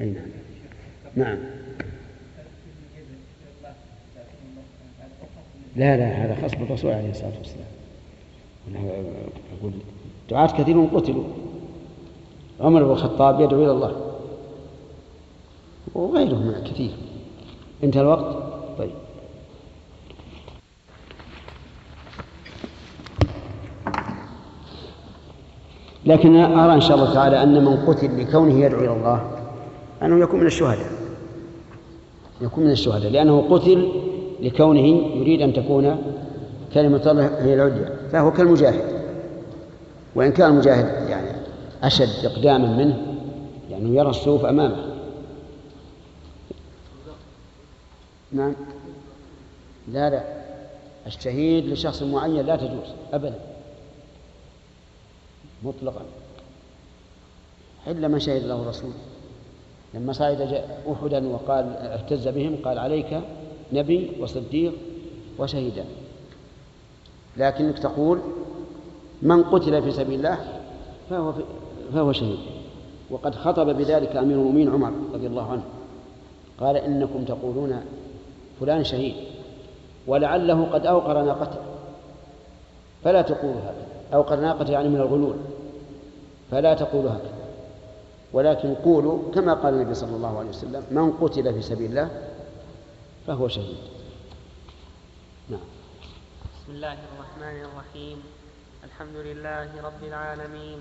أي 0.00 0.06
نعم. 0.10 0.24
نعم. 1.16 1.38
لا 5.76 5.96
لا 5.96 6.06
هذا 6.06 6.38
خاص 6.42 6.54
بالرسول 6.54 6.90
عليه 6.90 7.10
الصلاة 7.10 7.32
والسلام. 7.38 7.66
يقول 9.58 9.72
دعاة 10.30 10.46
كثيرون 10.46 10.86
قتلوا. 10.86 11.24
عمر 12.60 12.84
بن 12.84 12.90
الخطاب 12.90 13.40
يدعو 13.40 13.62
إلى 13.62 13.70
الله. 13.70 13.96
وغيرهم 15.94 16.54
كثير. 16.64 16.90
انتهى 17.84 18.00
الوقت؟ 18.00 18.36
طيب. 18.78 18.90
لكن 26.04 26.36
أرى 26.36 26.74
إن 26.74 26.80
شاء 26.80 26.96
الله 26.96 27.14
تعالى 27.14 27.42
أن 27.42 27.64
من 27.64 27.76
قتل 27.76 28.20
لكونه 28.20 28.60
يدعو 28.60 28.80
إلى 28.80 28.92
الله 28.92 29.30
أنه 30.02 30.20
يكون 30.20 30.40
من 30.40 30.46
الشهداء. 30.46 30.92
يكون 32.40 32.64
من 32.64 32.70
الشهداء 32.70 33.10
لأنه 33.10 33.46
قتل 33.50 33.92
لكونه 34.42 35.16
يريد 35.16 35.42
أن 35.42 35.52
تكون 35.52 36.14
كلمة 36.74 37.10
الله 37.10 37.44
هي 37.44 37.54
العليا 37.54 37.96
فهو 38.12 38.32
كالمجاهد. 38.32 39.00
وإن 40.14 40.32
كان 40.32 40.50
المجاهد 40.50 41.08
يعني 41.08 41.28
أشد 41.82 42.24
إقداما 42.24 42.76
منه 42.76 43.16
يعني 43.70 43.96
يرى 43.96 44.10
السيوف 44.10 44.44
أمامه. 44.44 44.76
نعم. 48.32 48.54
لا 49.88 50.10
لا. 50.10 50.22
الشهيد 51.06 51.66
لشخص 51.66 52.02
معين 52.02 52.46
لا 52.46 52.56
تجوز 52.56 52.94
أبدا. 53.12 53.38
مطلقا. 55.62 56.02
إلا 57.86 58.08
من 58.08 58.20
شهد 58.20 58.44
له 58.44 58.62
الرسول. 58.62 58.90
لما 59.94 60.12
صعد 60.12 60.64
أحدا 60.92 61.28
وقال 61.28 61.76
اهتز 61.76 62.28
بهم 62.28 62.56
قال 62.64 62.78
عليك 62.78 63.20
نبي 63.72 64.10
وصديق 64.20 64.72
وشهيدا. 65.38 65.84
لكنك 67.36 67.78
تقول 67.78 68.18
من 69.22 69.42
قتل 69.42 69.82
في 69.82 69.90
سبيل 69.90 70.14
الله 70.14 70.38
فهو 71.10 71.32
فهو 71.94 72.12
شهيد. 72.12 72.38
وقد 73.10 73.34
خطب 73.34 73.76
بذلك 73.76 74.16
أمير 74.16 74.36
المؤمنين 74.36 74.70
عمر 74.70 74.92
رضي 75.14 75.26
الله 75.26 75.50
عنه. 75.50 75.62
قال 76.60 76.76
إنكم 76.76 77.24
تقولون 77.24 77.80
فلان 78.60 78.84
شهيد 78.84 79.14
ولعله 80.06 80.64
قد 80.64 80.86
أوقر 80.86 81.22
ناقته. 81.22 81.58
فلا 83.04 83.22
تقولوا 83.22 83.60
هكذا. 83.60 83.86
أوقر 84.14 84.40
ناقته 84.40 84.70
يعني 84.70 84.88
من 84.88 84.96
الغلول. 84.96 85.34
فلا 86.50 86.74
تقولوا 86.74 87.10
هكذا. 87.10 87.40
ولكن 88.32 88.74
قولوا 88.74 89.18
كما 89.34 89.54
قال 89.54 89.74
النبي 89.74 89.94
صلى 89.94 90.16
الله 90.16 90.38
عليه 90.38 90.48
وسلم 90.48 90.82
من 90.90 91.12
قتل 91.12 91.54
في 91.54 91.62
سبيل 91.62 91.90
الله 91.90 92.10
فهو 93.26 93.48
شهيد. 93.48 93.76
نعم. 95.48 95.60
بسم 96.54 96.72
الله 96.72 96.92
الرحمن 96.92 97.56
الرحيم. 97.64 98.22
الحمد 98.84 99.16
لله 99.16 99.68
رب 99.84 100.02
العالمين 100.08 100.78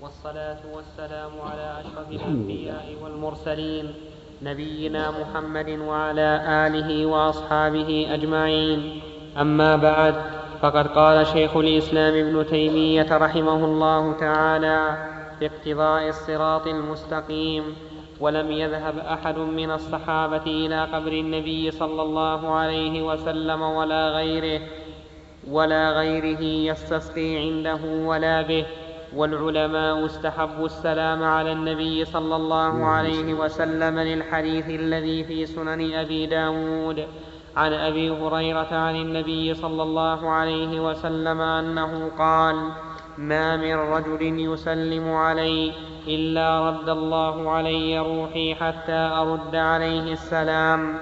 والصلاة 0.00 0.62
والسلام 0.74 1.40
على 1.40 1.80
أشرف 1.80 2.10
الأنبياء 2.10 2.96
والمرسلين 3.02 3.94
نبينا 4.42 5.10
محمد 5.10 5.68
وعلى 5.68 6.30
آله 6.66 7.06
وأصحابه 7.06 8.06
أجمعين. 8.14 9.00
أما 9.36 9.76
بعد 9.76 10.14
فقد 10.62 10.86
قال 10.86 11.26
شيخ 11.26 11.56
الإسلام 11.56 12.14
ابن 12.14 12.46
تيمية 12.46 13.16
رحمه 13.16 13.64
الله 13.64 14.12
تعالى 14.12 15.08
في 15.38 15.46
اقتضاء 15.46 16.08
الصراط 16.08 16.66
المستقيم 16.66 17.76
ولم 18.20 18.52
يذهب 18.52 18.98
أحد 18.98 19.38
من 19.38 19.70
الصحابة 19.70 20.42
إلى 20.46 20.84
قبر 20.84 21.12
النبي 21.12 21.70
صلى 21.70 22.02
الله 22.02 22.54
عليه 22.54 23.02
وسلم 23.02 23.62
ولا 23.62 24.08
غيره 24.08 24.60
ولا 25.50 25.90
غيره 25.90 26.40
يستسقي 26.40 27.36
عنده 27.36 27.80
ولا 27.84 28.42
به. 28.42 28.66
والعلماء 29.16 30.06
استحبوا 30.06 30.66
السلام 30.66 31.22
على 31.22 31.52
النبي 31.52 32.04
صلى 32.04 32.36
الله 32.36 32.84
عليه 32.86 33.34
وسلم 33.34 33.98
للحديث 33.98 34.68
الذي 34.68 35.24
في 35.24 35.46
سنن 35.46 35.94
أبي 35.94 36.26
داود. 36.26 37.06
عن 37.56 37.72
أبي 37.72 38.10
هريرة 38.10 38.74
عن 38.74 38.96
النبي 38.96 39.54
صلى 39.54 39.82
الله 39.82 40.30
عليه 40.30 40.80
وسلم 40.90 41.40
أنه 41.40 42.10
قال 42.18 42.70
ما 43.18 43.56
من 43.56 43.74
رجل 43.74 44.22
يسلم 44.22 45.12
علي 45.14 45.72
إلا 46.08 46.68
رد 46.68 46.88
الله 46.88 47.50
علي 47.50 47.98
روحي 47.98 48.54
حتى 48.54 48.92
أرد 48.92 49.56
عليه 49.56 50.12
السلام. 50.12 50.94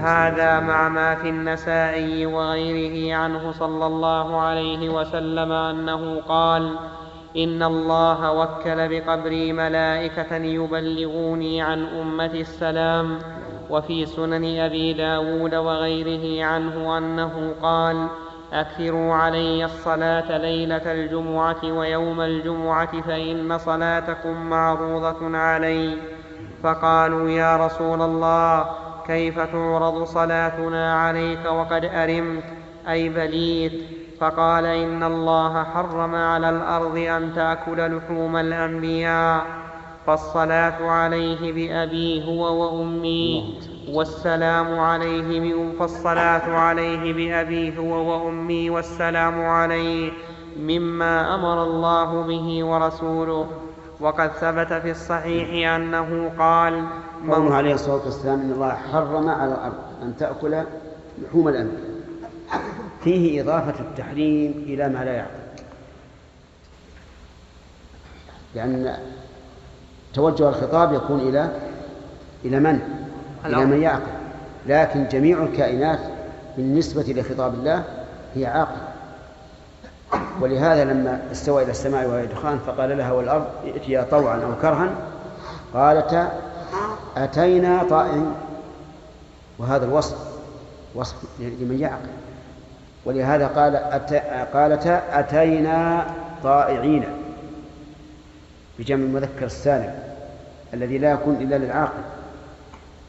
هذا 0.00 0.60
مع 0.60 0.88
ما 0.88 1.14
في 1.14 1.28
النسائي 1.28 2.26
وغيره 2.26 3.16
عنه 3.16 3.52
صلى 3.52 3.86
الله 3.86 4.40
عليه 4.40 4.88
وسلم 4.88 5.52
أنه 5.52 6.20
قال 6.28 6.76
إن 7.36 7.62
الله 7.62 8.32
وكل 8.32 8.88
بقبري 8.88 9.52
ملائكة 9.52 10.36
يبلغوني 10.36 11.62
عن 11.62 11.86
أمتي 11.86 12.40
السلام. 12.40 13.18
وفي 13.70 14.06
سنن 14.06 14.58
أبي 14.60 14.92
داود 14.92 15.54
وغيره 15.54 16.44
عنه 16.44 16.98
أنه 16.98 17.54
قال 17.62 18.08
أكثروا 18.60 19.14
علي 19.14 19.64
الصلاة 19.64 20.38
ليلة 20.38 20.92
الجمعة 20.92 21.64
ويوم 21.64 22.20
الجمعة 22.20 23.00
فإن 23.00 23.58
صلاتكم 23.58 24.50
معروضة 24.50 25.36
علي. 25.38 25.96
فقالوا 26.62 27.30
يا 27.30 27.56
رسول 27.56 28.02
الله 28.02 28.66
كيف 29.06 29.40
تعرض 29.40 30.04
صلاتنا 30.04 31.00
عليك 31.00 31.44
وقد 31.46 31.84
أرمت؟ 31.84 32.44
أي 32.88 33.08
بليت؟ 33.08 33.72
فقال 34.20 34.66
إن 34.66 35.02
الله 35.02 35.64
حرم 35.64 36.14
على 36.14 36.50
الأرض 36.50 36.96
أن 36.96 37.32
تأكل 37.34 37.96
لحوم 37.96 38.36
الأنبياء 38.36 39.46
فالصلاة 40.06 40.90
عليه 40.90 41.52
بأبي 41.52 42.24
هو 42.28 42.62
وأمي 42.62 43.54
والسلام 43.88 44.78
عليه 44.80 45.54
فالصلاة 45.78 46.50
عليه 46.50 47.12
بأبي 47.12 47.78
هو 47.78 47.94
وأمي 47.94 48.70
والسلام 48.70 49.40
عليه 49.40 50.12
مما 50.60 51.34
أمر 51.34 51.62
الله 51.62 52.22
به 52.22 52.64
ورسوله. 52.64 53.46
وقد 54.00 54.30
ثبت 54.32 54.72
في 54.72 54.90
الصحيح 54.90 55.74
أنه 55.74 56.32
قال 56.38 56.84
قوله 57.30 57.54
عليه 57.54 57.74
الصلاة 57.74 58.04
والسلام 58.04 58.40
إن 58.40 58.50
الله 58.50 58.72
حرم 58.92 59.28
على 59.28 59.52
الأرض 59.52 59.74
أن 60.02 60.16
تأكل 60.16 60.62
لحوم 61.22 61.48
الأنبياء 61.48 61.94
فيه 63.04 63.42
إضافة 63.42 63.80
التحريم 63.80 64.64
إلى 64.66 64.88
ما 64.88 65.04
لا 65.04 65.12
يعقل. 65.12 65.44
لأن 68.54 68.98
توجه 70.14 70.48
الخطاب 70.48 70.92
يكون 70.92 71.20
إلى 71.20 71.50
إلى 72.44 72.60
من؟ 72.60 73.03
إلى 73.46 73.64
من 73.66 73.82
يعقل. 73.82 74.12
لكن 74.66 75.08
جميع 75.08 75.42
الكائنات 75.42 75.98
بالنسبة 76.56 77.02
لخطاب 77.02 77.54
الله 77.54 77.84
هي 78.34 78.46
عاقل 78.46 78.76
ولهذا 80.40 80.84
لما 80.84 81.22
استوى 81.32 81.62
إلى 81.62 81.70
السماء 81.70 82.08
وهي 82.08 82.26
دخان 82.26 82.58
فقال 82.66 82.98
لها 82.98 83.12
والأرض 83.12 83.46
ائتيا 83.64 84.06
طوعا 84.10 84.36
أو 84.36 84.54
كرها. 84.62 84.90
قالتا 85.74 86.32
أتينا 87.16 87.82
طائعين 87.90 88.34
وهذا 89.58 89.84
الوصف 89.84 90.16
وصف 90.94 91.16
لمن 91.38 91.78
يعقل. 91.80 92.08
ولهذا 93.04 93.46
قال 93.46 93.76
أت... 93.76 94.14
قالتا 94.54 95.20
أتينا 95.20 96.06
طائعين. 96.42 97.04
بجمع 98.78 99.04
المذكر 99.04 99.46
السالم 99.46 99.94
الذي 100.74 100.98
لا 100.98 101.12
يكون 101.12 101.34
إلا 101.34 101.58
للعاقل. 101.58 102.02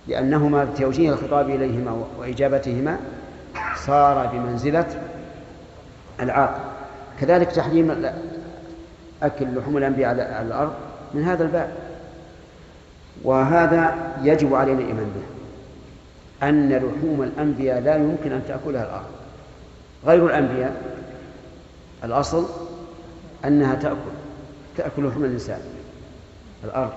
لأنهما 0.08 0.64
بتوجيه 0.64 1.10
الخطاب 1.10 1.50
إليهما 1.50 2.06
وإجابتهما 2.20 2.98
صار 3.76 4.28
بمنزلة 4.28 4.86
العاقل 6.20 6.62
كذلك 7.22 7.52
تحريم 7.52 8.06
أكل 9.24 9.58
لحوم 9.58 9.78
الأنبياء 9.78 10.10
على 10.10 10.42
الأرض 10.48 10.74
من 11.14 11.24
هذا 11.24 11.44
الباب. 11.44 11.70
وهذا 13.24 13.96
يجب 14.24 14.56
علينا 14.56 14.80
الإيمان 14.80 15.12
به 15.16 15.24
أن 16.50 16.70
لحوم 16.70 17.24
الأنبياء 17.24 17.80
لا 17.80 17.96
يمكن 17.96 18.32
أن 18.32 18.42
تأكلها 18.48 18.84
الأرض 18.84 19.06
غير 20.06 20.26
الأنبياء 20.26 20.82
الأصل 22.04 22.46
أنها 23.46 23.76
تأكل 23.76 23.96
تأكل 24.78 25.08
لحوم 25.08 25.26
الإنسان 25.26 25.60
الأرض. 26.64 26.94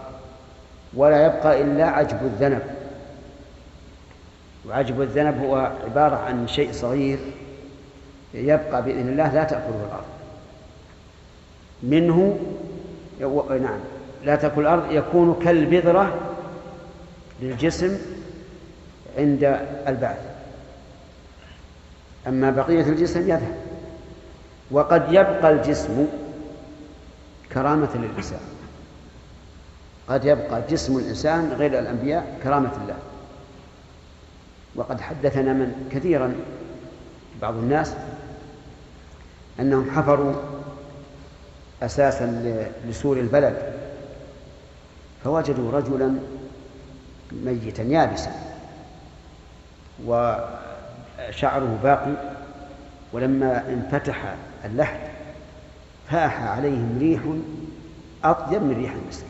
ولا 0.95 1.27
يبقى 1.27 1.63
إلا 1.63 1.87
عجب 1.87 2.19
الذنب. 2.23 2.63
وعجب 4.69 5.03
الذنب 5.03 5.45
هو 5.45 5.73
عبارة 5.85 6.17
عن 6.17 6.49
شيء 6.49 6.73
صغير 6.73 7.19
يبقى 8.35 8.83
بإذن 8.83 9.09
الله 9.09 9.35
لا 9.35 9.45
تأكله 9.45 9.85
الأرض. 9.89 10.05
منه 11.83 12.39
نعم 13.63 13.81
لا 14.25 14.37
تأكل 14.37 14.61
الأرض 14.61 14.93
يكون 14.93 15.41
كالبذرة 15.45 16.19
للجسم 17.43 17.99
عند 19.19 19.59
البعث. 19.89 20.19
أما 22.27 22.51
بقية 22.51 22.83
الجسم 22.83 23.21
يذهب. 23.21 23.57
وقد 24.71 25.03
يبقى 25.09 25.51
الجسم 25.51 26.07
كرامة 27.53 27.89
للإنسان. 27.95 28.41
قد 30.09 30.25
يبقى 30.25 30.63
جسم 30.71 30.99
الإنسان 30.99 31.53
غير 31.59 31.79
الأنبياء 31.79 32.39
كرامة 32.43 32.73
الله 32.83 32.97
وقد 34.79 35.01
حدثنا 35.01 35.53
من 35.53 35.89
كثيرا 35.93 36.35
بعض 37.43 37.55
الناس 37.55 37.95
أنهم 39.61 39.91
حفروا 39.91 40.35
أساسا 41.83 42.27
لسور 42.89 43.17
البلد 43.17 43.73
فوجدوا 45.25 45.73
رجلا 45.73 46.15
ميتا 47.33 47.83
يابسا 47.83 48.33
وشعره 50.07 51.79
باقي 51.83 52.13
ولما 53.13 53.69
انفتح 53.69 54.35
اللحد 54.65 55.01
فاح 56.11 56.43
عليهم 56.43 56.97
ريح 57.01 57.21
أطيب 58.25 58.63
من 58.63 58.77
ريح 58.77 58.93
المسك. 58.93 59.25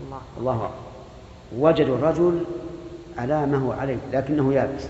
الله. 0.00 0.20
الله 0.38 0.64
أكبر. 0.64 0.88
وجدوا 1.58 1.96
الرجل 1.96 2.44
على 3.18 3.46
ما 3.46 3.58
هو 3.58 3.72
عليه 3.72 3.96
لكنه 4.12 4.54
يابس. 4.54 4.88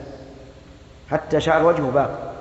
حتى 1.11 1.41
شعر 1.41 1.67
وجهه 1.67 1.91
باقي 1.91 2.33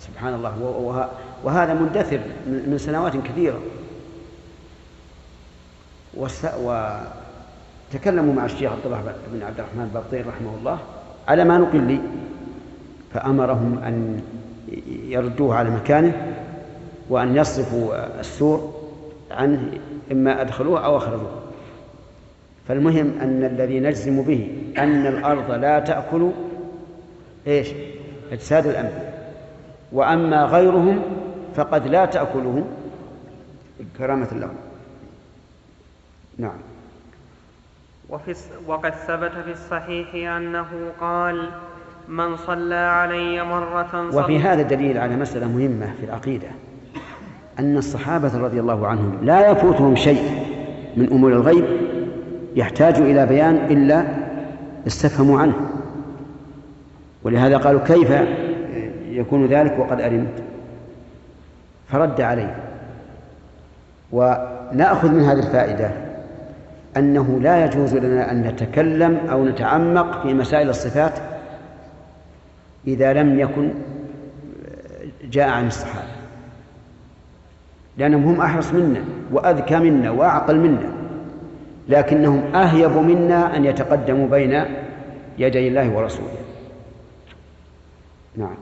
سبحان 0.00 0.34
الله. 0.34 1.08
وهذا 1.44 1.74
مندثر 1.74 2.20
من 2.46 2.78
سنوات 2.78 3.16
كثيرة. 3.16 3.60
وتكلموا 7.94 8.34
مع 8.34 8.44
الشيخ 8.44 8.72
عبد 8.72 8.86
الله 8.86 9.14
بن 9.32 9.42
عبد 9.42 9.58
الرحمن 9.60 9.90
البطين 9.94 10.28
رحمه 10.28 10.54
الله 10.58 10.78
على 11.28 11.44
ما 11.44 11.58
نقل 11.58 11.80
لي 11.80 12.00
فأمرهم 13.14 13.78
أن 13.78 14.22
يردوه 14.88 15.54
على 15.54 15.70
مكانه 15.70 16.34
وأن 17.10 17.36
يصرفوا 17.36 18.20
السور 18.20 18.74
عنه 19.30 19.78
إما 20.12 20.40
أدخلوه 20.40 20.84
أو 20.84 20.96
أخرجوه. 20.96 21.30
فالمهم 22.68 23.12
أن 23.20 23.44
الذي 23.44 23.80
نجزم 23.80 24.22
به 24.22 24.48
أن 24.78 25.06
الأرض 25.06 25.50
لا 25.50 25.78
تأكل 25.78 26.30
إيش؟ 27.46 27.68
أجساد 28.32 28.66
الأنبياء 28.66 29.32
وأما 29.92 30.44
غيرهم 30.44 31.02
فقد 31.54 31.86
لا 31.86 32.04
تأكله 32.04 32.64
كرامة 33.98 34.28
لهم. 34.32 34.54
نعم. 36.38 36.58
وفي 38.10 38.34
وقد 38.66 38.94
ثبت 38.94 39.32
في 39.44 39.52
الصحيح 39.52 40.14
أنه 40.36 40.66
قال 41.00 41.48
من 42.08 42.36
صلى 42.36 42.74
علي 42.74 43.44
مرة 43.44 44.10
صلى 44.10 44.22
وفي 44.22 44.38
هذا 44.38 44.62
دليل 44.62 44.98
على 44.98 45.16
مسألة 45.16 45.48
مهمة 45.48 45.94
في 46.00 46.04
العقيدة. 46.04 46.48
أن 47.58 47.76
الصحابة 47.76 48.38
رضي 48.38 48.60
الله 48.60 48.86
عنهم 48.86 49.18
لا 49.22 49.50
يفوتهم 49.50 49.96
شيء 49.96 50.22
من 50.96 51.08
أمور 51.12 51.32
الغيب 51.32 51.87
يحتاج 52.58 52.94
إلى 52.94 53.26
بيان 53.26 53.56
إلا 53.56 54.04
استفهموا 54.86 55.40
عنه. 55.40 55.54
ولهذا 57.22 57.56
قالوا 57.56 57.80
كيف 57.80 58.12
يكون 59.08 59.46
ذلك 59.46 59.78
وقد 59.78 60.00
علمت 60.00 60.42
فرد 61.88 62.20
عليه. 62.20 62.56
ونأخذ 64.12 65.10
من 65.10 65.22
هذه 65.22 65.38
الفائدة 65.38 65.90
أنه 66.96 67.40
لا 67.40 67.64
يجوز 67.64 67.96
لنا 67.96 68.30
أن 68.30 68.42
نتكلم 68.42 69.18
أو 69.30 69.44
نتعمق 69.44 70.22
في 70.22 70.34
مسائل 70.34 70.68
الصفات 70.68 71.12
إذا 72.86 73.12
لم 73.12 73.40
يكن 73.40 73.70
جاء 75.24 75.48
عن 75.48 75.66
الصحابة 75.66 76.08
لأنهم 77.98 78.24
هم 78.24 78.40
أحرص 78.40 78.72
منا 78.72 79.00
وأذكى 79.32 79.76
منا 79.76 80.10
وأعقل 80.10 80.58
منا. 80.58 80.97
لكنهم 81.88 82.54
أهيب 82.54 82.90
منا 82.90 83.56
أن 83.56 83.64
يتقدموا 83.64 84.28
بين 84.28 84.64
يدي 85.38 85.68
الله 85.68 85.96
ورسوله. 85.96 86.38
نعم. 88.36 88.56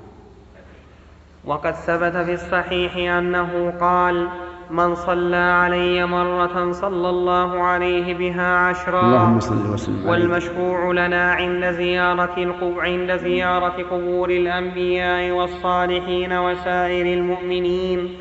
وقد 1.44 1.74
ثبت 1.74 2.16
في 2.16 2.32
الصحيح 2.32 2.96
أنه 2.96 3.72
قال 3.80 4.28
من 4.70 4.94
صلى 4.94 5.36
علي 5.36 6.06
مرة 6.06 6.72
صلى 6.72 7.10
الله 7.10 7.62
عليه 7.62 8.14
بها 8.14 8.56
عشرا 8.56 9.00
اللهم 9.00 9.40
صل 9.40 9.72
وسلم 9.74 10.06
والمشروع 10.06 10.92
لنا 10.92 11.32
عند 11.32 11.70
زيارة. 11.70 12.54
عند 12.78 13.16
زيارة 13.16 13.82
قبور 13.90 14.30
الأنبياء 14.30 15.30
والصالحين 15.30 16.32
وسائر 16.32 17.06
المؤمنين 17.18 18.14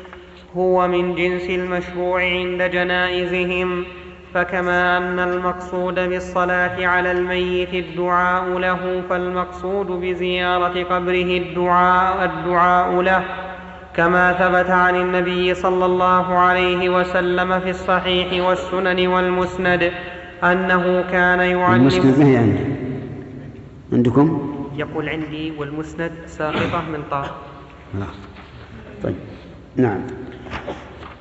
هو 0.56 0.88
من 0.88 1.14
جنس 1.14 1.50
المشروع 1.50 2.22
عند 2.22 2.62
جنائزهم. 2.62 3.84
فكما 4.34 4.96
أن 4.96 5.18
المقصود 5.18 5.94
بالصلاة 5.94 6.86
على 6.86 7.12
الميت 7.12 7.74
الدعاء 7.74 8.58
له 8.58 9.02
فالمقصود 9.10 9.86
بزيارة 9.86 10.84
قبره 10.84 11.38
الدعاء 11.38 12.24
الدعاء 12.24 13.00
له. 13.00 13.24
كما 13.96 14.32
ثبت 14.32 14.70
عن 14.70 14.96
النبي 14.96 15.54
صلى 15.54 15.84
الله 15.84 16.38
عليه 16.38 17.00
وسلم 17.00 17.60
في 17.60 17.70
الصحيح 17.70 18.46
والسنن 18.46 19.06
والمسند 19.06 19.92
أنه 20.44 21.04
كان 21.12 21.40
المسند 21.40 22.18
ما 22.18 22.24
يعلم 22.24 22.26
هي 22.26 22.36
عندي 22.36 22.64
عندكم؟ 23.92 24.52
يقول 24.76 25.08
عندي 25.08 25.52
والمسند 25.58 26.12
ساقطة 26.26 26.82
من 26.92 27.02
طاء. 27.10 27.34
لا. 27.98 28.06
طيب. 29.02 29.14
نعم. 29.76 30.00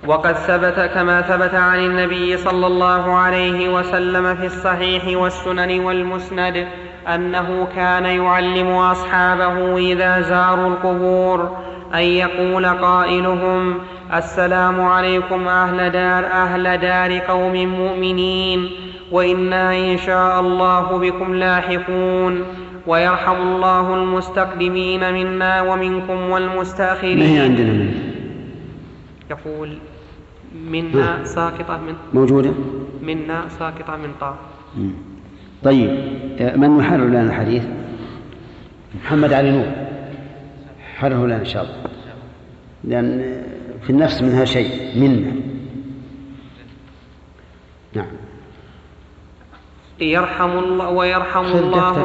وقد 0.08 0.34
ثبت 0.34 0.92
كما 0.94 1.22
ثبت 1.22 1.54
عن 1.54 1.80
النبي 1.80 2.38
صلى 2.38 2.68
الله 2.68 3.14
عليه 3.16 3.74
وسلم 3.74 4.36
في 4.36 4.46
الصحيح 4.46 5.18
والسنن 5.18 5.80
والمسند 5.80 6.68
أنه 7.08 7.68
كان 7.76 8.06
يعلم 8.06 8.68
أصحابه 8.68 9.78
إذا 9.78 10.22
زاروا 10.22 10.68
القبور 10.68 11.58
أن 11.94 12.02
يقول 12.02 12.66
قائلهم 12.66 13.78
السلام 14.14 14.82
عليكم 14.82 15.48
أهل 15.48 15.90
دار 15.90 16.26
أهل 16.26 16.78
دار 16.78 17.20
قوم 17.20 17.66
مؤمنين 17.66 18.70
وإنا 19.12 19.78
إن 19.78 19.98
شاء 19.98 20.40
الله 20.40 20.98
بكم 20.98 21.36
لاحقون 21.36 22.44
ويرحم 22.88 23.42
الله 23.42 23.96
المستقدمين 23.96 25.14
منا 25.14 25.62
ومنكم 25.62 26.30
والمستأخرين. 26.30 27.20
ما 27.20 27.26
هي 27.26 27.40
عندنا 27.40 27.74
منه 27.74 27.94
يقول 29.30 29.70
منا 30.72 31.24
ساقطة 31.24 31.78
من 31.78 31.94
موجودة؟ 32.14 32.52
منا 33.02 33.50
ساقطة 33.50 33.96
من 33.96 34.12
طاء. 34.20 34.38
طيب 35.64 35.90
آه، 36.40 36.56
من 36.56 36.80
يحرر 36.80 37.08
لنا 37.08 37.22
الحديث؟ 37.22 37.64
محمد 39.04 39.34
علي 39.34 39.52
نور. 39.52 39.68
حرره 40.98 41.26
لنا 41.26 41.38
إن 41.38 41.46
شاء 41.46 41.64
الله. 41.64 41.76
لأن 42.84 43.20
آه، 43.20 43.84
في 43.84 43.90
النفس 43.90 44.22
منها 44.22 44.46
شيء 44.46 45.00
منا. 45.00 45.32
نعم. 47.94 48.08
يرحم 50.00 50.58
الله 50.58 50.90
ويرحم 50.90 51.46
الله. 51.46 52.00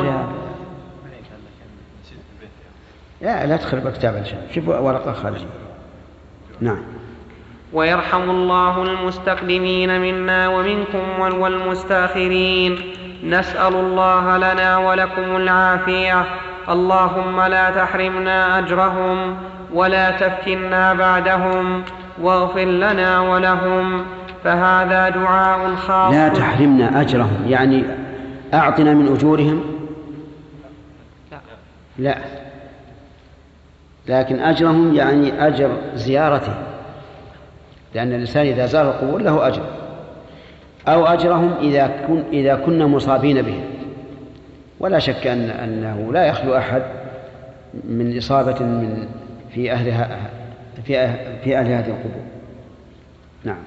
يا 3.23 3.47
لا 3.47 3.47
لا 3.47 3.57
تخرب 3.57 3.93
كتاب 3.93 4.27
شوف 4.55 4.69
ورقة 4.69 5.13
خارجية. 5.13 5.47
نعم. 6.61 6.83
ويرحم 7.73 8.31
الله 8.31 8.83
المستقدمين 8.83 10.01
منا 10.01 10.49
ومنكم 10.49 11.21
وال- 11.21 11.33
والمستأخرين. 11.33 12.79
نسأل 13.25 13.75
الله 13.75 14.37
لنا 14.37 14.79
ولكم 14.79 15.37
العافية. 15.37 16.25
اللهم 16.69 17.41
لا 17.41 17.71
تحرمنا 17.71 18.59
أجرهم 18.59 19.37
ولا 19.75 20.11
تفتنا 20.11 20.95
بعدهم 20.95 21.83
واغفر 22.23 22.65
لنا 22.65 23.21
ولهم. 23.21 24.05
فهذا 24.45 25.09
دعاء 25.09 25.75
خاص. 25.75 26.15
لا 26.15 26.29
تحرمنا 26.29 27.01
أجرهم. 27.01 27.45
يعني 27.49 27.85
أعطنا 28.55 28.95
من 28.95 29.13
أجورهم؟ 29.17 29.65
لا. 31.99 32.19
لكن 34.09 34.41
أجرهم 34.41 34.95
يعني 34.95 35.47
أجر 35.47 35.71
زيارته. 35.95 36.55
لأن 37.95 38.09
الإنسان 38.09 38.47
إذا 38.47 38.67
زار 38.67 38.91
القبور 38.91 39.23
له 39.23 39.47
أجر. 39.47 39.63
أو 40.89 41.07
أجرهم 41.07 41.55
إذا 41.61 41.87
كن 42.07 42.23
إذا 42.33 42.55
كنا 42.55 42.87
مصابين 42.87 43.43
به. 43.43 43.61
ولا 44.81 44.99
شك 44.99 45.27
أن 45.27 45.51
أنه 45.51 46.13
لا 46.13 46.27
يخلو 46.27 46.57
أحد 46.57 46.83
من 47.85 48.19
إصابة 48.19 48.61
من 48.61 49.09
في 49.55 49.73
أهلها 49.73 50.19
في 50.85 50.93
أه- 50.93 51.45
في 51.45 51.59
أهل 51.59 51.67
هذه 51.67 51.87
القبور. 51.87 52.23
نعم. 53.45 53.63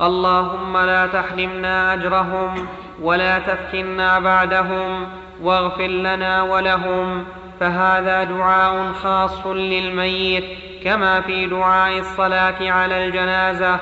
اللهم 0.00 0.76
لا 0.76 1.06
تحرمنا 1.06 1.94
أجرهم 1.94 2.66
ولا 3.02 3.38
تفتنا 3.38 4.18
بعدهم 4.18 5.06
واغفر 5.42 5.86
لنا 5.86 6.42
ولهم 6.42 7.24
فهذا 7.60 8.24
دعاء 8.24 8.92
خاص 8.92 9.46
للميت 9.46 10.44
كما 10.84 11.20
في 11.20 11.46
دعاء 11.46 11.98
الصلاة 11.98 12.70
على 12.70 13.06
الجنازة 13.06 13.78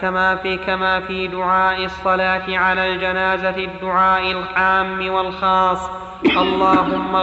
كما 0.00 0.36
في 0.36 0.56
كما 0.56 1.00
في 1.00 1.26
دعاء 1.28 1.84
الصلاة 1.84 2.58
على 2.58 2.92
الجنازة 2.94 3.56
الدعاء 3.56 4.32
العام 4.32 5.08
والخاص. 5.08 5.90
اللهم 6.24 7.16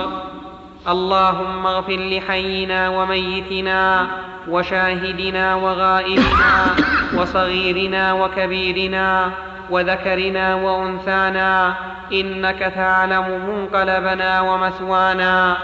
اللهم 0.88 1.68
اغفر 1.68 2.00
لحينا 2.00 2.90
وميتنا 2.90 4.08
وشاهدنا 4.48 5.56
وغائبنا 5.56 6.76
وصغيرنا 7.18 8.14
وكبيرنا 8.14 9.32
وذكرنا 9.70 10.56
وأنثانا 10.56 11.76
إنك 12.14 12.60
تعلم 12.60 13.50
منقلبنا 13.50 14.42
ومثوانا. 14.42 15.58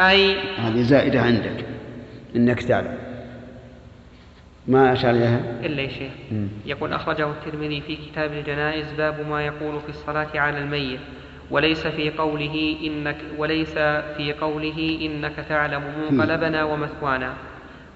أي 0.00 0.36
هذه 0.58 0.82
زائدة 0.82 1.20
عندك. 1.20 1.64
إنك 2.36 2.62
تعلم. 2.62 2.98
ما 4.68 4.92
أشار 4.92 5.10
إليها؟ 5.10 5.40
إلا 5.62 5.82
يا 5.82 5.88
شيخ. 5.88 6.12
يقول 6.66 6.92
أخرجه 6.92 7.30
الترمذي 7.30 7.80
في 7.80 7.96
كتاب 7.96 8.32
الجنائز 8.32 8.92
باب 8.92 9.28
ما 9.30 9.46
يقول 9.46 9.80
في 9.80 9.88
الصلاة 9.88 10.28
على 10.34 10.58
الميت. 10.58 11.00
وليس 11.50 11.86
في 11.86 12.10
قوله 12.10 12.76
إنك 12.84 13.16
وليس 13.38 13.74
في 14.16 14.34
قوله 14.40 14.98
إنك 15.02 15.36
تعلم 15.48 15.82
منقلبنا 16.10 16.64
ومثوانا. 16.64 17.32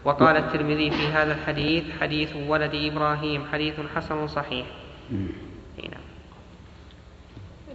وقال 0.04 0.36
الترمذي 0.36 0.90
في 0.90 1.06
هذا 1.06 1.32
الحديث 1.32 1.84
حديث 2.00 2.36
ولد 2.48 2.74
إبراهيم 2.74 3.42
حديث 3.52 3.74
حسن 3.96 4.26
صحيح. 4.26 4.66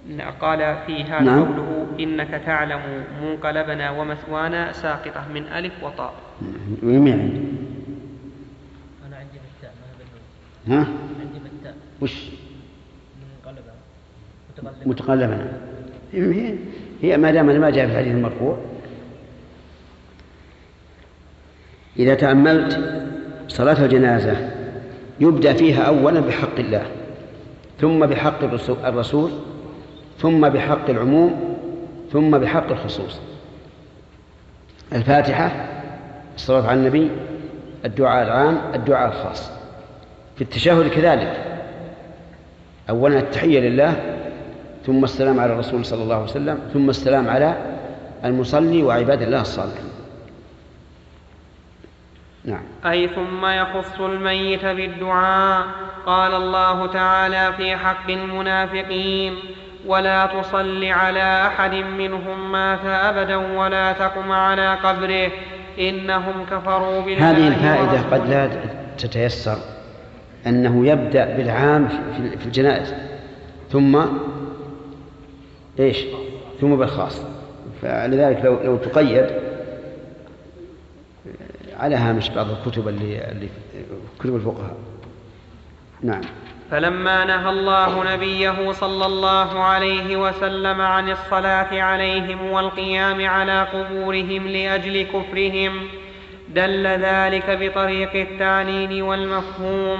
نعم. 0.09 0.31
قال 0.41 0.77
في 0.87 1.03
هذا 1.03 1.21
نعم. 1.21 1.43
قوله 1.45 1.87
إنك 1.99 2.41
تعلم 2.45 3.03
منقلبنا 3.23 3.91
ومثوانا 3.91 4.71
ساقطة 4.71 5.27
من 5.33 5.43
ألف 5.43 5.83
وطاء. 5.83 6.13
وين 6.83 7.09
عندي؟ 7.09 7.41
أنا 9.07 9.15
عندي 9.15 9.37
بالتاء 9.43 9.73
ما 10.67 10.75
ها؟ 10.75 10.79
عندي 10.79 11.39
بالتاء 11.43 11.75
وش؟ 12.01 12.29
منقلبة. 13.45 13.71
متقلبنا 14.85 15.53
هي 16.13 16.55
هي 17.01 17.17
ما 17.17 17.31
دام 17.31 17.45
ما 17.45 17.69
جاء 17.69 17.87
في 17.87 17.91
الحديث 17.91 18.15
المرفوع. 18.15 18.57
إذا 21.99 22.15
تأملت 22.15 23.01
صلاة 23.47 23.85
الجنازة 23.85 24.51
يبدأ 25.19 25.53
فيها 25.53 25.83
أولا 25.83 26.19
بحق 26.19 26.59
الله. 26.59 26.91
ثم 27.79 28.05
بحق 28.05 28.43
الرسول 28.83 29.31
ثم 30.19 30.49
بحق 30.49 30.89
العموم 30.89 31.57
ثم 32.11 32.37
بحق 32.37 32.71
الخصوص. 32.71 33.19
الفاتحة 34.93 35.51
الصلاة 36.35 36.67
على 36.67 36.79
النبي 36.79 37.11
الدعاء 37.85 38.23
العام 38.23 38.61
الدعاء 38.73 39.07
الخاص. 39.09 39.51
في 40.35 40.41
التشهد 40.41 40.87
كذلك. 40.87 41.61
أولا 42.89 43.19
التحية 43.19 43.59
لله 43.59 44.17
ثم 44.85 45.03
السلام 45.03 45.39
على 45.39 45.53
الرسول 45.53 45.85
صلى 45.85 46.03
الله 46.03 46.15
عليه 46.15 46.25
وسلم 46.25 46.59
ثم 46.73 46.89
السلام 46.89 47.29
على 47.29 47.57
المصلي 48.25 48.83
وعباد 48.83 49.21
الله 49.21 49.41
الصالحين. 49.41 49.89
نعم. 52.45 52.63
أي 52.85 53.07
ثم 53.07 53.45
يخص 53.45 54.01
الميت 54.01 54.65
بالدعاء 54.65 55.65
قال 56.05 56.33
الله 56.33 56.87
تعالى 56.87 57.53
في 57.57 57.75
حق 57.75 58.09
المنافقين 58.09 59.33
ولا 59.85 60.25
تصل 60.25 60.83
على 60.83 61.47
أحد 61.47 61.73
منهم 61.73 62.51
مات 62.51 62.85
أبدا 62.85 63.35
ولا 63.35 63.91
تقم 63.91 64.31
على 64.31 64.75
قبره 64.75 65.31
إنهم 65.79 66.45
كفروا 66.51 67.01
بالله 67.01 67.31
هذه 67.31 67.47
الفائدة 67.47 68.15
قد 68.15 68.29
لا 68.29 68.49
تتيسر 68.97 69.57
أنه 70.47 70.87
يبدأ 70.87 71.37
بالعام 71.37 71.87
في 72.39 72.45
الجنائز 72.45 72.93
ثم 73.71 74.01
إيش؟ 75.79 76.05
ثم 76.61 76.75
بالخاص. 76.75 77.21
فلذلك 77.81 78.45
لو 78.45 78.59
لو 78.63 78.77
تقيد 78.77 79.25
على 81.79 81.95
هامش 81.95 82.29
بعض 82.29 82.47
الكتب 82.49 82.87
اللي, 82.87 83.31
اللي 83.31 83.49
كتب 84.19 84.35
الفقهاء. 84.35 84.75
نعم. 86.01 86.21
فلما 86.71 87.25
نهى 87.25 87.49
الله 87.49 88.13
نبيه 88.13 88.71
صلى 88.71 89.05
الله 89.05 89.63
عليه 89.63 90.17
وسلم 90.17 90.81
عن 90.81 91.09
الصلاة 91.09 91.81
عليهم 91.81 92.51
والقيام 92.51 93.25
على 93.29 93.63
قبورهم 93.73 94.47
لأجل 94.47 95.01
كفرهم 95.01 95.87
دل 96.49 96.87
ذلك 96.87 97.57
بطريق 97.61 98.15
التعليل 98.15 99.03
والمفهوم 99.03 99.99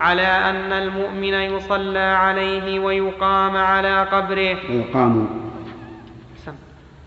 على 0.00 0.22
أن 0.22 0.72
المؤمن 0.72 1.34
يصلى 1.34 1.98
عليه 1.98 2.78
ويقام 2.78 3.56
على 3.56 4.02
قبره. 4.02 4.56
ويقام. 4.70 5.42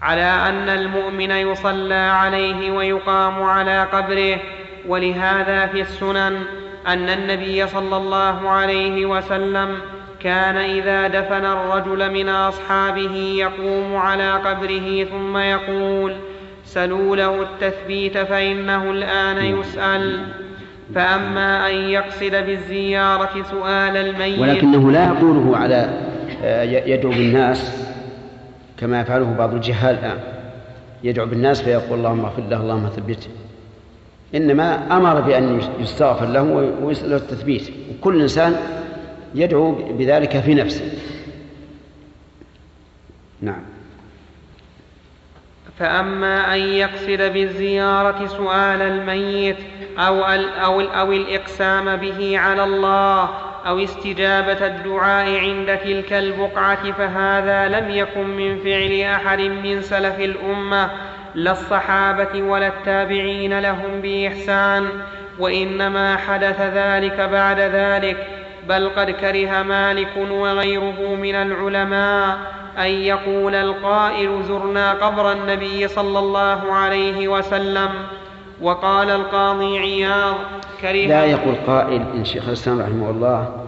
على 0.02 0.22
أن 0.50 0.70
المؤمن 0.70 1.32
يصلى 1.32 1.94
عليه 1.94 2.72
ويقام 2.72 3.44
على 3.44 3.84
قبره 3.84 4.40
ولهذا 4.88 5.66
في 5.68 5.82
السنن 5.82 6.46
أن 6.88 7.10
النبي 7.10 7.68
صلى 7.68 7.98
الله 7.98 8.50
عليه 8.50 9.06
وسلم 9.06 9.78
كان 10.20 10.58
إذا 10.58 11.08
دفن 11.08 11.46
الرجل 11.46 12.14
من 12.14 12.30
أصحابه 12.30 13.16
يقوم 13.38 13.96
على 13.96 14.32
قبره 14.32 15.04
ثم 15.04 15.38
يقول 15.38 16.16
سلوا 16.66 17.16
له 17.16 17.42
التثبيت 17.42 18.18
فإنه 18.18 18.92
الآن 18.92 19.60
يسأل. 19.60 20.26
فأما 20.96 21.70
أن 21.70 21.76
يقصد 21.76 22.32
بالزيارة 22.32 23.44
سؤال 23.52 23.98
الميت 23.98 24.40
ولكنه 24.40 24.92
لا 24.92 25.06
يقوله 25.06 25.58
على 25.58 25.90
آه، 26.44 26.64
يدعو 26.64 27.12
بالناس 27.12 27.88
كما 28.78 29.02
يفعله 29.02 29.36
بعض 29.38 29.54
الجهال 29.54 29.96
الآن. 29.96 30.18
يدعو 31.04 31.26
بالناس 31.26 31.62
فيقول 31.62 32.00
اللهم 32.00 32.26
اغفر 32.26 32.44
له 32.50 32.62
اللهم 32.62 32.90
ثبته. 32.90 33.30
إنما 34.36 34.98
أمر 34.98 35.22
بأن 35.22 35.62
يستغفر 35.80 36.26
له 36.26 36.44
ويسأل 36.82 37.10
له 37.10 37.16
التثبيت. 37.16 37.70
وكل 37.92 38.22
إنسان 38.22 38.56
يدعو 39.36 39.72
بذلك 39.72 40.40
في 40.40 40.54
نفسه. 40.54 40.92
نعم. 43.42 43.62
فأما 45.80 46.56
أن 46.56 46.60
يقصد 46.60 47.34
بالزيارة 47.34 48.28
سؤال 48.28 48.82
الميت 48.82 49.58
أو, 49.98 50.24
أو, 50.24 50.82
أو 50.82 51.12
الإقسام 51.12 51.96
به 51.96 52.40
على 52.40 52.64
الله 52.64 53.30
أو 53.68 53.80
استجابة 53.80 54.68
الدعاء 54.68 55.40
عند 55.40 55.78
تلك 55.78 56.14
البقعة 56.14 56.92
فهذا 56.92 57.80
لم 57.80 57.90
يكن 57.90 58.28
من 58.28 58.58
فعل 58.58 59.02
أحد 59.02 59.40
من 59.40 59.82
سلف 59.82 60.20
الأمة 60.20 60.92
لا 61.36 61.52
الصحابة 61.52 62.42
ولا 62.44 62.68
التابعين 62.68 63.60
لهم 63.60 64.02
بإحسان 64.02 64.86
وإنما 65.40 66.16
حدث 66.16 66.62
ذلك 66.62 67.20
بعد 67.20 67.60
ذلك 67.60 68.28
بل 68.70 68.90
قد 68.90 69.12
كره 69.12 69.64
مالك 69.64 70.18
وغيره 70.32 71.16
من 71.16 71.36
العلماء 71.36 72.38
أن 72.78 72.90
يقول 72.90 73.56
القائل 73.56 74.44
زرنا 74.44 74.94
قبر 74.94 75.32
النبي 75.32 75.88
صلى 75.88 76.20
الله 76.20 76.74
عليه 76.74 77.28
وسلم 77.28 77.90
وقال 78.62 79.10
القاضي 79.10 79.80
عياض 79.80 80.36
كره 80.82 81.08
لا 81.08 81.26
يقول 81.26 81.56
قائل 81.68 82.02
إن 82.16 82.26
شيخ 82.26 82.48
الإسلام 82.48 82.80
رحمه 82.82 83.10
الله 83.10 83.66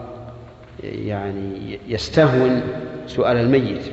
يعني 0.83 1.79
يستهون 1.87 2.61
سؤال 3.07 3.37
الميت 3.37 3.91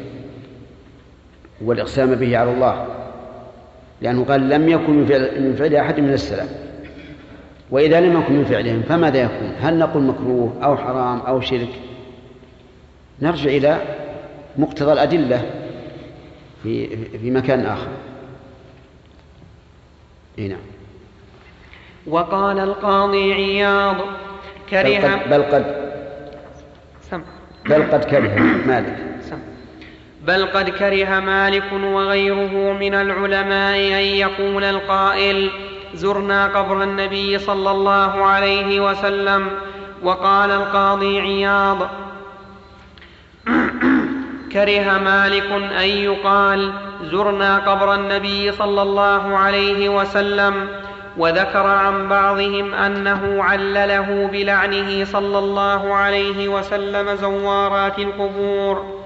والإقسام 1.64 2.14
به 2.14 2.38
على 2.38 2.50
الله. 2.52 2.86
لأنه 4.04 4.24
قال 4.24 4.48
لم 4.48 4.68
يكن 4.68 4.92
من 5.42 5.54
فعل 5.58 5.74
أحد 5.74 6.00
من 6.00 6.12
السلف. 6.12 6.50
وإذا 7.70 8.00
لم 8.00 8.20
يكن 8.20 8.34
من 8.34 8.44
فعلهم 8.44 8.82
فماذا 8.82 9.22
يكون؟ 9.22 9.52
هل 9.60 9.78
نقول 9.78 10.02
مكروه 10.02 10.56
أو 10.64 10.76
حرام 10.76 11.18
أو 11.20 11.40
شرك؟ 11.40 11.68
نرجع 13.22 13.50
إلى 13.50 13.80
مقتضى 14.56 14.92
الأدلة 14.92 15.50
في 16.62 16.96
في 17.18 17.30
مكان 17.30 17.66
آخر. 17.66 17.88
إيه 20.38 20.48
نعم. 20.48 20.58
وقال 22.06 22.58
القاضي 22.58 23.32
عياض 23.32 23.96
كره 24.70 25.24
بل 25.30 25.42
قد 25.42 25.64
سم 27.10 27.22
بل 27.66 27.82
قد 27.82 28.04
كره. 28.04 28.38
مالك. 28.66 29.13
بل 30.26 30.46
قد 30.46 30.70
كره 30.70 31.20
مالك 31.20 31.72
وغيره 31.72 32.72
من 32.72 32.94
العلماء 32.94 33.76
أن 33.76 34.04
يقول 34.24 34.64
القائل 34.64 35.50
زرنا 35.94 36.46
قبر 36.46 36.82
النبي 36.82 37.38
صلى 37.38 37.70
الله 37.70 38.24
عليه 38.24 38.80
وسلم 38.90 39.50
وقال 40.02 40.50
القاضي 40.50 41.20
عياض 41.20 41.88
كره 44.52 44.98
مالك 44.98 45.50
أن 45.80 45.88
يقال 45.88 46.72
زرنا 47.02 47.58
قبر 47.58 47.94
النبي 47.94 48.52
صلى 48.52 48.82
الله 48.82 49.38
عليه 49.38 49.88
وسلم 49.88 50.68
وذكر 51.16 51.66
عن 51.66 52.08
بعضهم 52.08 52.74
أنه 52.74 53.42
علله 53.42 54.28
بلعنه 54.32 55.04
صلى 55.04 55.38
الله 55.38 55.94
عليه 55.94 56.48
وسلم 56.48 57.14
زوارات 57.14 57.98
القبور. 57.98 59.03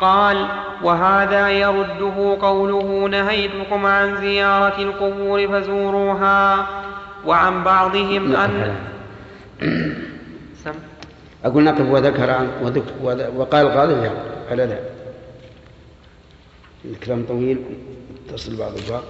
قال 0.00 0.46
وهذا 0.82 1.50
يرده 1.50 2.36
قوله 2.42 3.08
نهيتكم 3.08 3.86
عن 3.86 4.16
زيارة 4.16 4.82
القبور 4.82 5.48
فزوروها. 5.48 6.66
وعن 7.26 7.64
بعضهم 7.64 8.32
نقف 8.32 8.40
أن 8.40 8.74
سم. 10.64 10.72
أقول 11.44 11.64
نقف 11.64 11.80
وذكر 11.90 12.30
عن 12.30 12.48
وذك 12.62 12.82
وذ- 13.02 13.36
وقال 13.36 13.66
القاضي 13.66 13.94
لا 13.94 14.10
على 14.50 14.64
ذا 14.64 14.78
الكلام 16.84 17.24
طويل 17.28 17.58
تصل 18.32 18.56
بعض 18.56 18.72
البعض 18.86 19.02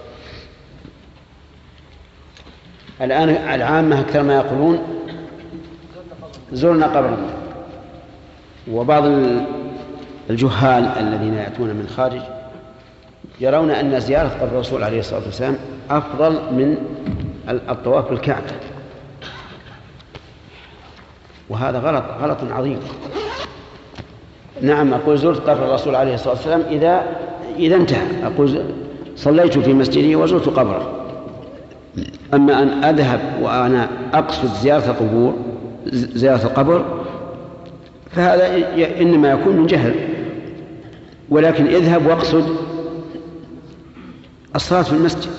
الآن 3.01 3.29
العامة 3.29 4.01
أكثر 4.01 4.23
ما 4.23 4.37
يقولون 4.37 4.79
زرنا 6.53 6.87
قبرا 6.87 7.17
وبعض 8.71 9.05
الجهال 10.31 10.85
الذين 10.85 11.35
يأتون 11.35 11.69
من 11.69 11.87
خارج 11.97 12.21
يرون 13.41 13.71
أن 13.71 14.01
زيارة 14.01 14.37
الرسول 14.43 14.85
عليه 14.85 14.99
الصلاة 15.01 15.21
والسلام 15.27 15.57
أفضل 15.91 16.33
من 16.33 16.77
ال- 17.49 17.71
الطواف 17.71 18.11
بالكعبة. 18.11 18.47
وهذا 21.49 21.79
غلط 21.79 22.05
غلط 22.23 22.39
عظيم. 22.53 22.79
نعم 24.63 24.95
أقول 24.95 25.19
زرت 25.19 25.41
قبر 25.51 25.65
الرسول 25.65 25.95
عليه 25.95 26.15
الصلاة 26.15 26.35
والسلام 26.35 26.61
إذا 26.71 27.03
إذا 27.59 27.77
انتهى. 27.77 28.07
أقول 28.25 28.63
صليت 29.17 29.59
في 29.59 29.75
مسجده 29.75 30.17
وزرت 30.19 30.49
قبره. 30.49 30.93
أما 32.35 32.63
أن 32.63 32.85
أذهب 32.85 33.21
وأنا 33.43 33.89
أقصد 34.15 34.49
زيارة 34.55 34.91
القبور 34.91 35.35
زيارة 35.93 36.43
القبر 36.45 36.85
فهذا 38.11 38.57
إنما 39.01 39.31
يكون 39.31 39.57
من 39.57 39.67
جهل. 39.67 40.08
ولكن 41.31 41.67
اذهب 41.67 42.07
واقصد 42.07 42.57
الصلاة 44.57 44.83
في 44.83 44.93
المسجد. 44.93 45.31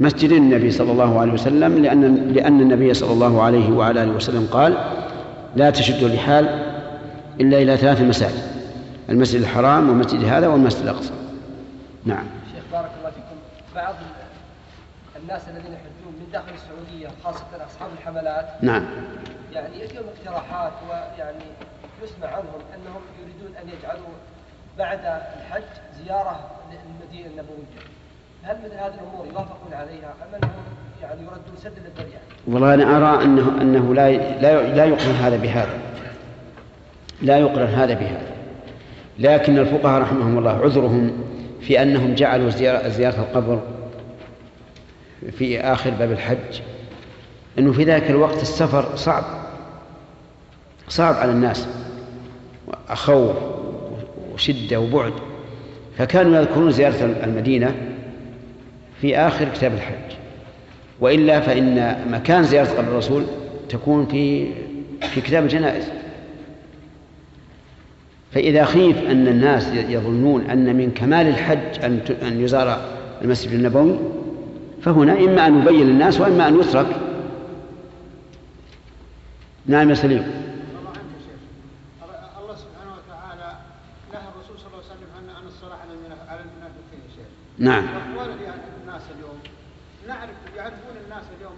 مسجد 0.00 0.32
النبي 0.32 0.70
صلى 0.70 0.92
الله 0.92 1.20
عليه 1.20 1.32
وسلم 1.32 1.78
لأن 1.78 2.32
لأن 2.32 2.60
النبي 2.60 2.94
صلى 2.94 3.12
الله 3.12 3.42
عليه 3.42 3.72
وعلى 3.72 4.02
آله 4.02 4.12
وسلم 4.12 4.48
قال 4.52 4.78
لا 5.56 5.70
تشد 5.70 6.02
الرحال 6.02 6.44
إلا 7.40 7.62
إلى 7.62 7.76
ثلاث 7.76 8.00
مساجد 8.00 8.42
المسجد 9.08 9.40
الحرام 9.40 9.88
والمسجد 9.88 10.24
هذا 10.24 10.48
والمسجد 10.48 10.82
الأقصى. 10.82 11.12
نعم. 12.04 12.24
شيخ 12.54 12.62
بارك 12.72 12.90
الله 12.98 13.10
فيكم. 13.10 13.36
بعض 13.74 13.94
الناس 15.22 15.42
الذين 15.48 15.72
يحجون 15.72 16.12
من 16.20 16.26
داخل 16.32 16.52
السعودية 16.54 17.08
خاصة 17.24 17.66
أصحاب 17.66 17.90
الحملات 17.98 18.48
نعم. 18.62 18.84
يعني 19.52 19.78
يأتيهم 19.78 20.04
اقتراحات 20.16 20.72
ويعني 20.90 21.44
يسمع 22.02 22.28
عنهم 22.28 22.60
أنهم 22.74 23.00
يريدون 23.22 23.56
أن 23.62 23.68
يجعلوا 23.68 24.14
بعد 24.78 24.98
الحج 25.38 25.62
زيارة 26.04 26.40
للمدينة 26.70 27.26
النبوية. 27.26 27.78
هل 28.42 28.56
مثل 28.64 28.74
هذه 28.74 28.94
الأمور 28.94 29.26
يوافقون 29.26 29.72
عليها 29.72 30.14
أم 30.22 30.34
أنهم 30.34 30.62
يعني 31.02 31.20
يردون 31.20 31.56
سد 31.62 31.72
الذريعة؟ 31.86 32.20
والله 32.46 32.74
أنا 32.74 32.96
أرى 32.96 33.24
أنه 33.24 33.60
أنه 33.60 33.94
لا 33.94 34.10
لا 34.40 34.74
لا 34.74 34.84
يقرن 34.84 35.14
هذا 35.14 35.36
بهذا. 35.36 35.78
لا 37.22 37.38
يقرن 37.38 37.66
هذا 37.66 37.94
بهذا. 37.94 38.26
لكن 39.18 39.58
الفقهاء 39.58 40.02
رحمهم 40.02 40.38
الله 40.38 40.50
عذرهم 40.50 41.24
في 41.60 41.82
أنهم 41.82 42.14
جعلوا 42.14 42.50
زيارة, 42.50 43.20
القبر 43.20 43.60
في 45.30 45.60
آخر 45.60 45.90
باب 45.90 46.12
الحج. 46.12 46.60
أنه 47.58 47.72
في 47.72 47.84
ذلك 47.84 48.10
الوقت 48.10 48.42
السفر 48.42 48.96
صعب. 48.96 49.24
صعب 50.88 51.14
على 51.14 51.32
الناس. 51.32 51.68
خوف 52.88 53.57
وشدة 54.38 54.80
وبعد 54.80 55.12
فكانوا 55.98 56.36
يذكرون 56.40 56.70
زيارة 56.70 57.16
المدينة 57.24 57.74
في 59.00 59.16
آخر 59.16 59.48
كتاب 59.48 59.72
الحج. 59.74 60.16
وإلا 61.00 61.40
فإن 61.40 61.96
مكان 62.10 62.42
زيارة 62.44 62.68
قبر 62.70 62.88
الرسول 62.88 63.24
تكون 63.68 64.06
في 64.06 64.52
في 65.00 65.20
كتاب 65.20 65.42
الجنائز. 65.44 65.84
فإذا 68.32 68.64
خيف 68.64 68.98
أن 69.10 69.28
الناس 69.28 69.68
يظنون 69.74 70.50
أن 70.50 70.76
من 70.76 70.90
كمال 70.90 71.26
الحج 71.26 71.84
أن 71.84 72.00
أن 72.22 72.40
يزار 72.40 72.80
المسجد 73.22 73.52
النبوي 73.52 73.98
فهنا 74.82 75.12
إما 75.12 75.46
أن 75.46 75.62
يبين 75.62 75.86
للناس 75.86 76.20
وإما 76.20 76.48
أن 76.48 76.60
يترك. 76.60 76.86
نعم 79.66 79.90
يا 79.90 79.94
سليم 79.94 80.18
الله 80.18 80.90
عنك 80.90 80.96
يا 80.96 81.20
شيخ 81.26 81.40
الله- 82.02 82.42
الله 82.42 82.54
سبحانه 82.56 82.92
وتعالى 82.98 83.56
نهى 84.12 84.22
الرسول 84.34 84.56
صلى 84.58 84.66
الله 84.66 84.84
عليه 84.84 84.92
وسلم 84.94 85.08
عن 85.16 85.36
عن 85.36 85.46
الصلاة 85.46 85.76
على 85.82 85.90
المنا- 85.92 86.30
على 86.30 86.40
المنافقين 86.40 87.00
يا 87.08 87.10
شيخ 87.16 87.28
نعم. 87.58 87.84
واخواننا 87.84 88.42
يعني 88.42 88.60
الناس 88.82 89.02
اليوم 89.18 89.38
نعرف 90.08 90.30
يعرفون 90.56 90.96
الناس 91.04 91.22
اليوم 91.38 91.52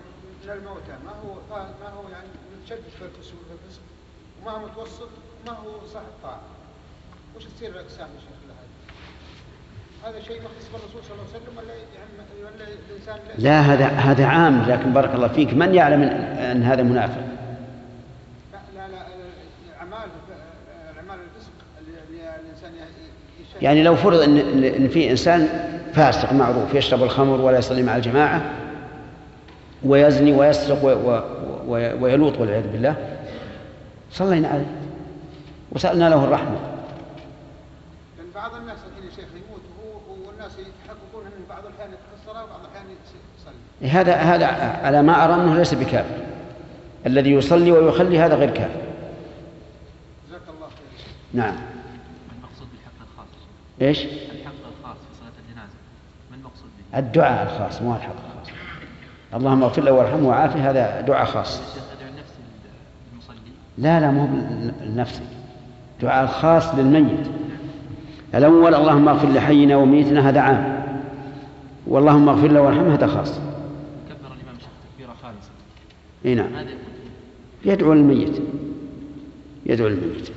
من 0.44 0.50
الموتى 0.50 0.92
ما 1.04 1.10
هو 1.10 1.34
ما 1.80 1.88
هو 1.88 2.08
يعني 2.08 2.28
متشدد 2.62 2.82
في 2.98 3.04
الفسوق 3.04 3.40
وما 4.42 4.50
هو 4.52 4.58
متوسط 4.66 5.08
وما 5.46 5.56
هو 5.58 5.86
صاحب 5.92 6.06
طاعة 6.22 6.40
وش 7.36 7.44
تصير 7.44 7.70
الأقسام 7.70 8.08
يا 8.14 8.20
شيخ 8.20 8.38
لهذا؟ 8.48 8.70
هذا 10.16 10.22
شيء 10.24 10.42
مختص 10.42 10.68
بالرسول 10.72 11.02
صلى 11.04 11.12
الله 11.12 11.24
عليه 11.34 11.42
وسلم 11.44 11.58
ولا 11.58 11.74
يعني 11.74 12.44
ولا 12.44 12.68
الإنسان 12.90 13.18
لا 13.38 13.60
هذا 13.60 13.86
هذا 13.86 14.26
عام 14.26 14.62
لكن 14.62 14.92
بارك 14.92 15.14
الله 15.14 15.28
فيك. 15.28 15.54
من 15.54 15.74
يعلم 15.74 16.00
أن- 16.08 16.38
أن 16.40 16.62
هذا 16.62 16.82
منافق؟ 16.82 17.22
لا 18.52 18.58
لا 18.74 18.88
لا 18.88 19.06
الاعمال 19.70 20.08
الاعمال 20.92 21.18
الفسق 21.24 21.52
اللي 21.80 22.36
الإنسان 22.40 22.72
يعني 23.62 23.82
لو 23.82 23.96
فرض 23.96 24.20
ان 24.20 24.38
ان 24.64 24.88
في 24.88 25.10
إنسان 25.10 25.48
فاسق 25.92 26.32
معروف 26.32 26.74
يشرب 26.74 27.02
الخمر 27.02 27.40
ولا 27.40 27.58
يصلي 27.58 27.82
مع 27.82 27.96
الجماعة 27.96 28.42
ويزني 29.84 30.32
ويسرق 30.32 30.84
ويلوط 32.00 32.38
والعياذ 32.38 32.72
بالله 32.72 32.96
صلينا 34.12 34.48
عليه 34.48 34.66
وسألنا 35.72 36.08
له 36.08 36.24
الرحمة. 36.24 36.56
بعض 38.34 38.54
الناس 38.54 38.78
يا 38.78 39.10
شيخ 39.16 39.28
يموت 39.34 39.60
وهو 39.78 40.28
والناس 40.28 40.52
يتحققون 40.52 41.26
أن 41.26 41.44
بعض 41.48 41.66
الأحيان 41.66 41.90
الصلاه 42.20 42.44
وبعض 42.44 42.60
الأحيان 42.60 42.86
يصلي 43.38 43.90
هذا 43.90 44.14
هذا 44.14 44.46
على 44.86 45.02
ما 45.02 45.24
أرى 45.24 45.34
أنه 45.34 45.54
ليس 45.54 45.74
بكافر 45.74 46.16
الذي 47.06 47.30
يصلي 47.32 47.72
ويخلي 47.72 48.18
هذا 48.18 48.34
غير 48.34 48.50
كافر 48.50 48.80
جزاك 50.28 50.40
الله 50.56 50.66
خير 50.66 51.14
نعم. 51.32 51.56
إيش؟ 53.80 54.04
الحق 54.04 54.52
الخاص 54.78 54.96
في 54.96 55.20
صلاة 55.20 55.32
الجنازة. 55.44 55.74
ما 56.30 56.36
المقصود 56.36 56.70
به؟ 56.92 56.98
الدعاء 56.98 57.42
الخاص 57.42 57.82
مو 57.82 57.96
الحق 57.96 58.12
الخاص. 58.12 58.54
اللهم 59.34 59.62
اغفر 59.62 59.82
له 59.82 59.92
وارحمه 59.92 60.28
وعافه 60.28 60.70
هذا 60.70 61.00
دعاء 61.00 61.24
خاص. 61.24 61.60
لا 63.78 64.00
لا 64.00 64.10
مو 64.10 64.28
لنفسك 64.84 65.22
دعاء 66.02 66.26
خاص 66.26 66.74
للميت. 66.74 67.26
الأول 68.34 68.74
اللهم 68.74 69.08
اغفر 69.08 69.28
لحينا 69.28 69.76
وميتنا 69.76 70.28
هذا 70.28 70.40
عام. 70.40 70.80
واللهم 71.86 72.28
اغفر 72.28 72.48
له 72.48 72.60
وارحمه 72.60 72.94
هذا 72.94 73.06
خاص. 73.06 73.32
كبر 73.32 74.26
الإمام 74.26 74.56
تكبيرة 74.94 75.14
خالصة. 75.22 75.50
إي 76.24 76.34
نعم؟ 76.34 76.66
يدعو 77.64 77.92
للميت 77.92 78.42
يدعو 79.66 79.88
للميت 79.88 80.30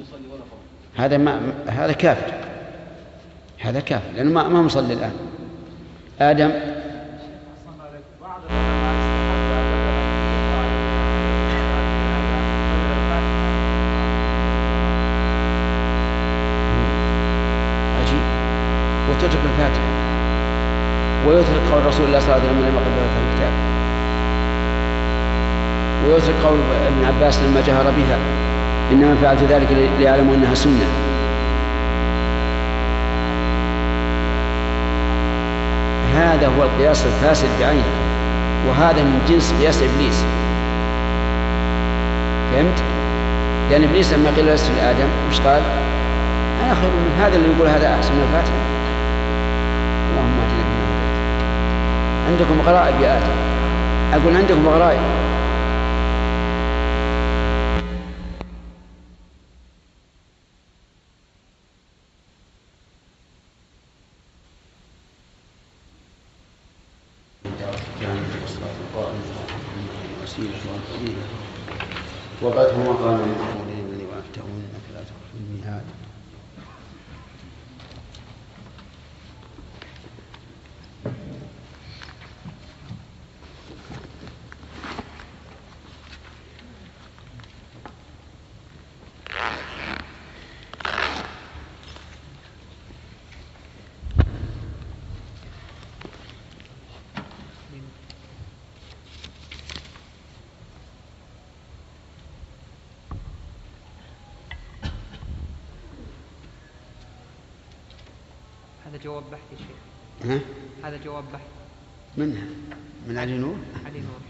يصلي 0.00 0.28
ولا 0.32 0.42
فرض 0.50 0.60
هذا 0.96 1.16
ما 1.16 1.52
هذا 1.66 1.92
كافر. 1.92 2.32
هذا 3.58 3.80
كافر 3.80 4.12
لأنه 4.12 4.30
ما 4.30 4.48
ما 4.48 4.62
مصلي 4.62 4.92
الآن. 4.92 5.12
آدم 6.20 6.50
بعض 8.20 8.40
العلماء 8.50 8.90
عجيب 18.00 18.22
وتترك 19.24 19.40
الفاتحة 19.44 19.84
ويترك 21.26 21.60
قول 21.72 21.86
رسول 21.86 22.06
الله 22.06 22.18
صلى 22.18 22.28
الله 22.28 22.34
عليه 22.34 22.44
وسلم 22.44 22.60
لما 22.60 22.80
قبل 22.80 22.98
الكتاب. 23.30 23.52
ويترك 26.06 26.34
قول 26.44 26.58
ابن 26.86 27.04
عباس 27.04 27.38
لما 27.42 27.60
جهر 27.60 27.84
بها. 27.84 28.18
إنما 28.92 29.16
فعلت 29.22 29.42
ذلك 29.42 29.90
ليعلموا 29.98 30.34
أنها 30.34 30.54
سنة. 30.54 30.86
هذا 36.14 36.46
هو 36.46 36.62
القياس 36.62 37.06
الفاسد 37.06 37.48
بعينه. 37.60 37.84
وهذا 38.68 39.02
من 39.02 39.24
جنس 39.28 39.54
قياس 39.60 39.82
إبليس. 39.82 40.24
فهمت؟ 42.52 42.82
لأن 43.70 43.82
إبليس 43.84 44.12
لما 44.12 44.30
قيل 44.30 44.46
لست 44.46 44.70
لآدم 44.76 45.08
وش 45.28 45.40
قال؟ 45.40 45.62
أنا 46.64 46.74
خير 46.74 46.90
من 46.90 47.20
هذا 47.20 47.36
اللي 47.36 47.48
يقول 47.56 47.68
هذا 47.68 47.94
أحسن 47.94 48.14
من 48.14 48.22
الفاتحة 48.22 48.54
اللهم 50.10 50.40
عندكم 52.30 52.60
غرائب 52.60 53.00
يا 53.00 53.18
آدم 53.18 54.22
أقول 54.22 54.36
عندكم 54.36 54.68
غرائب. 54.68 55.00
وقد 72.42 72.56
هو 72.56 72.92
قال 72.92 73.16
من 73.16 73.34
قولهم 73.34 73.90
الذي 73.92 74.06
وافتحون 74.06 74.64
انك 74.72 74.94
لا 74.94 75.00
تخلف 75.00 75.34
الميعاد 75.34 75.84
هذا 108.90 108.98
جواب 109.10 109.22
بحث 109.32 109.40
يا 109.52 109.56
شيخ. 109.58 110.30
ها؟ 110.30 110.40
هذا 110.88 110.96
جواب 111.04 111.24
بحث. 111.32 111.42
منها 112.16 112.42
من 113.08 113.18
علي 113.18 113.38
نور؟ 113.38 113.56
علي 113.86 114.00
نور. 114.00 114.20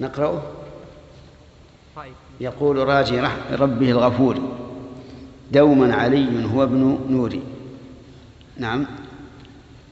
نقرأه؟ 0.00 0.42
رأيك 1.96 2.12
يقول 2.40 2.76
راجي 2.88 3.20
رح- 3.20 3.50
ربه 3.52 3.90
الغفور 3.90 4.38
دوما 5.52 5.94
علي 5.94 6.44
هو 6.54 6.62
ابن 6.62 6.98
نوري. 7.10 7.42
نعم. 8.58 8.86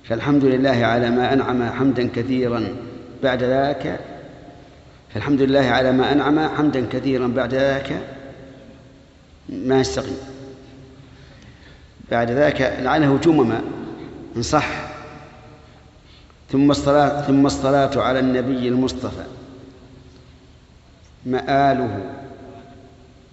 فالحمد 0.04 0.44
لله 0.44 0.70
على 0.86 1.10
ما 1.10 1.32
أنعم 1.32 1.70
حمدا 1.70 2.08
كثيرا 2.08 2.76
بعد 3.22 3.42
ذاك. 3.42 4.00
فالحمد 5.14 5.42
لله 5.42 5.60
على 5.66 5.92
ما 5.92 6.12
أنعم 6.12 6.48
حمدا 6.48 6.86
كثيرا 6.92 7.26
بعد 7.26 7.54
ذاك. 7.54 8.02
ما 9.48 9.80
يستقيم. 9.80 10.16
بعد 12.12 12.30
ذاك 12.30 12.60
لعله 12.80 13.18
جمما 13.18 13.62
إن 14.36 14.42
صح 14.42 14.68
ثم 16.50 16.70
الصلاة 16.70 17.22
ثم 17.22 17.46
الصلاة 17.46 18.02
على 18.02 18.18
النبي 18.18 18.68
المصطفى. 18.68 19.24
مآله 21.26 22.12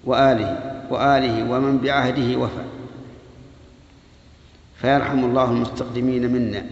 وآله 0.03 0.83
وآله 0.89 1.51
ومن 1.51 1.77
بعهده 1.77 2.37
وفى. 2.37 2.63
فيرحم 4.81 5.25
الله 5.25 5.51
المستقدمين 5.51 6.33
منا. 6.33 6.65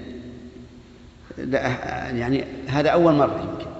لا 1.38 1.60
يعني 2.10 2.44
هذا 2.68 2.90
أول 2.90 3.14
مرة 3.14 3.40
يمكن. 3.40 3.72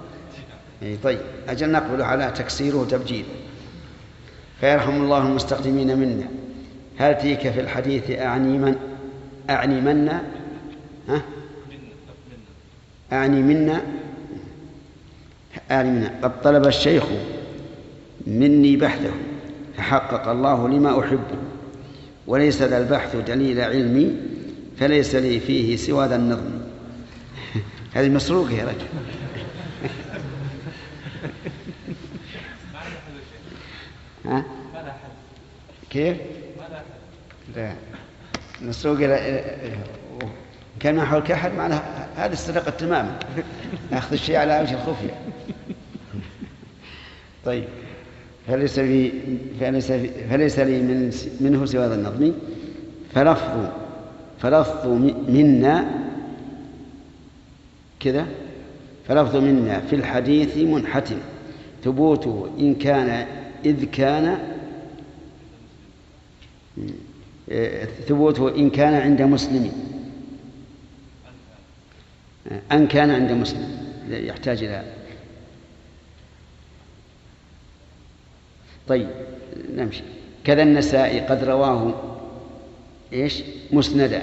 أي 0.82 0.96
طيب. 0.96 1.20
أجل 1.48 1.72
نقبل 1.72 2.02
على 2.02 2.32
تكسيره 2.36 2.76
وتبجيله. 2.76 3.28
فيرحم 4.60 5.02
الله 5.02 5.18
المستقدمين 5.18 5.98
منا. 5.98 6.28
هل 6.98 7.16
فيك 7.16 7.50
في 7.50 7.60
الحديث 7.60 8.10
أعني 8.10 8.58
من 8.58 8.76
أعني 9.50 9.80
منا 9.80 10.22
ها؟ 11.08 11.22
أعني 13.12 13.42
منا 13.42 13.82
أعني 15.70 15.90
منا 15.90 16.18
قد 16.22 16.42
طلب 16.42 16.66
الشيخ 16.66 17.04
مني 18.26 18.76
بحثه 18.76 19.10
فحقق 19.76 20.28
الله 20.28 20.68
لما 20.68 21.00
أحبه. 21.00 21.38
وليس 22.26 22.62
ذا 22.62 22.78
البحث 22.78 23.16
دليل 23.16 23.60
علمي 23.60 24.16
فليس 24.78 25.14
لي 25.14 25.40
فيه 25.40 25.76
سوى 25.76 26.06
ذا 26.06 26.16
النظم. 26.16 26.60
هذه 27.94 28.08
مسروقة 28.08 28.52
يا 28.52 28.64
رجل. 28.64 28.86
ها؟ 34.34 34.44
كيف؟ 35.90 36.16
لا. 37.56 37.72
مسروق 38.62 38.98
كان 40.80 40.94
ما 40.94 41.04
حولك 41.04 41.30
أحد 41.30 41.52
معناها 41.52 42.08
هذه 42.16 42.32
السرقة 42.32 42.70
تماما. 42.70 43.18
أخذ 43.92 44.12
الشيء 44.12 44.36
على 44.36 44.60
وجه 44.60 44.74
الخفية. 44.74 45.14
طيب. 47.44 47.64
فليس 48.46 48.78
لي 48.78 49.12
فليس, 49.60 49.92
فليس 50.30 50.58
لي 50.58 50.82
من 50.82 51.12
منه 51.40 51.66
سوى 51.66 51.86
هذا 51.86 51.94
النظم. 51.94 52.32
فلفظ 53.14 53.70
فلفظ 54.38 54.86
منا 55.28 55.90
كذا. 58.00 58.26
فلفظ 59.08 59.36
منا 59.36 59.80
في 59.80 59.96
الحديث 59.96 60.56
منحتم 60.56 61.18
ثبوته 61.84 62.50
إن 62.58 62.74
كان 62.74 63.26
إذ 63.64 63.84
كان 63.84 64.38
ثبوته 68.08 68.56
إن 68.56 68.70
كان 68.70 68.94
عند 68.94 69.22
مسلم. 69.22 69.72
أن 72.72 72.86
كان 72.86 73.10
عند 73.10 73.32
مسلم. 73.32 73.78
يحتاج 74.08 74.64
إلى. 74.64 74.84
طيب 78.88 79.08
نمشي. 79.74 80.02
كذا 80.44 80.62
النسائي 80.62 81.20
قد 81.20 81.44
رواه 81.44 81.94
إيش؟ 83.12 83.42
مسندا 83.72 84.22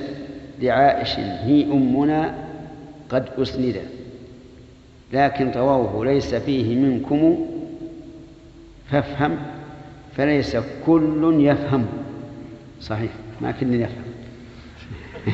لعائش 0.62 1.20
هي 1.20 1.64
أمنا 1.64 2.48
قد 3.10 3.30
أسند 3.38 3.82
لكن 5.14 5.52
رواه 5.52 6.06
ليس 6.06 6.36
فيه 6.36 6.76
منكم 6.76 7.48
فافهم 8.92 9.38
فليس 10.18 10.58
كل 10.86 11.38
يفهم. 11.40 11.88
صحيح. 12.86 13.12
ما 13.42 13.52
كل 13.52 13.74
يفهم. 13.74 14.04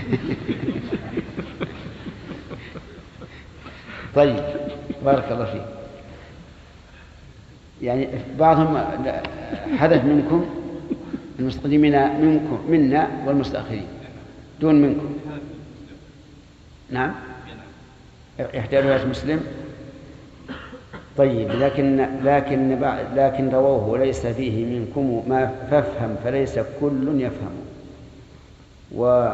طيب 4.16 4.44
بارك 5.06 5.32
الله 5.32 5.46
فيك. 5.46 5.66
يعني 7.82 8.08
بعضهم 8.40 8.78
حدث 9.78 10.06
منكم 10.06 10.46
المستقدمين 11.40 12.22
منكم 12.22 12.66
منا 12.70 13.08
والمستأخرين 13.26 13.88
دون 14.62 14.82
منكم. 14.82 15.16
نعم. 16.90 17.12
يحتاج 18.40 18.86
رواية 18.86 19.06
مسلم. 19.06 19.44
طيب 21.18 21.52
لكن 21.52 22.08
لكن 22.24 22.80
لكن 23.16 23.50
رووه 23.50 23.90
وليس 23.90 24.26
فيه 24.26 24.66
منكم 24.66 25.24
ما 25.28 25.52
فافهم 25.72 26.16
فليس 26.24 26.60
كل 26.80 27.22
يفهم. 27.22 27.52
و 28.96 29.30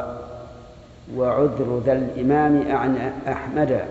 وعذر 1.16 1.82
ذا 1.86 1.94
الإمام 1.94 2.72
عن 2.72 3.12
أحمد 3.28 3.82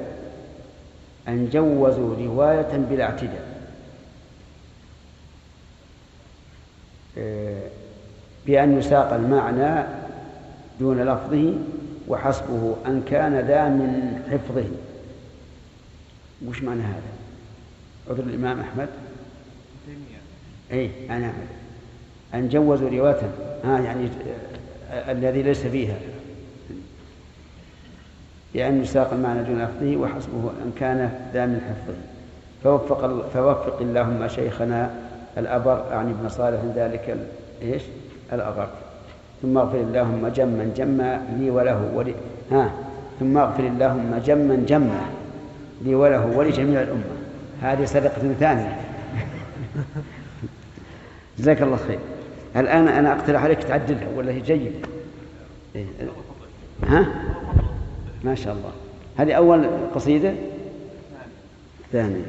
أن 1.28 1.48
جوزوا 1.52 2.16
رواية 2.16 2.76
بلا 2.90 3.04
اعتداء. 3.04 3.46
بأن 8.46 8.78
يساق 8.78 9.12
المعنى 9.12 9.86
دون 10.80 11.02
لفظه 11.02 11.54
وحسبه 12.08 12.76
أن 12.86 13.02
كان 13.10 13.40
ذا 13.40 13.68
من 13.68 14.22
حفظه. 14.30 14.68
وش 16.48 16.62
معنى 16.62 16.82
هذا؟ 16.82 17.15
عذر 18.10 18.22
الإمام 18.22 18.60
أحمد؟ 18.60 18.88
أي 20.72 20.90
أنا 21.10 21.26
أحمد. 21.26 21.46
أن 22.34 22.48
جوزوا 22.48 22.90
رواية 22.90 23.20
ها 23.64 23.80
يعني 23.80 24.08
الذي 24.92 25.42
ليس 25.42 25.66
فيها. 25.66 25.96
بأن 28.54 28.82
يساق 28.82 29.12
المعنى 29.12 29.42
دون 29.42 29.62
لفظه 29.62 29.96
وحسبه 29.96 30.50
أن 30.64 30.72
كان 30.80 31.10
ذا 31.34 31.46
من 31.46 31.60
حفظه. 31.60 31.98
فوفق 32.64 33.28
فوفق 33.34 33.80
اللهم 33.80 34.28
شيخنا 34.28 34.94
الأبر 35.38 35.92
أعني 35.92 36.10
ابن 36.10 36.28
صالح 36.28 36.60
ذلك 36.76 37.16
إيش؟ 37.62 37.82
الأغر. 38.32 38.68
ثم 39.42 39.58
اغفر 39.58 39.80
اللهم 39.80 40.28
جما 40.28 40.72
جما 40.76 41.26
لي 41.38 41.50
وله 41.50 41.90
ولي 41.94 42.14
ها 42.50 42.70
ثم 43.20 43.38
اغفر 43.38 43.66
اللهم 43.66 44.20
جما 44.26 44.64
جما 44.68 45.00
لي 45.84 45.94
وله 45.94 46.36
ولجميع 46.36 46.82
الأمة. 46.82 47.15
هذه 47.62 47.84
صدقة 47.84 48.34
ثانية. 48.40 48.80
جزاك 51.38 51.62
الله 51.62 51.76
خير. 51.76 51.98
الآن 52.56 52.88
أنا 52.88 53.12
أقترح 53.12 53.42
عليك 53.42 53.62
تعدلها 53.62 54.08
ولا 54.16 54.32
هي 54.32 54.40
جيدة؟ 54.40 54.88
إيه. 55.76 55.86
ها؟ 56.88 57.06
ما 58.24 58.34
شاء 58.34 58.54
الله. 58.54 58.72
هذه 59.16 59.32
أول 59.32 59.66
قصيدة؟ 59.94 60.34
ثانية. 61.92 62.24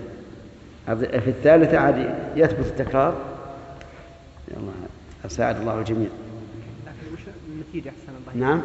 في 0.95 1.28
الثالثة 1.28 1.78
عاد 1.78 2.16
يثبت 2.36 2.66
التكرار. 2.66 3.26
يلا 4.52 4.72
أساعد 5.26 5.58
الله 5.60 5.80
الجميع. 5.80 6.10
لكن 6.86 7.14
وش 7.14 7.22
النتيجة 7.49 7.90
أحسن 7.90 8.14
الله 8.36 8.48
نعم. 8.48 8.62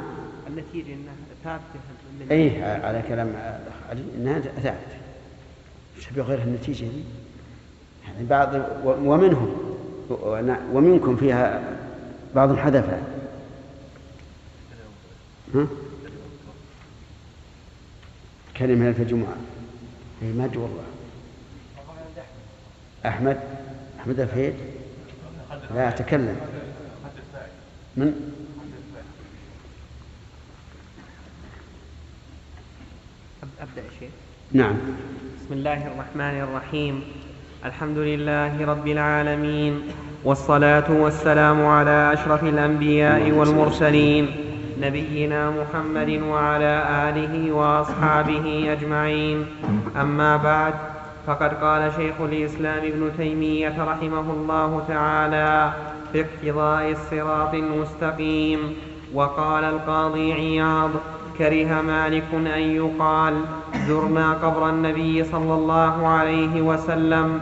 النتيجة 0.49 0.95
أنها 0.95 1.15
ثابتة؟ 1.45 2.31
أي 2.31 2.65
على 2.65 3.03
كلام 3.09 3.29
الأخ 3.29 3.91
علي 3.91 4.03
أنها 4.19 4.41
ثابتة. 4.41 5.02
شبه 6.09 6.23
غير 6.23 6.43
النتيجة 6.43 6.85
دي؟ 6.85 7.05
يعني 8.05 8.25
بعض 8.27 8.49
ومنهم 8.85 9.57
ومنكم 10.73 11.17
فيها 11.17 11.63
بعض 12.35 12.57
حذفها 12.57 13.03
ها؟ 15.55 15.67
كلمة 18.57 18.93
في 18.93 19.03
الجمعة. 19.03 19.37
اي 20.23 20.29
ما 20.29 20.45
والله. 20.45 20.85
أحمد؟ 23.07 23.41
أحمد 24.01 24.21
الفهيد؟ 24.21 24.55
لا 25.75 25.89
أتكلم. 25.89 26.37
من؟ 27.97 28.33
أبدأ 33.61 33.83
شيء 33.99 34.11
نعم. 34.53 34.77
بسم 35.53 35.61
الله 35.61 35.87
الرحمن 35.87 36.37
الرحيم. 36.49 36.95
الحمد 37.65 37.99
لله 37.99 38.65
رب 38.73 38.87
العالمين 38.89 39.75
والصلاة 40.25 40.89
والسلام 40.89 41.67
على 41.67 42.13
أشرف 42.13 42.43
الأنبياء 42.45 43.31
والمرسلين 43.31 44.25
نبينا 44.81 45.51
محمد 45.51 46.11
وعلى 46.33 46.73
آله 47.09 47.53
وأصحابه 47.53 48.73
أجمعين. 48.73 49.47
أما 50.01 50.37
بعد 50.37 50.75
فقد 51.27 51.55
قال 51.55 51.93
شيخ 51.97 52.17
الإسلام 52.21 52.83
ابن 52.93 53.11
تيمية 53.17 53.77
رحمه 53.85 54.27
الله 54.33 54.85
تعالى 54.89 55.73
في 56.13 56.25
اقتضاء 56.25 56.91
الصراط 56.91 57.55
المستقيم 57.55 58.61
وقال 59.15 59.65
القاضي 59.65 60.33
عياض 60.33 60.91
كره 61.43 61.81
مالك 61.83 62.31
أن 62.33 62.65
يقال 62.81 63.35
زرنا 63.87 64.33
قبر 64.33 64.69
النبي 64.69 65.25
صلى 65.25 65.55
الله 65.55 66.07
عليه 66.07 66.63
وسلم. 66.63 67.41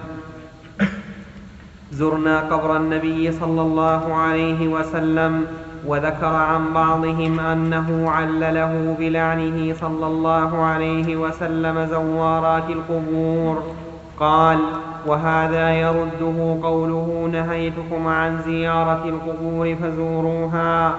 زرنا 1.93 2.41
قبر 2.41 2.77
النبي 2.77 3.33
صلى 3.33 3.63
الله 3.63 4.15
عليه 4.15 4.69
وسلم 4.69 5.47
وذكر 5.87 6.35
عن 6.51 6.73
بعضهم 6.75 7.41
أنه 7.41 8.11
علله 8.11 8.97
بلعنه 8.99 9.75
صلى 9.81 10.07
الله 10.07 10.63
عليه 10.63 11.17
وسلم 11.17 11.85
زوارات 11.85 12.71
القبور. 12.71 13.63
قال 14.21 14.59
وهذا 15.07 15.67
يرده 15.85 16.59
قوله 16.63 17.29
نهيتكم 17.33 18.07
عن 18.07 18.43
زيارة 18.43 19.05
القبور 19.05 19.77
فزوروها. 19.81 20.95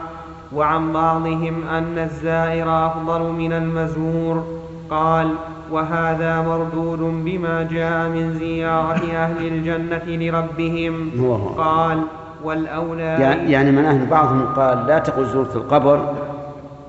وعن 0.56 0.94
بعضهم 0.94 1.68
أن 1.68 1.98
الزائر 1.98 2.86
أفضل 2.88 3.22
من 3.32 3.54
المزور. 3.54 4.44
قال 4.90 5.32
وهذا 5.72 6.42
مردود 6.42 7.00
بما 7.00 7.64
جاء 7.64 8.10
من 8.10 8.34
زيارة 8.34 9.02
أهل 9.14 9.48
الجنة 9.48 10.04
لربهم. 10.08 11.12
قال 11.58 12.02
والأولى 12.44 13.04
يعني 13.48 13.72
من 13.72 13.86
أهل 13.86 14.06
بعضهم 14.06 14.46
قال 14.56 14.88
لا 14.88 15.00
تقل 15.00 15.26
زرت 15.26 15.56
القبر 15.56 16.14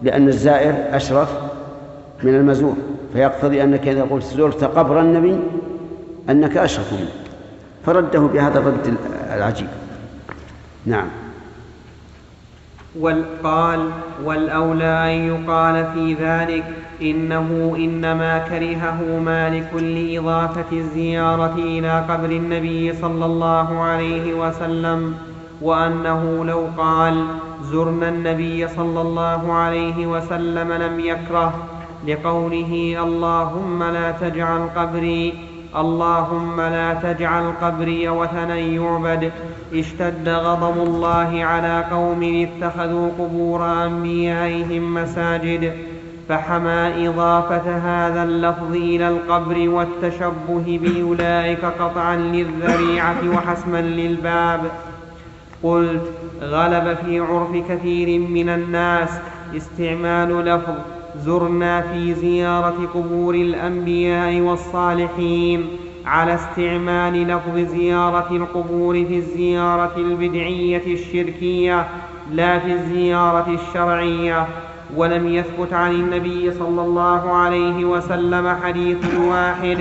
لأن 0.03 0.29
الزائر 0.29 0.97
أشرف 0.97 1.39
من 2.23 2.35
المزور. 2.35 2.75
فيقتضي 3.13 3.63
أنك 3.63 3.89
إذا 3.89 4.03
قلت 4.03 4.25
زرت 4.25 4.65
قبر 4.65 5.01
النبي 5.01 5.41
أنك 6.31 6.57
أشرف 6.57 6.93
منه. 6.93 7.11
فرده 7.87 8.21
بهذا 8.21 8.59
الرد 8.59 8.97
العجيب. 9.35 9.69
نعم. 10.87 11.07
قال 13.45 13.91
والأولى 14.25 14.85
أن 14.85 15.27
يقال 15.29 15.87
في 15.95 16.15
ذلك 16.15 16.65
إنه 17.03 17.75
إنما 17.77 18.39
كرهه 18.39 19.19
مالك 19.25 19.75
لإضافة 19.75 20.65
الزيارة 20.73 21.55
إلى 21.55 22.05
قبر 22.09 22.31
النبي 22.31 22.93
صلى 22.93 23.25
الله 23.25 23.81
عليه 23.81 24.35
وسلم 24.35 25.15
وأنه 25.63 26.45
لو 26.45 26.67
قال 26.79 27.25
زرنا 27.63 28.09
النبي 28.09 28.69
صلى 28.69 29.01
الله 29.01 29.53
عليه 29.53 30.07
وسلم 30.07 30.73
لم 30.73 31.01
يكره 31.01 31.55
لقوله 32.09 32.97
اللهم 33.03 33.83
لا 33.83 34.11
تجعل 34.11 34.69
قبري 34.77 35.35
اللهم 35.77 36.61
لا 36.61 36.95
تجعل 36.95 37.53
قبري 37.63 38.09
وثنا 38.09 38.57
يعبد. 38.57 39.33
اشتد 39.75 40.29
غضب 40.29 40.83
الله 40.83 41.45
على 41.45 41.85
قوم 41.91 42.49
اتخذوا 42.49 43.11
قبور 43.19 43.85
أنبيائهم 43.85 44.95
مساجد. 44.95 45.73
فحمى 46.29 47.09
اضافه 47.09 47.77
هذا 47.77 48.23
اللفظ 48.23 48.75
إلى 48.75 49.09
القبر 49.09 49.69
والتشبه 49.69 50.81
بأولئك 50.83 51.65
قطعا 51.65 52.17
للذريعة 52.17 53.17
وحسما 53.35 53.81
للباب. 53.81 54.61
قلت 55.63 56.13
غلب 56.43 56.97
في 57.05 57.21
عرف 57.21 57.69
كثير 57.69 58.21
من 58.21 58.49
الناس. 58.49 59.11
استعمال 59.57 60.45
لفظ. 60.45 60.75
زرنا 61.17 61.81
في 61.81 62.15
زيارة 62.15 62.89
قبور 62.95 63.35
الأنبياء 63.35 64.41
والصالحين 64.41 65.67
على 66.07 66.35
استعمال 66.35 67.29
لفظ 67.29 67.59
زيارة 67.59 68.29
القبور 68.31 69.05
في 69.05 69.17
الزيارة 69.17 69.93
البدعية 69.97 70.95
الشركية 70.95 71.89
لا 72.33 72.59
في 72.59 72.73
الزيارة 72.73 73.47
الشرعية. 73.49 74.47
ولم 74.97 75.29
يثبت 75.29 75.73
عن 75.73 75.91
النبي 75.91 76.53
صلى 76.53 76.83
الله 76.83 77.33
عليه 77.33 77.85
وسلم 77.85 78.57
حديث 78.63 79.15
واحد 79.15 79.79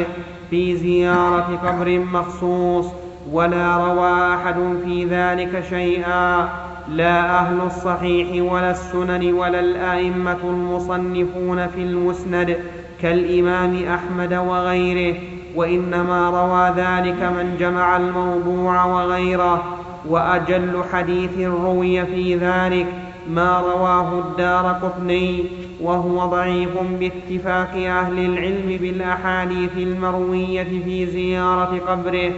في 0.50 0.76
زيارة 0.76 1.60
قبر 1.66 2.00
مخصوص 2.00 2.86
ولا 3.32 3.78
روى 3.78 4.34
أحد 4.36 4.56
في 4.86 5.06
ذلك 5.06 5.64
شيئا. 5.70 6.50
لا 6.90 7.40
أهل 7.40 7.62
الصحيح 7.62 8.52
ولا 8.52 8.72
السنن 8.72 9.34
ولا 9.34 9.60
الأئمة 9.60 10.38
المصنفون 10.44 11.68
في 11.68 11.82
المسند 11.82 12.58
كالإمام 13.02 13.84
أحمد 13.84 14.34
وغيره 14.34 15.18
وإنما 15.56 16.30
روى 16.30 16.84
ذلك 16.84 17.24
من 17.24 17.56
جمع 17.60 17.98
الموضوع 17.98 18.86
وغيره 18.86 19.64
وأجل 20.06 20.84
حديث 20.94 21.40
روي 21.40 22.06
في 22.06 22.36
ذلك 22.36 22.88
ما 23.30 23.60
رواه 23.60 24.20
الدار 24.20 24.66
قطني 24.84 25.44
وهو 25.82 26.26
ضعيف 26.26 26.70
باتفاق 27.00 27.74
أهل 27.76 28.20
العلم 28.20 28.78
بالأحاديث 28.82 29.78
المروية 29.78 30.64
في 30.86 31.06
زيارة 31.06 31.80
قبره 31.88 32.32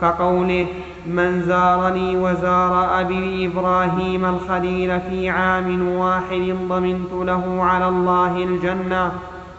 كقوله 0.00 0.66
من 1.08 1.42
زارني 1.42 2.16
وزار 2.16 3.00
أبي 3.00 3.46
إبراهيم 3.46 4.24
الخليل 4.24 5.00
في 5.00 5.30
عام 5.30 5.88
واحد 5.88 6.56
ضمنت 6.68 7.12
له 7.12 7.62
على 7.62 7.88
الله 7.88 8.36
الجنة. 8.36 9.12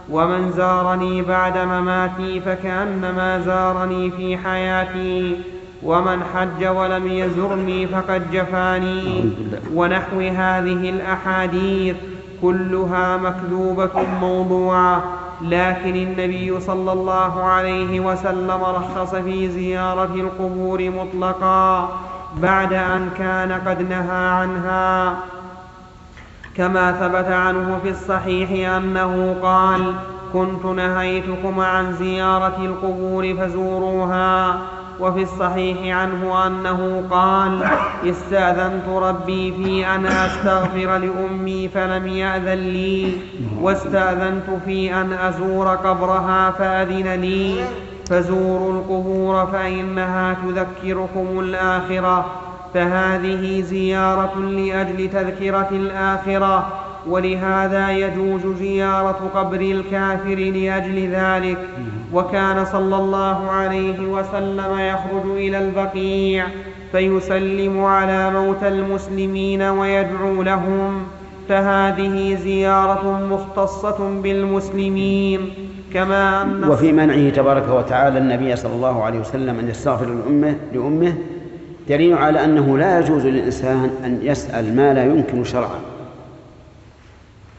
ومن 0.09 0.51
زارني 0.51 1.21
بعد 1.21 1.57
مماتي 1.57 2.39
فكأنما 2.39 3.39
زارني 3.39 4.11
في 4.11 4.37
حياتي. 4.37 5.35
ومن 5.83 6.23
حج 6.33 6.67
ولم 6.67 7.07
يزرني 7.07 7.87
فقد 7.87 8.31
جفاني. 8.31 9.31
ونحو 9.73 10.19
هذه 10.19 10.89
الأحاديث 10.89 11.95
كلها 12.41 13.17
مكذوبة 13.17 14.05
موضوعة. 14.21 15.03
لكن 15.41 15.95
النبي 15.95 16.59
صلى 16.59 16.91
الله 16.91 17.43
عليه 17.43 17.99
وسلم 17.99 18.63
رخص 18.63 19.15
في 19.15 19.49
زيارة 19.49 20.13
القبور 20.15 20.89
مطلقا 20.89 21.89
بعد 22.37 22.73
أن 22.73 23.09
كان 23.17 23.51
قد 23.51 23.89
نهى 23.89 24.27
عنها. 24.27 25.15
كما 26.57 26.91
ثبت 26.91 27.31
عنه 27.31 27.79
في 27.83 27.89
الصحيح 27.89 28.75
أنه 28.75 29.35
قال 29.41 29.93
كنت 30.33 30.65
نهيتكم 30.65 31.59
عن 31.59 31.93
زيارة 31.93 32.57
القبور 32.57 33.35
فزوروها 33.35 34.61
وفي 34.99 35.23
الصحيح 35.23 35.97
عنه 35.97 36.47
أنه 36.47 37.03
قال 37.11 37.63
استأذنت 38.05 38.87
ربي 38.87 39.51
في 39.51 39.87
أن 39.95 40.05
أستغفر 40.05 40.97
لأمي 40.97 41.67
فلم 41.67 42.07
يأذن 42.07 42.53
لي 42.53 43.13
واستأذنت 43.61 44.49
في 44.65 44.93
أن 44.93 45.13
أزور 45.13 45.67
قبرها 45.67 46.51
فأذن 46.51 47.07
لي. 47.07 47.55
فزوروا 48.09 48.73
القبور 48.73 49.45
فإنها 49.45 50.33
تذكركم 50.33 51.39
الآخرة 51.39 52.25
فهذه 52.73 53.61
زيارة 53.61 54.39
لأجل 54.39 55.09
تذكرة 55.09 55.69
الآخرة 55.71 56.67
ولهذا 57.07 57.91
يجوز 57.91 58.47
زيارة 58.47 59.31
قبر 59.35 59.61
الكافر 59.61 60.35
لأجل 60.35 61.11
ذلك. 61.11 61.57
وكان 62.13 62.65
صلى 62.65 62.95
الله 62.95 63.51
عليه 63.51 63.99
وسلم 63.99 64.79
يخرج 64.79 65.25
إلى 65.25 65.57
البقيع 65.57 66.45
فيسلم 66.91 67.83
على 67.83 68.31
موتى 68.31 68.67
المسلمين 68.67 69.61
ويدعو 69.61 70.43
لهم 70.43 71.03
فهذه 71.49 72.35
زيارة 72.35 73.19
مختصة 73.31 74.21
بالمسلمين 74.23 75.53
كما 75.93 76.41
أن 76.41 76.63
وفي 76.63 76.91
منعه 76.91 77.29
تبارك 77.29 77.69
وتعالى 77.69 78.19
النبي 78.19 78.55
صلى 78.55 78.73
الله 78.73 79.03
عليه 79.03 79.19
وسلم 79.19 79.59
أن 79.59 79.69
يستغفر 79.69 80.05
لأمه 80.05 80.55
لأمه 80.73 81.13
دليل 81.89 82.17
على 82.17 82.43
أنه 82.43 82.77
لا 82.77 82.99
يجوز 82.99 83.25
للإنسان 83.25 83.89
أن 84.05 84.19
يسأل 84.21 84.75
ما 84.75 84.93
لا 84.93 85.05
يمكن 85.05 85.43
شرعا 85.43 85.79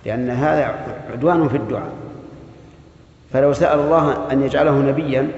لأن 0.06 0.30
هذا 0.30 0.74
عدوان 1.12 1.48
في 1.48 1.56
الدعاء. 1.56 1.92
فلو 3.32 3.52
سأل 3.52 3.78
الله 3.78 4.32
أن 4.32 4.42
يجعله 4.42 4.78
نبيا 4.78 5.28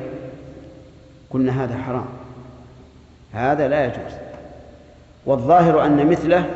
قلنا 1.30 1.64
هذا 1.64 1.76
حرام. 1.76 2.04
هذا 3.32 3.68
لا 3.68 3.84
يجوز. 3.84 4.12
والظاهر 5.26 5.86
أن 5.86 6.06
مثله 6.06 6.50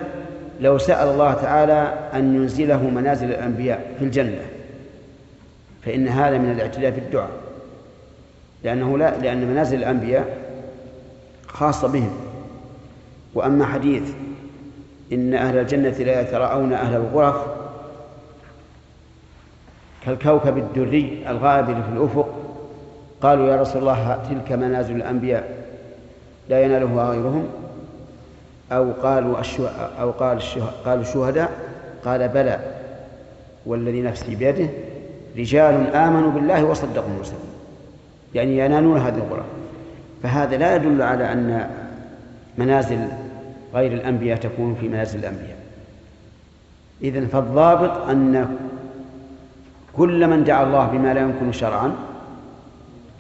لو 0.60 0.78
سأل 0.78 1.08
الله 1.08 1.34
تعالى 1.34 1.94
أن 2.14 2.34
ينزله 2.34 2.90
منازل 2.90 3.30
الأنبياء 3.30 3.94
في 3.98 4.04
الجنة 4.04 4.42
فإن 5.82 6.08
هذا 6.08 6.38
من 6.38 6.50
الاعتداء 6.50 6.90
في 6.90 6.98
الدعاء. 6.98 7.30
لأنه 8.64 8.98
لا 8.98 9.18
لأن 9.18 9.46
منازل 9.46 9.78
الأنبياء 9.78 10.38
خاصة 11.48 11.88
بهم. 11.88 12.16
وأما 13.34 13.66
حديث 13.66 14.02
إن 15.12 15.34
أهل 15.34 15.58
الجنة 15.58 15.90
لا 15.90 16.20
يتراءون 16.20 16.72
أهل 16.72 16.96
الغرف 16.96 17.55
كالكوكب 20.06 20.58
الدري 20.58 21.24
الغابر 21.28 21.74
في 21.74 21.88
الأفق. 21.96 22.28
قالوا 23.22 23.48
يا 23.48 23.60
رسول 23.60 23.80
الله 23.80 24.18
تلك 24.30 24.52
منازل 24.52 24.96
الأنبياء 24.96 25.64
لا 26.48 26.62
ينالها 26.62 27.10
غيرهم. 27.10 27.48
أو 28.72 28.92
قالوا 29.02 29.36
أو 30.00 30.10
قال 30.10 30.40
قالوا 30.84 31.02
الشهداء 31.02 31.50
قال 32.04 32.28
بلى 32.28 32.60
والذي 33.66 34.02
نفسي 34.02 34.34
بيده 34.34 34.68
رجال 35.36 35.94
آمنوا 35.96 36.30
بالله 36.30 36.64
وصدقوا 36.64 37.08
المرسلين 37.08 37.40
يعني 38.34 38.58
ينالون 38.58 38.98
هذه 38.98 39.14
الغرف 39.14 39.44
فهذا 40.22 40.56
لا 40.56 40.76
يدل 40.76 41.02
على 41.02 41.32
أن 41.32 41.70
منازل 42.58 43.08
غير 43.74 43.92
الأنبياء 43.92 44.38
تكون 44.38 44.76
في 44.80 44.88
منازل 44.88 45.18
الأنبياء. 45.18 45.56
إذن 47.02 47.26
فالضابط 47.26 48.08
أن 48.08 48.56
كل 49.96 50.26
من 50.26 50.44
دعا 50.44 50.62
الله 50.62 50.86
بما 50.86 51.14
لا 51.14 51.20
يمكن 51.20 51.52
شرعا 51.52 51.94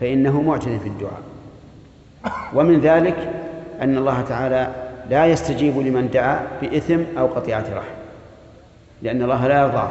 فإنه 0.00 0.42
معتد 0.42 0.78
في 0.82 0.88
الدعاء. 0.88 1.20
ومن 2.54 2.80
ذلك 2.80 3.16
أن 3.82 3.96
الله 3.96 4.20
تعالى 4.20 4.68
لا 5.10 5.26
يستجيب 5.26 5.78
لمن 5.78 6.10
دعا 6.10 6.40
بإثم 6.62 6.98
أو 7.18 7.26
قطيعة 7.26 7.64
رحم 7.74 7.96
لأن 9.02 9.22
الله 9.22 9.46
لا 9.46 9.60
يرضاه 9.60 9.88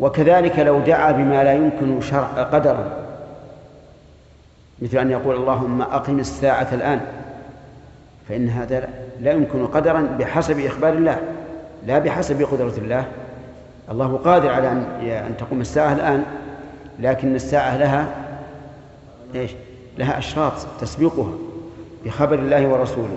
وكذلك 0.00 0.58
لو 0.58 0.80
دعا 0.80 1.12
بما 1.12 1.44
لا 1.44 1.52
يمكن 1.52 2.00
شرع 2.00 2.26
قدرا 2.26 2.90
مثل 4.82 4.98
أن 4.98 5.10
يقول 5.10 5.36
اللهم 5.36 5.82
أقم 5.82 6.18
الساعة 6.18 6.68
الآن 6.72 7.00
فإن 8.28 8.48
هذا 8.48 8.88
لا 9.20 9.32
يمكن 9.32 9.66
قدرا 9.66 10.16
بحسب 10.18 10.60
إخبار 10.60 10.92
الله 10.92 11.18
لا 11.86 11.98
بحسب 11.98 12.42
قدرة 12.42 12.74
الله 12.78 13.04
الله 13.90 14.16
قادر 14.24 14.50
على 14.50 14.72
أن 14.72 14.84
أن 15.06 15.36
تقوم 15.36 15.60
الساعة 15.60 15.92
الآن 15.92 16.24
لكن 17.00 17.34
الساعة 17.34 17.76
لها 17.76 18.06
إيش؟ 19.34 19.50
لها 19.98 20.18
أشراط 20.18 20.52
تسبقها 20.80 21.32
بخبر 22.04 22.38
الله 22.38 22.68
ورسوله. 22.68 23.16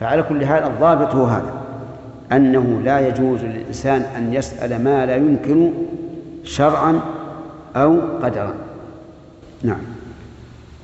فعلى 0.00 0.22
كل 0.22 0.46
حال 0.46 0.64
الضابط 0.64 1.14
هو 1.14 1.24
هذا 1.24 1.54
أنه 2.32 2.80
لا 2.84 3.08
يجوز 3.08 3.40
للإنسان 3.40 4.02
أن 4.02 4.34
يسأل 4.34 4.84
ما 4.84 5.06
لا 5.06 5.16
يمكن 5.16 5.72
شرعا 6.44 7.00
أو 7.76 8.00
قدرا. 8.22 8.54
نعم. 9.62 9.80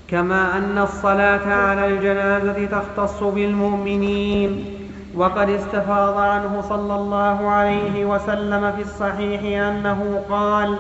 كما 0.09 0.59
أن 0.59 0.79
الصلاة 0.79 1.55
على 1.55 1.87
الجنازة 1.87 2.67
تختص 2.67 3.23
بالمؤمنين. 3.23 4.76
وقد 5.17 5.51
استفاض 5.51 6.19
عنه 6.19 6.61
صلى 6.69 6.95
الله 6.95 7.49
عليه 7.49 8.05
وسلم 8.05 8.73
في 8.73 8.83
الصحيح 8.83 9.63
أنه 9.63 10.23
قال 10.31 10.77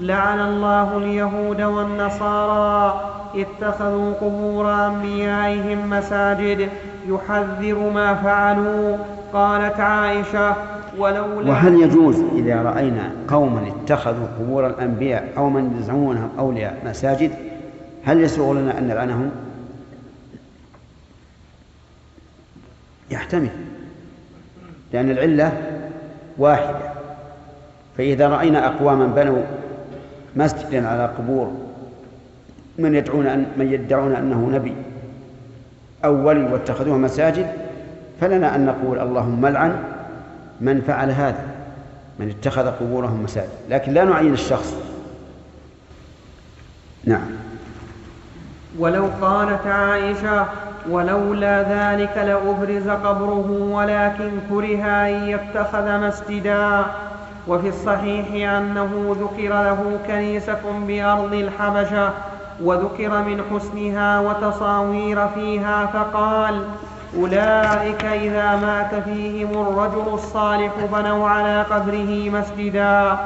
لعن 0.00 0.40
الله 0.40 0.96
اليهود 0.96 1.62
والنصارى 1.62 3.00
اتخذوا 3.34 4.14
قبور 4.14 4.86
أنبيائهم 4.86 5.90
مساجد 5.90 6.68
يحذر 7.08 7.90
ما 7.94 8.14
فعلوا 8.14 8.96
قالت 9.32 9.80
عائشة 9.80 10.56
ولولا 10.98 11.50
وهل 11.50 11.74
يجوز 11.74 12.22
إذا 12.34 12.62
رأينا 12.62 13.12
قوما 13.28 13.68
اتخذوا 13.68 14.26
قبور 14.38 14.66
الأنبياء 14.66 15.32
أو 15.36 15.50
من 15.50 15.76
يزعمونهم 15.78 16.28
أولياء 16.38 16.82
مساجد 16.86 17.32
هل 18.04 18.20
يسوغ 18.20 18.52
لنا 18.52 18.78
أن 18.78 18.88
نلعنهم؟ 18.88 19.30
يحتمل 23.10 23.50
لأن 24.92 25.10
العلة 25.10 25.52
واحدة. 26.38 26.92
فإذا 27.98 28.28
رأينا 28.28 28.66
أقواما 28.66 29.06
بنوا 29.06 29.42
مسجدا 30.36 30.88
على 30.88 31.06
قبور 31.06 31.52
من 32.78 32.94
يدعون 32.94 33.26
أن 33.26 33.46
من 33.56 33.72
يدعون 33.72 34.14
أنه 34.14 34.50
نبي 34.52 34.74
أو 36.04 36.28
ولي 36.28 36.42
واتخذوه 36.42 36.98
مساجد 36.98 37.46
فلنا 38.20 38.54
أن 38.54 38.66
نقول 38.66 38.98
اللهم 38.98 39.46
لعن 39.46 39.76
من 40.60 40.80
فعل 40.80 41.10
هذا 41.10 41.44
من 42.18 42.28
اتخذ 42.30 42.66
قبورهم 42.66 43.22
مساجد. 43.22 43.48
لكن 43.70 43.92
لا 43.92 44.04
نعين 44.04 44.32
الشخص. 44.32 44.76
نعم. 47.04 47.26
ولو 48.78 49.08
قالت 49.20 49.66
عائشة 49.66 50.46
ولولا 50.90 51.62
ذلك 51.62 52.16
لأبرز 52.16 52.88
قبره 52.88 53.68
ولكن 53.72 54.30
كره 54.50 54.84
أن 54.84 55.28
يتخذ 55.28 55.98
مسجدا. 56.00 56.84
وفي 57.48 57.68
الصحيح 57.68 58.50
أنه 58.50 59.16
ذكر 59.20 59.48
له 59.48 59.98
كنيسة 60.06 60.60
بأرض 60.86 61.32
الحبشة 61.32 62.10
وذكر 62.62 63.22
من 63.22 63.42
حسنها 63.50 64.20
وتصاوير 64.20 65.28
فيها 65.28 65.86
فقال 65.86 66.64
أولئك 67.18 68.04
إذا 68.04 68.56
مات 68.56 68.94
فيهم 69.04 69.50
الرجل 69.50 70.14
الصالح 70.14 70.72
بنوا 70.92 71.28
على 71.28 71.62
قبره 71.62 72.30
مسجدا 72.30 73.18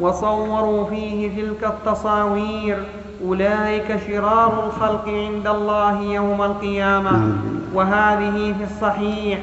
وصوروا 0.00 0.86
فيه 0.86 1.42
تلك 1.42 1.64
التصاوير. 1.64 2.84
أولئك 3.24 4.00
شرار 4.06 4.66
الخلق 4.66 5.08
عند 5.08 5.46
الله 5.46 6.02
يوم 6.02 6.42
القيامة. 6.42 7.32
وهذه 7.74 8.54
في 8.58 8.64
الصحيح. 8.64 9.38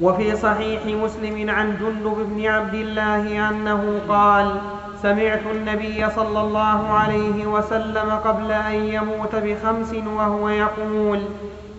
وفي 0.00 0.36
صحيح 0.36 0.80
مسلم 0.86 1.50
عن 1.50 1.76
جندب 1.80 2.16
بن 2.30 2.46
عبد 2.46 2.74
الله 2.74 3.48
أنه 3.48 4.00
قال 4.08 4.60
سمعت 5.02 5.40
النبي 5.54 6.10
صلى 6.10 6.40
الله 6.40 6.88
عليه 6.88 7.46
وسلم 7.46 8.10
قبل 8.24 8.52
أن 8.52 8.74
يموت 8.74 9.34
بخمس 9.34 9.94
وهو 9.94 10.48
يقول 10.48 11.20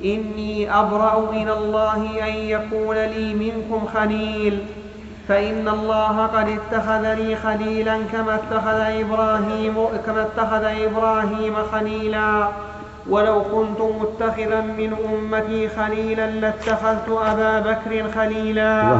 إني 0.03 0.79
أبرأ 0.79 1.29
إلى 1.33 1.53
الله 1.53 2.27
أن 2.27 2.33
يكون 2.33 2.95
لي 2.95 3.33
منكم 3.33 3.85
خليل. 3.93 4.59
فإن 5.27 5.67
الله 5.67 6.25
قد 6.25 6.47
اتخذ 6.49 7.13
لي 7.13 7.35
خليلا 7.35 7.97
كما 8.11 8.35
اتخذ 8.35 8.79
إبراهيم 8.79 9.75
كما 10.05 10.21
اتخذ 10.21 10.63
إبراهيم 10.63 11.55
خليلا. 11.71 12.47
ولو 13.09 13.41
كنت 13.41 13.79
متخذا 14.01 14.61
من 14.61 14.95
أمتي 15.13 15.69
خليلا 15.69 16.27
لاتخذت 16.27 17.09
أبا 17.09 17.59
بكر 17.59 18.11
خليلا. 18.15 18.97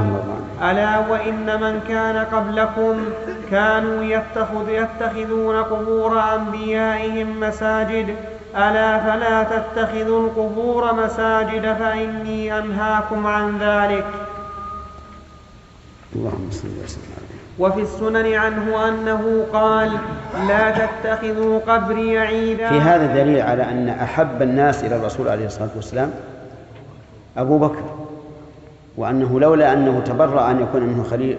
ألا 0.62 1.00
وإن 1.10 1.45
من 1.62 1.80
كان 1.88 2.26
قبلكم 2.26 3.06
كانوا 3.52 4.04
يتخذ 4.04 4.70
يتخذون 4.70 5.64
قبور 5.64 6.24
أنبيائهم 6.36 7.40
مساجد. 7.40 8.16
ألا 8.58 9.00
فلا 9.00 9.44
تتخذوا 9.44 10.28
القبور 10.28 10.94
مساجد 10.94 11.76
فإني 11.80 12.58
أنهاكم 12.58 13.28
عن 13.28 13.58
ذلك. 13.58 14.06
اللهم 16.15 16.48
صل 16.52 16.68
وسلم 16.84 17.23
وفي 17.60 17.81
السنن 17.81 18.34
عنه 18.34 18.88
أنه 18.88 19.45
قال 19.53 19.91
لا 20.48 20.72
تتخذوا 20.72 21.60
قبري 21.60 22.19
عيدا. 22.19 22.69
في 22.69 22.80
هذا 22.80 23.23
دليل 23.23 23.41
على 23.41 23.64
أن 23.64 23.90
أحب 23.90 24.41
الناس 24.41 24.84
إلى 24.84 24.95
الرسول 24.95 25.27
عليه 25.27 25.45
الصلاة 25.45 25.69
والسلام 25.76 26.11
أبو 27.38 27.57
بكر 27.57 27.84
وأنه 28.98 29.40
لولا 29.40 29.73
أنه 29.73 30.02
تبرأ 30.06 30.52
أن 30.52 30.61
يكون 30.61 30.84
منه 30.84 31.03
خليل 31.03 31.38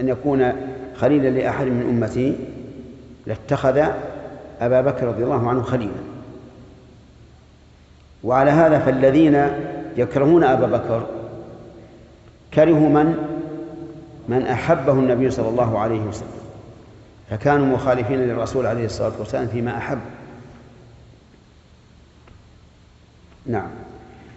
أن 0.00 0.08
يكون 0.08 0.52
خليلا 0.96 1.28
لأحد 1.28 1.66
من 1.66 1.88
أمته 1.88 2.34
لاتخذ 3.26 3.82
أبا 4.60 4.80
بكر 4.80 5.06
رضي 5.06 5.24
الله 5.24 5.48
عنه 5.48 5.62
خليلا. 5.62 5.92
وعلى 8.24 8.50
هذا 8.50 8.78
فالذين 8.78 9.48
يكرهون 9.96 10.44
أبا 10.44 10.66
بكر 10.66 11.06
كرهوا 12.54 12.88
من؟ 12.88 13.37
من 14.28 14.46
أحبه 14.46 14.92
النبي 14.92 15.30
صلى 15.30 15.48
الله 15.48 15.78
عليه 15.78 16.00
وسلم 16.00 16.38
فكانوا 17.30 17.66
مخالفين 17.66 18.18
للرسول 18.18 18.66
عليه 18.66 18.84
الصلاة 18.84 19.12
والسلام 19.18 19.46
فيما 19.46 19.78
أحب. 19.78 19.98
نعم. 23.46 23.70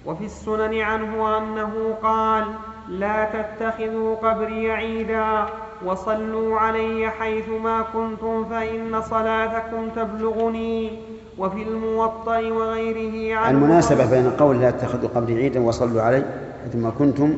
وفي 0.06 0.26
السنن 0.26 0.78
عنه 0.80 1.38
أنه 1.38 1.96
قال 2.04 2.46
لا 2.90 3.26
تتخذوا 3.26 4.16
قبري 4.16 4.72
عيدا 4.72 5.46
وصلوا 5.86 6.60
علي 6.60 7.10
حيثما 7.10 7.82
كنتم 7.94 8.46
فإن 8.46 9.02
صلاتكم 9.02 9.90
تبلغني. 9.96 11.00
وفي 11.38 11.64
الموطأ 11.64 12.38
وغيره 12.38 13.38
عنه 13.38 13.58
المناسبة 13.58 14.06
بين 14.06 14.30
قول 14.30 14.62
لا 14.62 14.72
تتخذوا 14.72 15.10
قبري 15.10 15.36
عيدا 15.36 15.60
وصلوا 15.60 16.02
علي 16.02 16.26
حيثما 16.64 16.90
كنتم 17.00 17.38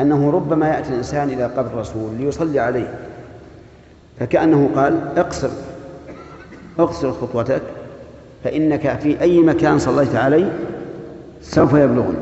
أنه 0.00 0.30
ربما 0.30 0.68
يأتي 0.68 0.88
الإنسان 0.88 1.30
إلى 1.30 1.44
قبر 1.44 1.66
الرسول 1.66 2.14
ليصلي 2.18 2.60
عليه. 2.60 2.94
فكأنه 4.20 4.70
قال 4.76 5.18
اقصر 5.18 5.50
اقصر 6.78 7.12
خطوتك 7.12 7.62
فإنك 8.44 8.98
في 8.98 9.20
أي 9.20 9.38
مكان 9.40 9.78
صليت 9.78 10.14
عليه 10.14 10.52
سوف 11.42 11.72
يبلغني. 11.72 12.16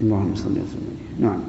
اللهم 0.00 0.34
صل 0.34 0.50
وسلم 0.50 0.98
نعم. 1.18 1.40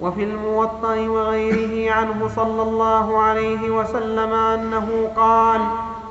وفي 0.00 0.24
الموطأ 0.24 0.94
وغيره 0.94 1.92
عنه 1.92 2.28
صلى 2.36 2.62
الله 2.62 3.18
عليه 3.18 3.70
وسلم 3.70 4.32
أنه 4.32 5.10
قال 5.16 5.60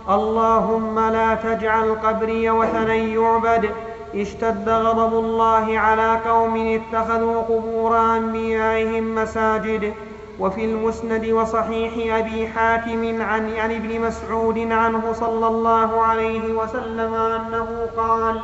اللهم 0.10 1.00
لا 1.00 1.36
تجعل 1.36 1.96
قبري 1.96 2.50
وثنا 2.50 2.94
يعبد. 2.96 3.70
اشتد 4.16 4.70
غضب 4.70 5.14
الله 5.20 5.80
على 5.80 6.20
قوم 6.26 6.82
اتخذوا 6.82 7.42
قبور 7.42 7.98
أنبيائهم 8.18 9.16
مساجد 9.16 9.94
وفي 10.40 10.66
المسند 10.66 11.26
وصحيح 11.26 12.16
أبي 12.18 12.48
حاتم 12.48 13.22
عن, 13.22 13.54
عن 13.58 13.72
ابن 13.72 14.02
مسعود 14.02 14.58
عنه 14.60 15.14
صلى 15.14 15.48
الله 15.48 16.02
عليه 16.02 16.54
وسلم 16.54 17.14
أنه 17.14 17.88
قال 17.98 18.40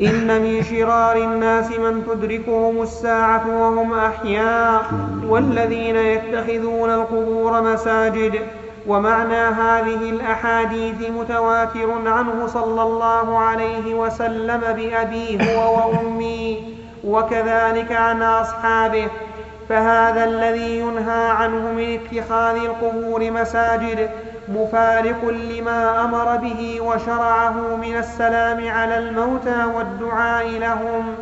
إن 0.00 0.42
من 0.42 0.62
شرار 0.62 1.16
الناس 1.16 1.70
من 1.70 2.04
تدركهم 2.06 2.82
الساعة 2.82 3.62
وهم 3.62 3.94
أحياء 3.94 4.84
والذين 5.28 5.96
يتخذون 5.96 6.90
القبور 6.90 7.62
مساجد. 7.62 8.40
ومعنى 8.86 9.34
هذه 9.36 10.10
الأحاديث 10.10 11.10
متواتر 11.10 12.08
عنه 12.08 12.46
صلى 12.46 12.82
الله 12.82 13.38
عليه 13.38 13.94
وسلم 13.94 14.60
بأبي 14.60 15.56
هو 15.56 15.88
وأمي 15.88 16.74
وكذلك 17.04 17.92
عن 17.92 18.22
أصحابه. 18.22 19.08
فهذا 19.68 20.24
الذي 20.24 20.78
ينهى 20.80 21.28
عنه 21.30 21.72
من 21.72 21.98
اتخاذ 22.00 22.56
القبور 22.56 23.30
مساجد 23.30 24.10
مفارق 24.48 25.24
لما 25.24 26.04
أمر 26.04 26.36
به 26.36 26.80
وشرعه 26.80 27.76
من 27.76 27.96
السلام 27.96 28.68
على 28.68 28.98
الموتى 28.98 29.64
والدعاء 29.74 30.48
لهم. 30.48 31.14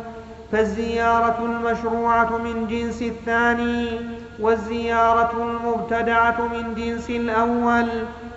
فالزيارة 0.51 1.37
المشروعة 1.45 2.37
من 2.37 2.67
جنس 2.67 3.01
الثاني 3.01 3.99
والزيارة 4.39 5.31
المبتدعة 5.43 6.47
من 6.53 6.75
جنس 6.75 7.09
الأول 7.09 7.87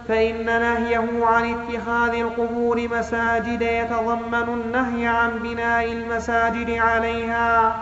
فإن 0.09 0.47
نهيه 0.47 1.25
عن 1.27 1.55
اتخاذ 1.55 2.15
القبور 2.15 2.89
مساجد 2.89 3.63
يتضمن 3.63 4.49
النهي 4.49 5.07
عن 5.07 5.31
بناء 5.39 5.93
المساجد 5.93 6.71
عليها 6.71 7.77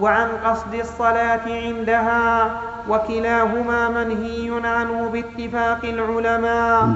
وعن 0.00 0.28
قصد 0.44 0.74
الصلاة 0.74 1.40
عندها 1.46 2.50
وكلاهما 2.88 3.88
منهي 3.88 4.60
عنه 4.64 5.08
باتفاق 5.08 5.84
العلماء 5.84 6.88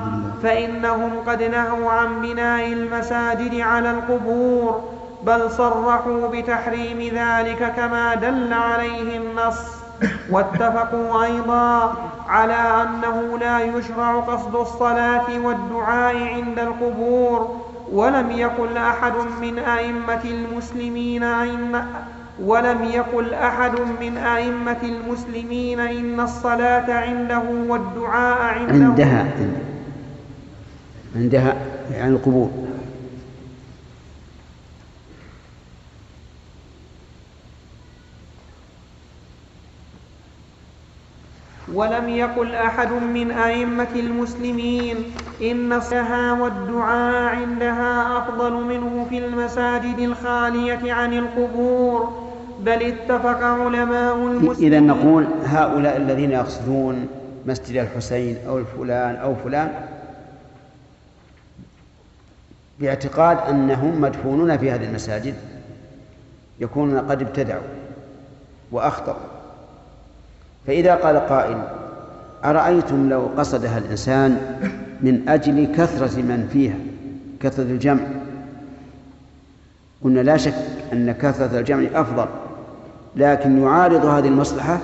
فإنهم 0.42 1.10
قد 1.26 1.42
نهوا 1.42 1.90
عن 1.90 2.22
بناء 2.22 2.72
المساجد 2.72 3.60
على 3.60 3.90
القبور 3.90 5.01
بل 5.26 5.50
صرحوا 5.50 6.28
بتحريم 6.28 6.98
ذلك 7.00 7.72
كما 7.76 8.14
دل 8.14 8.52
عليه 8.52 9.18
النص. 9.18 9.82
واتفقوا 10.30 11.24
أيضا 11.24 11.94
على 12.28 12.54
أنه 12.82 13.38
لا 13.38 13.60
يشرع 13.60 14.20
قصد 14.20 14.54
الصلاة 14.56 15.26
والدعاء 15.44 16.16
عند 16.16 16.58
القبور 16.58 17.60
ولم 17.92 18.30
يقل 18.30 18.76
أحد 18.76 19.12
من 19.40 19.58
أئمة 19.58 20.24
المسلمين 20.24 21.22
أئمة 21.22 21.84
ولم 22.44 22.84
يقل 22.84 23.34
أحد 23.34 23.72
من 24.00 24.16
أئمة 24.16 24.82
المسلمين 24.82 25.80
إن 25.80 26.20
الصلاة 26.20 26.92
عنده 26.92 27.42
والدعاء 27.68 28.38
عنده. 28.58 28.72
عندها 28.84 29.26
عندها 31.16 31.54
يعني 31.92 32.10
القبور. 32.10 32.50
ولم 41.74 42.08
يقل 42.08 42.54
أحد 42.54 42.92
من 42.92 43.30
أئمة 43.30 43.94
المسلمين 43.96 44.96
إن 45.42 45.72
الصلاة 45.72 46.42
والدعاء 46.42 47.34
عندها 47.34 48.18
أفضل 48.18 48.52
منه 48.52 49.06
في 49.10 49.18
المساجد 49.18 49.98
الخالية 49.98 50.92
عن 50.92 51.12
القبور 51.12 52.22
بل 52.60 52.82
اتفق 52.82 53.42
علماء 53.42 54.16
المسلمين. 54.16 54.72
إذا 54.72 54.80
نقول 54.80 55.26
هؤلاء 55.44 55.96
الذين 55.96 56.30
يقصدون 56.30 57.08
مسجد 57.46 57.76
الحسين 57.76 58.36
أو 58.48 58.58
الفلان 58.58 59.16
أو 59.16 59.34
فلان 59.34 59.72
باعتقاد 62.80 63.38
أنهم 63.38 64.00
مدفونون 64.00 64.56
في 64.58 64.70
هذه 64.70 64.84
المساجد 64.84 65.34
يكونون 66.60 66.98
قد 66.98 67.22
ابتدعوا 67.22 67.62
وأخطأوا. 68.72 69.31
فإذا 70.66 70.94
قال 70.94 71.16
قائل 71.16 71.62
أرأيتم 72.44 73.08
لو 73.08 73.30
قصدها 73.38 73.78
الإنسان 73.78 74.36
من 75.00 75.28
أجل 75.28 75.66
كثرة 75.76 76.22
من 76.22 76.48
فيها 76.52 76.76
كثرة 77.40 77.64
الجمع؟ 77.64 78.00
قلنا 80.04 80.20
لا 80.20 80.36
شك 80.36 80.54
أن 80.92 81.12
كثرة 81.12 81.58
الجمع 81.58 81.88
أفضل 81.94 82.26
لكن 83.16 83.62
يعارض 83.62 84.04
هذه 84.04 84.28
المصلحة 84.28 84.78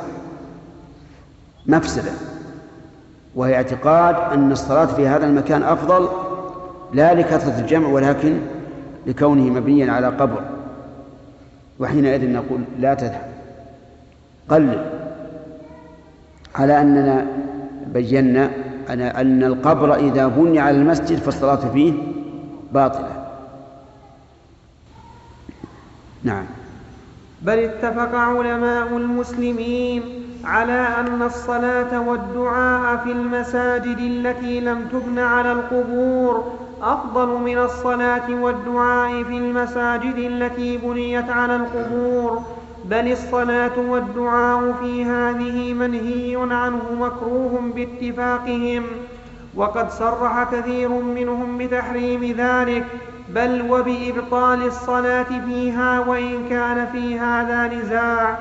مفسدة 1.67 2.11
وهي 3.35 3.55
اعتقاد 3.55 4.33
أن 4.33 4.53
الصلاة 4.53 4.87
في 4.87 5.09
هذا 5.09 5.27
المكان 5.27 5.63
أفضل 5.63 6.09
لا 6.93 7.15
لكثرة 7.15 7.61
الجمع 7.61 7.89
ولكن 7.89 8.39
لكونه 9.07 9.43
مبنيا 9.43 9.93
على 9.93 10.07
قبر. 10.07 10.43
وحينئذ 11.79 12.33
نقول 12.33 12.61
لا 12.79 12.95
تذهب 12.95 13.29
قلل. 14.49 14.98
على 16.55 16.81
أننا 16.81 17.27
بينا 17.87 18.51
أن 18.93 19.45
القبر 19.45 19.95
إذا 19.95 20.27
بني 20.27 20.59
على 20.59 20.77
المسجد 20.77 21.19
فالصلاة 21.19 21.73
فيه 21.73 21.93
باطلة. 22.73 23.27
نعم. 26.25 26.45
بل 27.43 27.59
اتفق 27.59 28.15
علماء 28.15 28.97
المسلمين 28.97 30.03
على 30.45 30.73
أن 30.73 31.23
الصلاة 31.23 32.01
والدعاء 32.01 32.97
في 32.97 33.13
المساجد 33.13 33.99
التي 33.99 34.61
لم 34.61 34.85
تبن 34.93 35.19
على 35.19 35.53
القبور 35.53 36.53
أفضل 36.83 37.29
من 37.29 37.59
الصلاة 37.59 38.31
والدعاء 38.31 39.23
في 39.25 39.37
المساجد 39.39 40.17
التي 40.17 40.77
بنيت 40.79 41.31
على 41.31 41.57
القبور. 41.57 42.43
بل 42.91 43.13
الصلاة 43.13 43.79
والدعاء 43.79 44.73
في 44.73 45.05
هذه 45.05 45.75
منهي 45.75 46.37
عنه 46.37 46.83
مكروه 47.01 47.61
باتفاقهم 47.75 48.83
وقد 49.55 49.91
صرح 49.91 50.45
كثير 50.53 50.89
منهم 50.89 51.59
بتحريم 51.59 52.25
ذلك 52.25 52.85
بل 53.35 53.63
وبإبطال 53.71 54.67
الصلاة 54.67 55.27
فيها 55.47 56.01
وإن 56.01 56.49
كان 56.51 56.87
في 56.93 57.19
هذا 57.19 57.67
نزاع. 57.67 58.39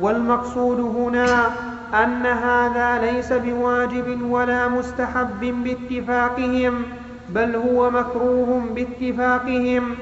والمقصود 0.00 0.80
هنا 0.80 1.46
أن 1.94 2.26
هذا 2.26 3.12
ليس 3.12 3.32
بواجب 3.32 4.30
ولا 4.30 4.68
مستحب 4.68 5.40
باتفاقهم 5.64 6.82
بل 7.28 7.56
هو 7.56 7.90
مكروه 7.90 8.62
باتفاقهم. 8.74 9.96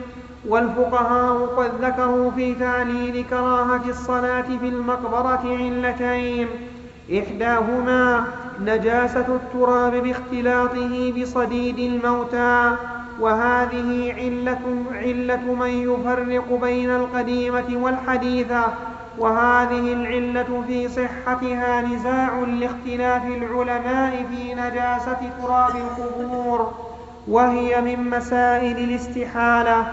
والفقهاء 0.49 1.47
قد 1.47 1.71
ذكروا 1.85 2.31
في 2.31 2.55
تعليل 2.55 3.25
كراهة 3.31 3.89
الصلاة 3.89 4.59
في 4.61 4.69
المقبرة 4.69 5.43
علتين. 5.45 6.49
إحداهما 7.19 8.25
نجاسة 8.61 9.27
التراب 9.37 9.93
باختلاطه 9.93 11.13
بصديد 11.13 11.79
الموتى 11.79 12.77
وهذه 13.21 14.15
علة, 14.19 14.85
علة 14.93 15.55
من 15.55 15.69
يفرق 15.69 16.61
بين 16.63 16.91
القديمة 16.91 17.77
والحديثة 17.83 18.65
وهذه 19.19 19.93
العلة 19.93 20.65
في 20.67 20.89
صحتها 20.89 21.81
نزاع 21.81 22.39
لاختلاف 22.39 23.27
العلماء 23.27 24.27
في 24.31 24.55
نجاسة 24.55 25.19
تراب 25.43 25.77
القبور 25.77 26.73
وهي 27.29 27.81
من 27.81 28.11
مسائل 28.11 28.79
الاستحالة. 28.79 29.87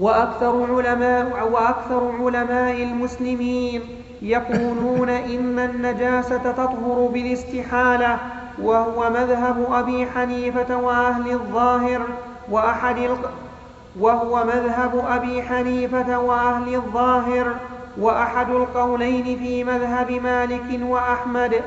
وأكثر 0.00 0.76
علماء 0.76 1.48
وأكثر 1.52 2.12
علماء 2.20 2.82
المسلمين 2.82 3.82
يقولون 4.22 5.08
إن 5.08 5.58
النجاسة 5.58 6.38
تطهر 6.52 7.10
بالاستحالة 7.12 8.18
وهو 8.62 9.10
مذهب 9.10 9.66
أبي 9.72 10.06
حنيفة 10.06 10.76
وأهل 10.76 11.30
الظاهر 11.32 12.06
وأحد 12.50 13.10
وهو 14.00 14.44
مذهب 14.44 15.04
أبي 15.08 15.42
حنيفة 15.42 16.18
وأهل 16.18 16.74
الظاهر 16.74 17.54
وأحد 17.98 18.50
القولين 18.50 19.38
في 19.38 19.64
مذهب 19.64 20.10
مالك 20.10 20.80
وأحمد 20.82 21.62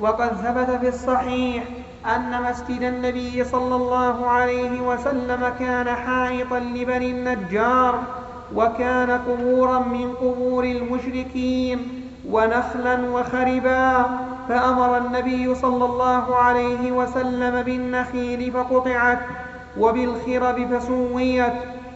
وقد 0.00 0.28
ثبت 0.28 0.70
في 0.80 0.88
الصحيح 0.88 1.64
أن 2.06 2.42
مسجد 2.42 2.82
النبي 2.82 3.44
صلى 3.44 3.74
الله 3.74 4.26
عليه 4.30 4.80
وسلم 4.80 5.52
كان 5.58 5.88
حائطا 5.88 6.58
لبني 6.58 7.10
النجار 7.10 8.02
وكان 8.54 9.10
قبورا 9.10 9.78
من 9.78 10.12
قبور 10.12 10.64
المشركين 10.64 11.78
ونخلا 12.30 13.00
وخربا. 13.10 14.06
فأمر 14.48 14.96
النبي 14.98 15.54
صلى 15.54 15.84
الله 15.84 16.36
عليه 16.36 16.92
وسلم 16.92 17.62
بالنخيل 17.62 18.52
فقطعت 18.52 19.18
وبالخرب 19.78 20.74
فسويت 20.74 21.52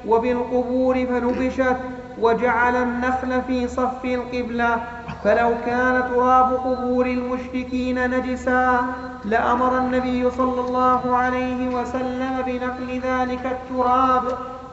وبالقبور 0.08 1.06
فنبشت 1.06 1.76
وجعل 2.20 2.76
النخل 2.76 3.42
في 3.42 3.68
صف 3.68 4.04
القبلة. 4.04 4.80
فلو 5.26 5.50
كان 5.66 6.02
تراب 6.14 6.52
قبور 6.52 7.06
المشركين 7.06 8.10
نجسا 8.10 8.80
لأمر 9.24 9.78
النبي 9.78 10.30
صلى 10.30 10.60
الله 10.60 11.16
عليه 11.16 11.68
وسلم 11.68 12.42
بنقل 12.46 13.00
ذلك 13.04 13.46
التراب 13.46 14.22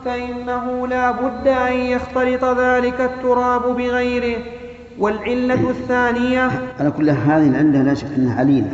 فإنه 0.05 0.87
لا 0.87 1.11
بد 1.11 1.47
أن 1.47 1.73
يختلط 1.73 2.43
ذلك 2.43 3.01
التراب 3.01 3.61
بغيره. 3.61 4.43
والعلة 4.99 5.69
الثانية 5.69 6.51
على 6.79 6.91
كل 6.91 7.09
هذه 7.09 7.47
العلة 7.47 7.81
لا 7.81 7.93
شك 7.93 8.07
أنها 8.17 8.39
عليلة. 8.39 8.71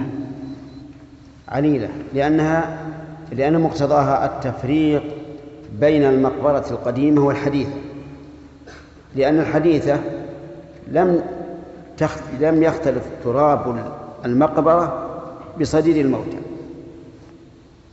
عليلة 1.50 1.90
لأنها 2.14 2.78
لأن 3.32 3.62
مقتضاها 3.62 4.26
التفريق 4.26 5.04
بين 5.80 6.04
المقبرة 6.04 6.66
القديمة 6.72 7.22
والحديثة. 7.26 7.72
لأن 9.16 9.40
الحديثة 9.40 10.00
لم 10.88 11.22
تخت... 12.00 12.24
لم 12.40 12.64
يختلف 12.64 13.04
تراب 13.24 13.94
المقبرة 14.26 15.10
بصديد 15.62 15.98
الموتى. 15.98 16.38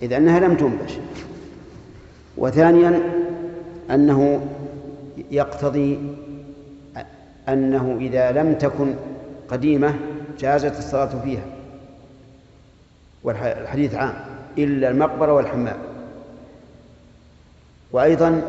إذ 0.03 0.13
أنها 0.13 0.41
لم 0.41 0.57
تنبش. 0.57 0.93
وثانيا 2.37 3.01
أنه 3.91 4.47
يقتضي 5.31 5.99
أنه 7.49 7.97
إذا 8.01 8.33
لم 8.33 8.55
تكن 8.55 8.95
قديمة 9.49 9.95
جازت 10.39 10.79
الصلاة 10.79 11.23
فيها. 11.25 11.45
والحديث 13.25 13.95
عام. 13.95 14.15
إلا 14.59 14.89
المقبرة 14.89 15.33
والحمام. 15.33 15.79
وأيضا 17.93 18.43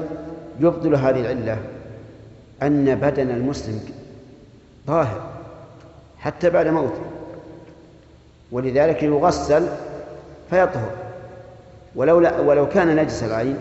يبطل 0.60 0.96
هذه 0.96 1.20
العلة 1.22 1.58
أن 2.64 2.96
بدن 2.96 3.30
المسلم 3.30 3.80
طاهر 4.88 5.37
حتى 6.28 6.50
بعد 6.50 6.68
موته 6.68 7.02
ولذلك 8.52 9.04
يغسل 9.04 9.68
فيطهر. 10.50 10.92
ولو 11.96 12.18
ولو 12.46 12.70
كان 12.70 12.96
نجس 12.96 13.24
العين 13.24 13.58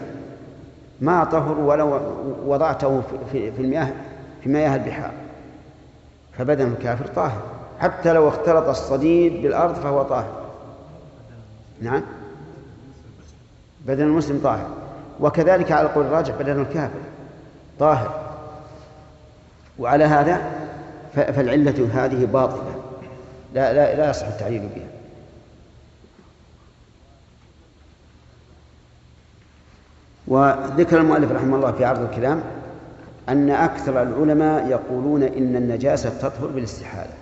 ما 1.00 1.24
طهر 1.24 1.58
ولو 1.58 2.00
وضعته 2.46 3.02
في, 3.32 3.52
في 3.52 3.62
المياه 3.62 3.92
في 4.42 4.48
مياه 4.48 4.76
البحار. 4.76 5.12
فبدن 6.38 6.66
الكافر 6.66 7.06
طاهر. 7.06 7.42
حتى 7.80 8.12
لو 8.12 8.28
اختلط 8.28 8.68
الصديد 8.68 9.42
بالأرض 9.42 9.74
فهو 9.74 10.02
طاهر. 10.02 10.42
نعم. 11.80 12.02
بدن 13.86 14.02
المسلم 14.02 14.40
طاهر. 14.44 14.68
وكذلك 15.20 15.72
على 15.72 15.86
القول 15.86 16.06
الراجح 16.06 16.34
بدن 16.34 16.60
الكافر 16.60 17.00
طاهر. 17.78 18.20
وعلى 19.78 20.04
هذا 20.04 20.65
فالعلة 21.16 21.88
هذه 21.94 22.24
باطلة. 22.24 22.74
لا 23.54 23.72
لا 23.72 23.94
لا 23.94 24.10
يصح 24.10 24.26
التعليل 24.26 24.68
بها. 24.74 24.86
وذكر 30.26 31.00
المؤلف 31.00 31.32
رحمه 31.32 31.56
الله 31.56 31.72
في 31.72 31.84
عرض 31.84 32.00
الكلام 32.00 32.42
أن 33.28 33.50
أكثر 33.50 34.02
العلماء 34.02 34.66
يقولون 34.68 35.22
إن 35.22 35.56
النجاسة 35.56 36.10
تطهر 36.10 36.46
بالاستحالة. 36.46 37.12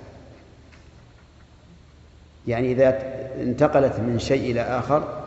يعني 2.47 2.73
إذا 2.73 2.99
انتقلت 3.43 4.01
من 4.01 4.19
شيء 4.19 4.51
إلى 4.51 4.61
آخر 4.61 5.25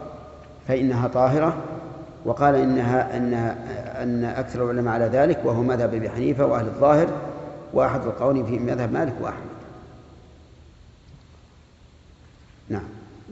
فإنها 0.67 1.07
طاهرة 1.07 1.57
وقال 2.25 2.55
إنها 2.55 3.17
أن 3.17 3.33
أن 4.03 4.25
أكثر 4.25 4.63
العلماء 4.63 4.93
على 4.93 5.05
ذلك 5.05 5.39
وهو 5.43 5.61
مذهب 5.61 5.93
أبي 5.93 6.09
حنيفة 6.09 6.45
وأهل 6.45 6.65
الظاهر 6.65 7.07
وأحد 7.73 8.05
القول 8.05 8.45
في 8.45 8.59
مذهب 8.59 8.93
مالك 8.93 9.15
وأحمد 9.21 9.57
نعم. 12.69 12.83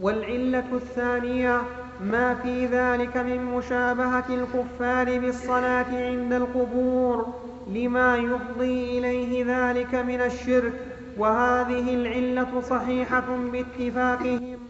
والعلة 0.01 0.65
الثانية 0.73 1.61
ما 2.01 2.35
في 2.35 2.65
ذلك 2.65 3.17
من 3.17 3.45
مشابهة 3.45 4.25
الكفار 4.29 5.19
بالصلاة 5.19 6.07
عند 6.09 6.33
القبور 6.33 7.33
لما 7.67 8.17
يفضي 8.17 8.99
إليه 8.99 9.45
ذلك 9.47 9.95
من 9.95 10.21
الشرك 10.21 10.73
وهذه 11.17 11.93
العلة 11.95 12.61
صحيحة 12.61 13.37
باتفاقهم 13.51 14.64